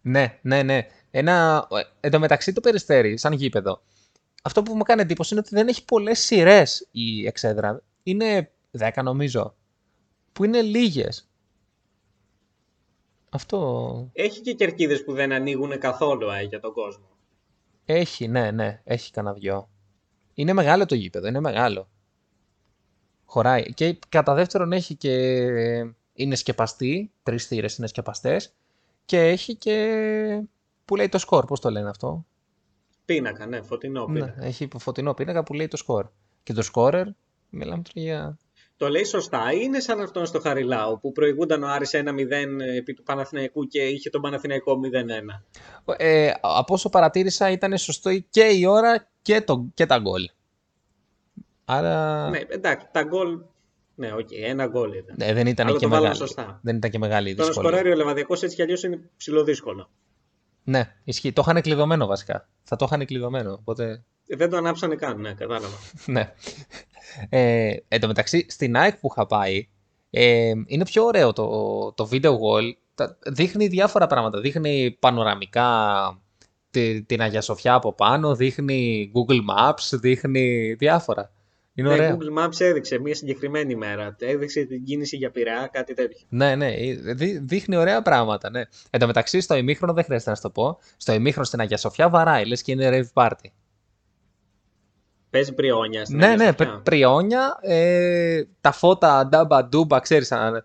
Ναι, 0.00 0.38
ναι, 0.42 0.62
ναι. 0.62 0.86
Ένα, 1.10 1.68
εν 2.00 2.10
τω 2.10 2.18
μεταξύ 2.18 2.52
το 2.52 2.60
περιστέρι, 2.60 3.16
σαν 3.18 3.32
γήπεδο. 3.32 3.82
Αυτό 4.42 4.62
που 4.62 4.74
μου 4.74 4.82
κάνει 4.82 5.00
εντύπωση 5.00 5.34
είναι 5.34 5.42
ότι 5.46 5.54
δεν 5.54 5.68
έχει 5.68 5.84
πολλές 5.84 6.18
σειρές 6.18 6.88
η 6.90 7.26
εξέδρα. 7.26 7.82
Είναι 8.02 8.50
10 8.78 8.90
νομίζω. 9.02 9.54
Που 10.40 10.46
είναι 10.46 10.62
λίγες. 10.62 11.30
Αυτό 13.30 14.10
Έχει 14.12 14.40
και 14.40 14.54
κερκίδες 14.54 15.04
που 15.04 15.12
δεν 15.12 15.32
ανοίγουν 15.32 15.78
καθόλου 15.78 16.30
ε, 16.30 16.42
για 16.42 16.60
τον 16.60 16.72
κόσμο. 16.72 17.04
έχει, 17.84 18.28
ναι, 18.28 18.50
ναι. 18.50 18.80
Έχει 18.84 19.10
κανένα 19.12 19.34
δυο. 19.34 19.68
Είναι 20.34 20.52
μεγάλο 20.52 20.86
το 20.86 20.94
γήπεδο, 20.94 21.26
είναι 21.26 21.40
μεγάλο. 21.40 21.88
Χωράει. 23.24 23.74
Και 23.74 23.98
κατά 24.08 24.34
δεύτερον 24.34 24.72
έχει 24.72 24.94
και... 24.94 25.12
Είναι 26.12 26.34
σκεπαστή, 26.34 27.12
τρεις 27.22 27.46
θύρες 27.46 27.76
είναι 27.76 27.86
σκεπαστές. 27.86 28.54
Και 29.04 29.18
έχει 29.18 29.56
και... 29.56 30.42
Που 30.84 30.96
λέει 30.96 31.08
το 31.08 31.18
σκορ, 31.18 31.44
πώς 31.44 31.60
το 31.60 31.70
λένε 31.70 31.88
αυτό; 31.88 32.26
Πίνακα, 33.04 33.46
ναι, 33.46 33.62
φωτεινό 33.62 34.04
πίνακα. 34.04 34.34
Ναι, 34.38 34.46
έχει 34.46 34.68
φωτεινό 34.78 35.14
πίνακα 35.14 35.42
που 35.42 35.54
λέει 35.54 35.68
το 35.68 35.76
σκορ. 35.76 36.08
Και 36.42 36.52
το 36.52 36.62
σκόρερ, 36.62 37.06
μιλάμε 37.50 37.82
τώρα 37.82 38.06
για. 38.06 38.38
Το 38.80 38.88
λέει 38.88 39.04
σωστά. 39.04 39.52
Είναι 39.52 39.80
σαν 39.80 40.00
αυτόν 40.00 40.26
στο 40.26 40.40
Χαριλάου 40.40 41.00
που 41.00 41.12
προηγούνταν 41.12 41.62
ο 41.62 41.68
Άρης 41.68 41.90
1-0 41.94 41.98
επί 42.76 42.94
του 42.94 43.02
Παναθηναϊκού 43.02 43.66
και 43.66 43.82
είχε 43.82 44.10
τον 44.10 44.20
Παναθηναϊκό 44.20 44.80
0-1. 45.84 45.94
Ε, 45.96 46.30
από 46.40 46.74
όσο 46.74 46.88
παρατήρησα 46.88 47.50
ήταν 47.50 47.78
σωστό 47.78 48.18
και 48.18 48.42
η 48.44 48.66
ώρα 48.66 49.08
και, 49.22 49.40
το, 49.40 49.66
και 49.74 49.86
τα 49.86 49.98
γκολ. 49.98 50.22
Άρα 51.64 52.28
Ναι, 52.30 52.38
εντάξει, 52.48 52.86
τα 52.92 53.02
γκολ. 53.02 53.38
Ναι, 53.94 54.12
οκ, 54.12 54.28
ένα 54.30 54.66
γκολ 54.66 54.92
ήταν. 54.92 55.14
ναι, 55.18 55.32
δεν, 55.32 55.46
ήταν 55.46 55.66
Αλλά 55.66 55.76
και 55.78 55.84
το 55.84 55.90
βάλανε 55.90 56.08
μεγάλη, 56.08 56.28
σωστά. 56.28 56.60
δεν 56.62 56.76
ήταν 56.76 56.90
και 56.90 56.98
μεγάλη 56.98 57.30
η 57.30 57.34
Το 57.34 57.40
να 57.40 57.46
δυσκολία. 57.46 57.70
σκοράρει 57.70 57.92
ο 57.94 57.96
Λεβαδειακός 57.96 58.42
έτσι 58.42 58.56
κι 58.56 58.62
αλλιώς 58.62 58.82
είναι 58.82 59.10
ψιλοδύσκολο. 59.16 59.90
Ναι, 60.64 60.94
ισχύει. 61.04 61.32
Το 61.32 61.42
είχαν 61.48 61.62
κλειδωμένο 61.62 62.06
βασικά. 62.06 62.48
Θα 62.62 62.76
το 62.76 62.84
είχαν 62.88 63.06
κλειδωμένο. 63.06 63.52
Οπότε. 63.52 64.04
Ε, 64.26 64.36
Δεν 64.36 64.50
το 64.50 64.56
ανάψανε 64.56 64.94
καν, 64.94 65.20
ναι, 65.20 65.34
κατάλαβα. 65.34 65.76
ναι. 66.06 66.32
Ε, 67.28 67.72
εν 67.88 68.00
τω 68.00 68.06
μεταξύ, 68.06 68.46
στην 68.48 68.76
ΑΕΚ 68.76 68.96
που 68.96 69.08
είχα 69.10 69.26
πάει, 69.26 69.68
ε, 70.10 70.52
είναι 70.66 70.84
πιο 70.84 71.04
ωραίο 71.04 71.32
το, 71.32 71.46
το 71.92 72.08
video 72.12 72.30
wall. 72.30 72.72
Τα- 72.94 73.18
Δείχνει 73.26 73.66
διάφορα 73.66 74.06
πράγματα. 74.06 74.40
Δείχνει 74.40 74.96
πανοραμικά 75.00 75.68
τη- 76.70 77.02
την 77.02 77.20
Αγία 77.22 77.40
Σοφιά 77.40 77.74
από 77.74 77.92
πάνω, 77.92 78.34
δείχνει 78.34 79.10
Google 79.14 79.38
Maps, 79.56 79.98
δείχνει 80.00 80.74
διάφορα. 80.74 81.32
Είναι 81.74 81.88
Ναι, 81.88 81.94
ωραίο. 81.94 82.16
Google 82.18 82.44
Maps 82.44 82.60
έδειξε 82.60 82.98
μια 82.98 83.14
συγκεκριμένη 83.14 83.74
μέρα. 83.76 84.16
Έδειξε 84.18 84.64
την 84.64 84.84
κίνηση 84.84 85.16
για 85.16 85.30
Πειραιά, 85.30 85.68
κάτι 85.72 85.94
τέτοιο. 85.94 86.26
Ναι, 86.28 86.54
ναι, 86.54 86.72
ε, 86.72 86.94
δεί- 87.14 87.40
δείχνει 87.48 87.76
ωραία 87.76 88.02
πράγματα, 88.02 88.50
ναι. 88.50 88.62
Εν 88.90 89.00
τω 89.00 89.06
μεταξύ, 89.06 89.40
στο 89.40 89.56
ημίχρονο 89.56 89.92
δεν 89.92 90.04
χρειάζεται 90.04 90.30
να 90.30 90.36
σου 90.36 90.42
το 90.42 90.50
πω. 90.50 90.78
Στο 90.96 91.12
ημίχρονο 91.12 91.46
στην 91.46 91.60
Αγία 91.60 91.76
Σοφιά 91.76 92.08
βαράει, 92.08 92.44
λες 92.46 92.62
και 92.62 92.72
είναι 92.72 92.88
rave 93.14 93.22
party. 93.22 93.50
Παίζει 95.30 95.52
πριόνια 95.54 96.04
στην 96.04 96.16
Ναι, 96.16 96.24
Αγία 96.26 96.36
ναι, 96.36 96.44
Σοφιά. 96.44 96.66
πρι- 96.66 96.82
πριόνια, 96.82 97.58
ε, 97.60 98.42
τα 98.60 98.72
φώτα 98.72 99.26
ντάμπα 99.26 99.64
ντούμπα, 99.64 100.00
ξέρεις, 100.00 100.32
α, 100.32 100.64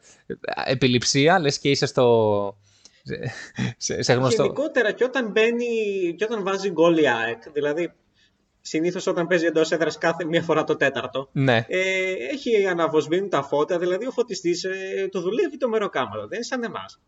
επιληψία, 0.65 1.39
λες 1.39 1.59
και 1.59 1.69
είσαι 1.69 1.85
στο... 1.85 2.57
σε, 3.03 3.33
σε, 3.77 4.01
σε 4.01 4.13
γνωστό... 4.13 4.41
Γενικότερα 4.43 4.91
και 4.91 5.03
όταν 5.03 5.31
μπαίνει 5.31 5.65
και 6.17 6.23
όταν 6.23 6.43
βάζει 6.43 6.69
γκολ 6.71 6.97
η 6.97 7.07
ΑΕΚ, 7.09 7.41
δηλαδή 7.53 7.91
συνήθως 8.61 9.07
όταν 9.07 9.27
παίζει 9.27 9.45
εντός 9.45 9.71
έδρας 9.71 9.97
κάθε 9.97 10.25
μία 10.25 10.41
φορά 10.41 10.63
το 10.63 10.75
τέταρτο, 10.75 11.29
Ναι, 11.31 11.65
ε, 11.67 11.81
έχει 12.31 12.65
αναβοσβήνει 12.67 13.27
τα 13.27 13.43
φώτα, 13.43 13.79
δηλαδή 13.79 14.07
ο 14.07 14.11
φωτιστής 14.11 14.63
ε, 14.63 15.07
το 15.11 15.21
δουλεύει 15.21 15.57
το 15.57 15.69
μεροκάματο. 15.69 16.19
Δεν 16.27 16.29
είναι 16.35 16.43
σαν 16.43 16.63
εμάς. 16.63 16.99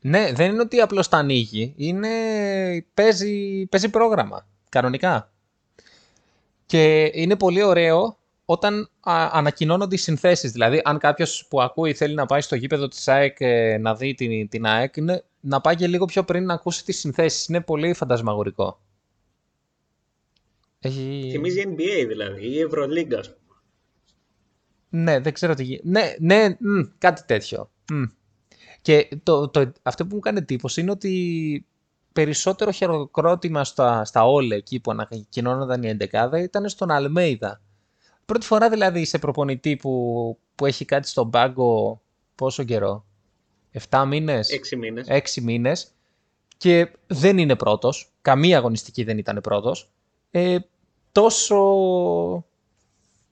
ναι, 0.00 0.32
δεν 0.32 0.50
είναι 0.52 0.60
ότι 0.60 0.80
απλώς 0.80 1.08
τα 1.08 1.16
ανοίγει, 1.16 1.74
είναι... 1.76 2.08
Παίζει, 2.94 3.66
παίζει 3.70 3.88
πρόγραμμα, 3.90 4.46
κανονικά. 4.68 5.28
Και 6.66 7.10
είναι 7.14 7.36
πολύ 7.36 7.62
ωραίο 7.62 8.18
όταν 8.44 8.90
α, 9.00 9.28
ανακοινώνονται 9.32 9.94
οι 9.94 9.98
συνθέσεις. 9.98 10.52
Δηλαδή, 10.52 10.80
αν 10.84 10.98
κάποιος 10.98 11.46
που 11.48 11.62
ακούει 11.62 11.94
θέλει 11.94 12.14
να 12.14 12.26
πάει 12.26 12.40
στο 12.40 12.54
γήπεδο 12.54 12.88
της 12.88 13.08
ΑΕΚ 13.08 13.36
ε, 13.40 13.78
να 13.78 13.94
δει 13.94 14.14
την, 14.14 14.48
την 14.48 14.66
ΑΕΚ, 14.66 14.96
είναι 14.96 15.24
να 15.40 15.60
πάει 15.60 15.76
και 15.76 15.86
λίγο 15.86 16.04
πιο 16.04 16.24
πριν 16.24 16.44
να 16.44 16.54
ακούσει 16.54 16.84
τις 16.84 16.98
συνθέσεις. 16.98 17.46
Είναι 17.46 17.60
πολύ 17.60 17.94
φαντασμαγορικό. 17.94 18.80
Έχει... 20.80 21.28
Θυμίζει 21.32 21.64
NBA 21.66 22.06
δηλαδή, 22.08 22.46
ή 22.46 22.60
Ευρωλίγκα. 22.60 23.18
ας 23.18 23.28
πούμε. 23.28 23.60
Ναι, 24.88 25.20
δεν 25.20 25.32
ξέρω 25.32 25.54
τι 25.54 25.64
γίνεται. 25.64 25.88
Ναι, 25.88 26.14
ναι, 26.18 26.56
μ, 26.58 26.80
κάτι 26.98 27.22
τέτοιο. 27.26 27.70
Μ. 27.92 28.02
Και 28.82 29.08
το, 29.22 29.48
το, 29.48 29.72
αυτό 29.82 30.06
που 30.06 30.14
μου 30.14 30.20
κάνει 30.20 30.38
εντύπωση 30.38 30.80
είναι 30.80 30.90
ότι 30.90 31.66
περισσότερο 32.14 32.70
χειροκρότημα 32.70 33.64
στα, 33.64 34.04
στα 34.04 34.26
όλα 34.26 34.56
εκεί 34.56 34.80
που 34.80 34.90
ανακοινώνονταν 34.90 35.82
η 35.82 35.96
11 36.12 36.30
ήταν 36.42 36.68
στον 36.68 36.90
Αλμέιδα. 36.90 37.60
Πρώτη 38.26 38.46
φορά 38.46 38.68
δηλαδή 38.70 39.04
σε 39.04 39.18
προπονητή 39.18 39.76
που, 39.76 40.38
που 40.54 40.66
έχει 40.66 40.84
κάτι 40.84 41.08
στον 41.08 41.30
πάγκο 41.30 42.00
πόσο 42.34 42.62
καιρό; 42.62 43.04
7 43.90 44.04
μήνες; 44.06 44.50
Έξι 44.50 44.76
μήνες. 44.76 45.08
Έξι 45.08 45.40
μήνες 45.40 45.92
και 46.56 46.90
δεν 47.06 47.38
είναι 47.38 47.56
πρώτος. 47.56 48.12
Καμία 48.22 48.58
αγωνιστική 48.58 49.04
δεν 49.04 49.18
ήταν 49.18 49.40
πρώτος. 49.40 49.90
Ε, 50.30 50.58
τόσο, 51.12 51.56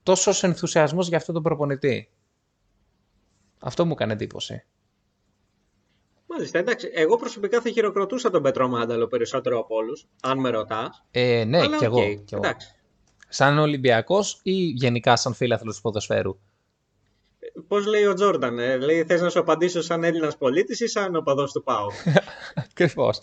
τόσος 0.02 0.42
ενθουσιασμός 0.42 1.08
για 1.08 1.16
αυτόν 1.16 1.34
τον 1.34 1.42
προπονητή. 1.42 2.10
Αυτό 3.58 3.86
μου 3.86 3.92
έκανε 3.92 4.12
εντύπωση. 4.12 4.64
Μάλιστα, 6.32 6.58
εντάξει. 6.58 6.90
Εγώ 6.94 7.16
προσωπικά 7.16 7.60
θα 7.60 7.70
χειροκροτούσα 7.70 8.30
τον 8.30 8.42
Πέτρο 8.42 8.68
Μάνταλο 8.68 9.06
περισσότερο 9.06 9.58
από 9.58 9.74
όλους, 9.76 10.06
αν 10.22 10.38
με 10.38 10.50
ρωτάς. 10.50 11.04
Ε, 11.10 11.44
ναι, 11.44 11.58
Αλλά 11.58 11.76
κι 11.76 11.84
εγώ. 11.84 12.00
οκ, 12.00 12.04
κι 12.24 12.34
εγώ. 12.34 12.44
εντάξει. 12.44 12.74
Σαν 13.28 13.58
Ολυμπιακός 13.58 14.40
ή 14.42 14.52
γενικά 14.52 15.16
σαν 15.16 15.34
φίλαθλος 15.34 15.76
του 15.76 15.82
ποδοσφαίρου; 15.82 16.38
Πώς 17.68 17.86
λέει 17.86 18.04
ο 18.04 18.14
Τζόρνταν, 18.14 18.58
ε, 18.58 18.76
λέει 18.76 19.04
θες 19.04 19.20
να 19.20 19.28
σου 19.28 19.38
απαντήσω 19.38 19.82
σαν 19.82 20.04
Έλληνας 20.04 20.36
πολίτης 20.36 20.80
ή 20.80 20.86
σαν 20.88 21.16
οπαδός 21.16 21.52
του 21.52 21.62
ΠΑΟ; 21.62 21.86
Ακριβώς. 22.64 23.20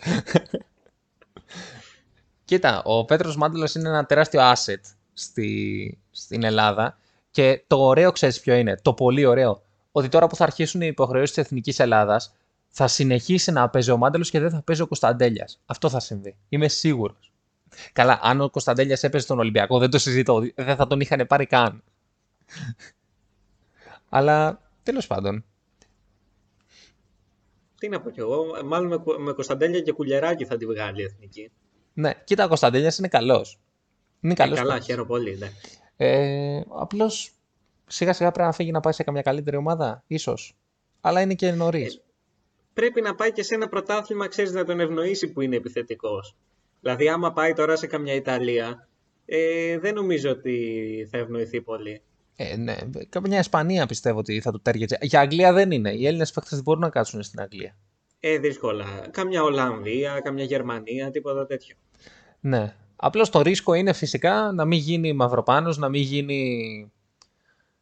Κοίτα, 2.46 2.82
ο 2.84 3.06
Πέτρος 3.06 3.36
Μάντελος 3.36 3.76
είναι 3.76 3.90
ένα 3.90 4.06
τεράστιο 4.06 4.42
asset 4.52 4.82
στη, 5.14 5.98
στην 6.12 6.44
Ελλάδα 6.44 6.98
και 7.32 7.64
το 7.68 7.80
ωραίο 7.86 8.12
ξέρεις 8.12 8.40
ποιο 8.40 8.54
είναι, 8.54 8.80
το 8.82 8.94
πολύ 8.94 9.26
ωραίο, 9.26 9.62
ότι 9.92 10.10
τώρα 10.10 10.28
που 10.28 10.36
θα 10.36 10.44
αρχίσουν 10.44 10.82
οι 10.82 10.88
υποχρεώσεις 10.88 11.36
της 11.36 11.44
Εθνικής 11.44 11.80
Ελλάδας, 11.80 12.36
θα 12.70 12.88
συνεχίσει 12.88 13.52
να 13.52 13.70
παίζει 13.70 13.92
ο 13.92 13.98
Μάνταλο 13.98 14.24
και 14.24 14.40
δεν 14.40 14.50
θα 14.50 14.62
παίζει 14.62 14.82
ο 14.82 14.88
Κωνσταντέλιας. 14.88 15.62
Αυτό 15.66 15.90
θα 15.90 16.00
συμβεί. 16.00 16.36
Είμαι 16.50 16.68
σίγουρος. 16.68 17.32
Καλά, 17.94 18.20
αν 18.24 18.42
ο 18.42 18.50
Κωνσταντέλιας 18.50 19.04
έπαιζε 19.04 19.24
στον 19.24 19.40
Ολυμπιακό, 19.40 19.80
δεν 19.80 19.90
το 19.90 19.98
συζητώ. 19.98 20.40
Δεν 20.56 20.76
θα 20.76 20.88
τον 20.88 21.00
είχαν 21.00 21.28
πάρει 21.28 21.46
καν. 21.46 21.84
Αλλά 24.10 24.62
τέλος 24.84 25.08
πάντων. 25.08 25.44
Τι 27.80 27.90
να 27.90 28.02
πω 28.02 28.10
κι 28.10 28.20
εγώ, 28.20 28.46
μάλλον 28.66 28.88
με, 28.88 28.98
Κου- 28.98 29.20
με 29.20 29.32
Κωνσταντέλια 29.32 29.82
και 29.82 29.92
Κουλιεράκη 29.92 30.46
θα 30.46 30.58
τη 30.58 30.66
βγάλει 30.66 31.02
η 31.02 31.04
εθνική. 31.04 31.52
Ναι, 31.94 32.14
κοίτα, 32.24 32.44
ο 32.46 32.48
Κωνσταντέλιας 32.48 32.98
είναι 32.98 33.08
καλός. 33.08 33.60
Είναι 34.20 34.34
Ε, 34.34 34.36
καλό. 34.36 34.56
καλά, 34.56 34.80
χαίρομαι 34.80 35.08
πολύ. 35.08 35.38
Ναι. 35.38 35.52
Ε, 35.98 36.62
Απλώς 36.80 37.32
σιγά 37.88 38.14
σιγά 38.14 38.32
πρέπει 38.32 38.48
να 38.48 38.54
φύγει 38.54 38.72
να 38.72 38.80
πάει 38.80 38.94
σε 38.94 39.04
καμιά 39.04 39.22
καλύτερη 39.22 39.58
ομάδα, 39.58 40.04
ίσως. 40.08 40.56
Αλλά 41.02 41.22
είναι 41.22 41.34
και 41.34 41.52
νωρίς. 41.52 41.96
Ε, 41.96 42.02
Πρέπει 42.74 43.02
να 43.02 43.16
πάει 43.16 43.32
και 43.32 43.44
σε 43.44 43.56
ένα 43.56 43.68
πρωτάθλημα, 43.68 44.28
ξέρεις, 44.28 44.52
να 44.52 44.64
τον 44.64 44.80
ευνοήσει 44.80 45.28
που 45.32 45.42
είναι 45.42 45.56
επιθετικός. 45.56 46.36
Δηλαδή, 46.82 47.10
άμα 47.10 47.34
πάει 47.34 47.54
τώρα 47.54 47.76
σε 47.76 47.88
καμιά 47.88 48.14
Ιταλία, 48.14 48.88
ε, 49.26 49.78
δεν 49.80 49.94
νομίζω 49.94 50.30
ότι 50.30 51.08
θα 51.12 51.18
ευνοηθεί 51.18 51.62
πολύ. 51.62 52.02
Ε, 52.36 52.56
ναι, 52.56 52.76
καμιά 53.10 53.40
Ισπανία 53.40 53.86
πιστεύω 53.86 54.20
ότι 54.20 54.42
θα 54.42 54.52
του 54.52 54.62
τέριαζε. 54.62 54.98
Για 55.02 55.20
Αγγλία 55.20 55.54
δεν 55.54 55.72
είναι. 55.72 55.92
Οι 55.92 56.08
Έλληνες 56.08 56.32
παίχτε 56.32 56.50
δεν 56.56 56.64
μπορούν 56.64 56.82
να 56.82 56.90
κάτσουν 56.90 57.24
στην 57.24 57.42
Αγγλία. 57.42 57.76
Ε, 58.20 58.38
δύσκολα. 58.38 58.86
Καμιά 59.12 59.44
Ολλανδία, 59.44 60.20
καμιά 60.20 60.44
Γερμανία, 60.44 61.12
τίποτα 61.12 61.46
τέτοιο. 61.46 61.76
Ναι. 62.40 62.76
Απλώς 62.96 63.30
το 63.30 63.42
ρίσκο 63.42 63.74
είναι 63.74 63.94
φυσικά 63.94 64.52
να 64.52 64.66
μην 64.66 64.80
γίνει 64.80 65.14
Μαυροπάνος, 65.14 65.78
να 65.78 65.90
μην 65.90 66.02
γίνει 66.02 66.92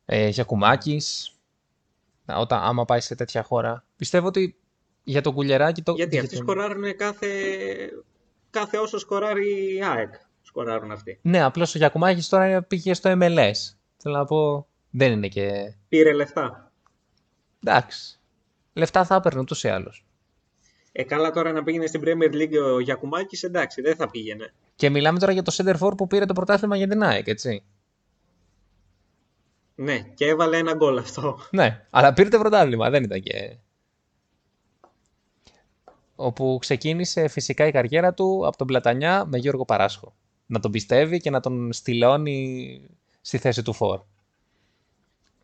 ε, 0.05 0.27
Γιακουμάκης, 0.27 1.35
να- 2.25 2.37
όταν, 2.37 2.61
άμα 2.61 2.85
πάει 2.85 2.99
σε 2.99 3.15
τέτοια 3.15 3.43
χώρα. 3.43 3.85
Πιστεύω 3.95 4.27
ότι 4.27 4.55
για 5.07 5.21
τον 5.21 5.33
Κουλιεράκη... 5.33 5.81
Το, 5.81 5.93
Γιατί 5.93 6.13
για 6.15 6.21
αυτοί 6.23 6.35
τον- 6.35 6.43
σκοράρουν 6.43 6.95
κάθε, 6.95 7.27
κάθε 8.49 8.77
όσο 8.77 8.97
σκοράρει 8.97 9.75
η 9.75 9.83
ΑΕΚ. 9.83 10.13
Σκοράρουν 10.41 10.91
αυτοί. 10.91 11.19
Ναι, 11.21 11.43
απλώς 11.43 11.75
ο 11.75 11.77
Γιακουμάκης 11.77 12.29
τώρα 12.29 12.61
πήγε 12.63 12.93
στο 12.93 13.11
MLS. 13.13 13.75
Θέλω 13.97 14.17
να 14.17 14.25
πω, 14.25 14.67
δεν 14.89 15.11
είναι 15.11 15.27
και... 15.27 15.73
Πήρε 15.87 16.13
λεφτά. 16.13 16.71
Εντάξει. 17.63 18.19
Λεφτά 18.73 19.05
θα 19.05 19.15
έπαιρνε 19.15 19.39
ούτως 19.39 19.63
ή 19.63 19.67
άλλως. 19.67 20.05
Ε, 20.91 21.03
καλά 21.03 21.31
τώρα 21.31 21.51
να 21.51 21.63
πήγαινε 21.63 21.85
στην 21.85 22.01
Premier 22.05 22.33
League 22.33 22.73
ο 22.75 22.79
Γιακουμάκης, 22.79 23.43
εντάξει, 23.43 23.81
δεν 23.81 23.95
θα 23.95 24.09
πήγαινε. 24.09 24.53
Και 24.75 24.89
μιλάμε 24.89 25.19
τώρα 25.19 25.31
για 25.31 25.41
το 25.41 25.55
Center 25.57 25.77
For 25.79 25.97
που 25.97 26.07
πήρε 26.07 26.25
το 26.25 26.33
πρωτάθλημα 26.33 26.75
για 26.77 26.87
την 26.87 27.03
ΑΕΚ, 27.03 27.27
έτσι. 27.27 27.63
Ναι, 29.75 29.99
και 29.99 30.25
έβαλε 30.25 30.57
ένα 30.57 30.73
γκολ 30.73 30.97
αυτό. 30.97 31.39
Ναι, 31.51 31.85
αλλά 31.89 32.13
πήρε 32.13 32.29
το 32.29 32.37
πρωτάθλημα, 32.39 32.89
δεν 32.89 33.03
ήταν 33.03 33.21
και... 33.21 33.57
Όπου 36.19 36.57
ξεκίνησε 36.59 37.27
φυσικά 37.27 37.67
η 37.67 37.71
καριέρα 37.71 38.13
του 38.13 38.47
από 38.47 38.57
τον 38.57 38.67
Πλατανιά 38.67 39.25
με 39.25 39.37
Γιώργο 39.37 39.65
Παράσχο. 39.65 40.13
Να 40.45 40.59
τον 40.59 40.71
πιστεύει 40.71 41.19
και 41.19 41.29
να 41.29 41.39
τον 41.39 41.73
στυλώνει 41.73 42.81
στη 43.21 43.37
θέση 43.37 43.61
του 43.61 43.73
φόρ. 43.73 44.01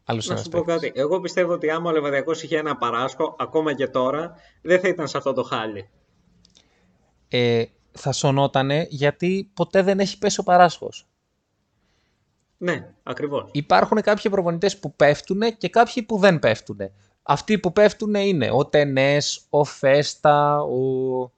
Άλλος 0.03 0.28
Να 0.28 0.34
ένας 0.34 0.45
σου 0.45 0.51
πω 0.51 0.63
παίκτης. 0.65 0.89
κάτι. 0.89 0.99
Εγώ 0.99 1.19
πιστεύω 1.19 1.53
ότι 1.53 1.69
άμα 1.69 1.89
ο 1.89 1.93
Λεβαδιακός 1.93 2.43
είχε 2.43 2.57
ένα 2.57 2.78
παράσκο, 2.78 3.36
ακόμα 3.39 3.74
και 3.74 3.88
τώρα, 3.88 4.36
δεν 4.61 4.80
θα 4.80 4.88
ήταν 4.88 5.07
σε 5.07 5.17
αυτό 5.17 5.34
το 5.34 5.43
χάλι. 5.43 5.89
Ε, 7.28 7.63
θα 7.91 8.11
σωνότανε 8.11 8.88
γιατί 8.89 9.51
ποτέ 9.53 9.82
δεν 9.82 9.99
έχει 9.99 10.17
πέσει 10.17 10.39
ο 10.39 10.43
Παράσχος. 10.43 11.07
Ναι, 12.57 12.93
ακριβώς. 13.03 13.49
Υπάρχουν 13.51 14.01
κάποιοι 14.01 14.32
προπονητές 14.32 14.80
που 14.80 14.95
πέφτουν 14.95 15.57
και 15.57 15.69
κάποιοι 15.69 16.03
που 16.03 16.17
δεν 16.17 16.39
πέφτουν. 16.39 16.78
Αυτοί 17.24 17.59
που 17.59 17.74
πέφτουν 17.74 18.13
είναι 18.13 18.51
ο 18.51 18.65
Τενές, 18.65 19.41
ο 19.49 19.63
Φέστα, 19.63 20.61
ο... 20.61 21.32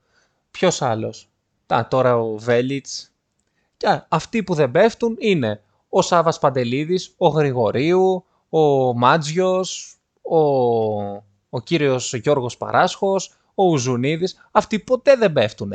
Ποιος 0.51 0.81
άλλος. 0.81 1.29
Α, 1.73 1.87
τώρα 1.89 2.17
ο 2.17 2.37
Βέλιτς. 2.37 3.11
Και 3.77 4.01
αυτοί 4.07 4.43
που 4.43 4.53
δεν 4.53 4.71
πέφτουν 4.71 5.15
είναι 5.19 5.61
ο 5.89 6.01
Σάβας 6.01 6.39
Παντελίδης, 6.39 7.13
ο 7.17 7.27
Γρηγορίου, 7.27 8.25
ο 8.49 8.93
Μάτζιος, 8.93 9.97
ο, 10.21 10.37
ο 11.49 11.61
κύριος 11.63 12.13
Γιώργος 12.13 12.57
Παράσχος, 12.57 13.33
ο 13.55 13.63
Ουζουνίδης. 13.63 14.47
Αυτοί 14.51 14.79
ποτέ 14.79 15.15
δεν 15.15 15.33
πέφτουν. 15.33 15.73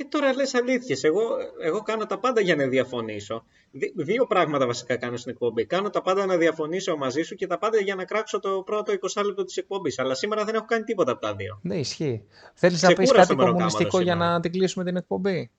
Ε, 0.00 0.04
τώρα 0.08 0.34
λες 0.34 0.54
αλήθειες. 0.54 1.04
Εγώ, 1.04 1.22
εγώ 1.62 1.82
κάνω 1.82 2.06
τα 2.06 2.18
πάντα 2.18 2.40
για 2.40 2.56
να 2.56 2.66
διαφωνήσω. 2.66 3.44
Δι- 3.70 3.92
δύο 3.96 4.26
πράγματα 4.26 4.66
βασικά 4.66 4.96
κάνω 4.96 5.16
στην 5.16 5.30
εκπομπή. 5.32 5.66
Κάνω 5.66 5.90
τα 5.90 6.02
πάντα 6.02 6.26
να 6.26 6.36
διαφωνήσω 6.36 6.96
μαζί 6.96 7.22
σου 7.22 7.34
και 7.34 7.46
τα 7.46 7.58
πάντα 7.58 7.80
για 7.80 7.94
να 7.94 8.04
κράξω 8.04 8.38
το 8.40 8.62
πρώτο 8.62 8.92
20 8.92 9.22
λεπτό 9.24 9.44
της 9.44 9.56
εκπομπής. 9.56 9.98
Αλλά 9.98 10.14
σήμερα 10.14 10.44
δεν 10.44 10.54
έχω 10.54 10.64
κάνει 10.64 10.84
τίποτα 10.84 11.12
από 11.12 11.20
τα 11.20 11.34
δύο. 11.34 11.58
Ναι, 11.62 11.76
ισχύει. 11.76 12.24
Θέλεις 12.54 12.82
να 12.82 12.88
πεις 12.88 12.96
Ξεκούρασε 12.96 13.26
κάτι 13.28 13.36
με 13.36 13.44
ροκάματο 13.44 13.52
κομμουνιστικό 13.52 14.00
για 14.02 14.12
σήμερα. 14.12 14.30
να 14.32 14.40
την 14.40 14.52
κλείσουμε 14.52 14.84
την 14.84 14.96
εκπομπή; 14.96 15.50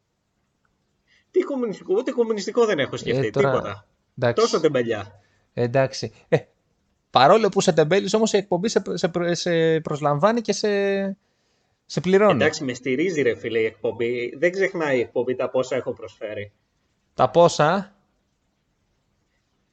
Τι 1.31 1.39
κομμουνιστικό, 1.39 1.93
ούτε 1.97 2.11
κομμουνιστικό 2.11 2.65
δεν 2.65 2.79
έχω 2.79 2.97
σκεφτεί. 2.97 3.27
Ε, 3.27 3.29
τώρα- 3.29 3.51
Τίποτα. 3.51 3.87
Εντάξει. 4.17 4.41
Τόσο 4.41 4.59
τεμπελιά. 4.59 5.19
Εντάξει. 5.53 6.11
Ε, 6.27 6.37
παρόλο 7.09 7.49
που 7.49 7.61
σε 7.61 7.71
τεμπέλεις 7.73 8.13
όμως 8.13 8.33
η 8.33 8.37
εκπομπή 8.37 8.69
σε, 8.69 8.81
σε, 8.93 9.07
προ- 9.07 9.35
σε 9.35 9.79
προσλαμβάνει 9.79 10.41
και 10.41 10.53
σε, 10.53 10.69
σε 11.91 12.01
πληρώνει. 12.01 12.33
Εντάξει, 12.33 12.63
με 12.63 12.73
στηρίζει 12.73 13.21
ρε 13.21 13.35
φίλε 13.35 13.59
η 13.59 13.65
εκπομπή. 13.65 14.35
Δεν 14.37 14.51
ξεχνάει 14.51 14.97
η 14.97 14.99
εκπομπή 15.01 15.35
τα 15.35 15.49
πόσα 15.49 15.75
έχω 15.75 15.93
προσφέρει. 15.93 16.51
Τα 17.13 17.29
πόσα, 17.29 17.95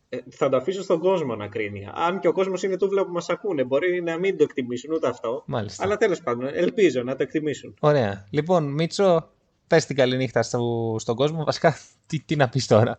Ε, 0.09 0.19
θα 0.31 0.49
το 0.49 0.57
αφήσω 0.57 0.83
στον 0.83 0.99
κόσμο 0.99 1.37
να 1.37 1.49
κρίνει. 1.49 1.89
Αν 1.95 2.21
και 2.21 2.29
ο 2.29 2.33
κόσμος 2.33 2.62
είναι 2.62 2.77
τούβλα 2.77 3.05
που 3.05 3.12
μας 3.12 3.29
ακούνε, 3.29 3.64
μπορεί 3.64 4.03
να 4.03 4.19
μην 4.19 4.37
το 4.37 4.43
εκτιμήσουν 4.43 4.93
ούτε 4.93 5.09
αυτό. 5.09 5.43
Μάλιστα. 5.47 5.85
Αλλά 5.85 5.97
τέλος 5.97 6.21
πάντων, 6.23 6.49
ελπίζω 6.53 7.03
να 7.03 7.16
το 7.16 7.23
εκτιμήσουν. 7.23 7.75
ωραία. 7.81 8.27
Λοιπόν, 8.31 8.64
Μίτσο, 8.73 9.31
πες 9.66 9.87
την 9.87 9.97
καλή 9.97 10.16
νύχτα 10.16 10.43
στο, 10.43 10.97
στον 10.99 11.16
κόσμο. 11.16 11.45
Βασικά, 11.45 11.77
τι, 12.07 12.21
τι 12.21 12.37
να 12.37 12.49
πεις 12.49 12.66
τώρα. 12.66 12.99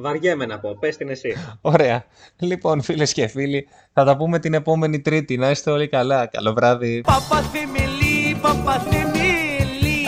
Βαριέμαι 0.00 0.46
να 0.46 0.58
πω, 0.58 0.76
πες 0.80 0.96
την 0.96 1.08
εσύ. 1.08 1.34
Ωραία. 1.60 2.04
Λοιπόν, 2.38 2.82
φίλες 2.82 3.12
και 3.12 3.26
φίλοι, 3.26 3.68
θα 3.92 4.04
τα 4.04 4.16
πούμε 4.16 4.38
την 4.38 4.54
επόμενη 4.54 5.00
Τρίτη. 5.00 5.36
Να 5.36 5.50
είστε 5.50 5.70
όλοι 5.70 5.88
καλά. 5.88 6.26
Καλό 6.26 6.52
βράδυ. 6.52 7.00
Παπαθεμελή, 7.00 8.38
παπαθεμελή 8.40 10.02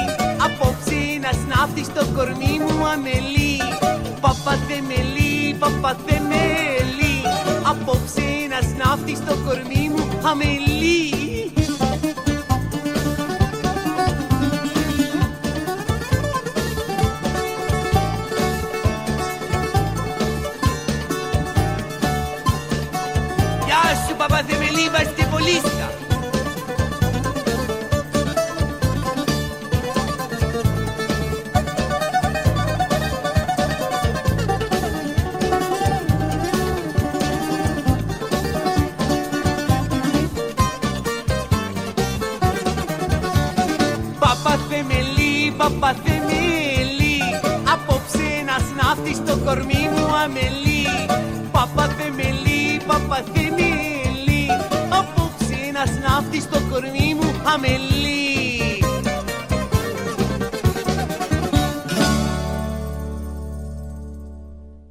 Απόψε 0.45 1.18
να 1.20 1.30
σνάφτεις 1.32 1.86
στο 1.86 2.07
κορμί 2.14 2.59
μου 2.61 2.86
αμελή 2.86 3.59
Παπαθεμελή, 4.20 5.55
παπαθεμελή 5.59 7.14
Απόψε 7.70 8.28
να 8.51 8.61
σνάφτεις 8.68 9.16
στο 9.18 9.34
κορμί 9.47 9.88
μου 9.88 10.28
αμελή 10.28 11.19
Γεια 24.20 24.28
σου 24.28 24.34
παπαθεμελή 24.36 24.88
βαστιβολίστα 24.88 25.90
Παπαθεμελή, 44.18 45.52
παπαθεμελή 45.56 47.18
Απόψε 47.72 48.44
να 48.46 48.58
σνάφτεις 48.58 49.16
στο 49.16 49.36
κορμί 49.44 49.88
μου 49.92 50.14
αμελή. 50.24 50.86
Παπαθεμελή, 51.52 52.80
παπαθεμελή 52.86 53.69
Απόψε 55.81 56.01
να 56.01 56.09
σνάφτει 56.09 56.41
στο 56.41 56.61
κορμί 56.70 57.14
μου 57.14 57.43
αμελή 57.45 58.30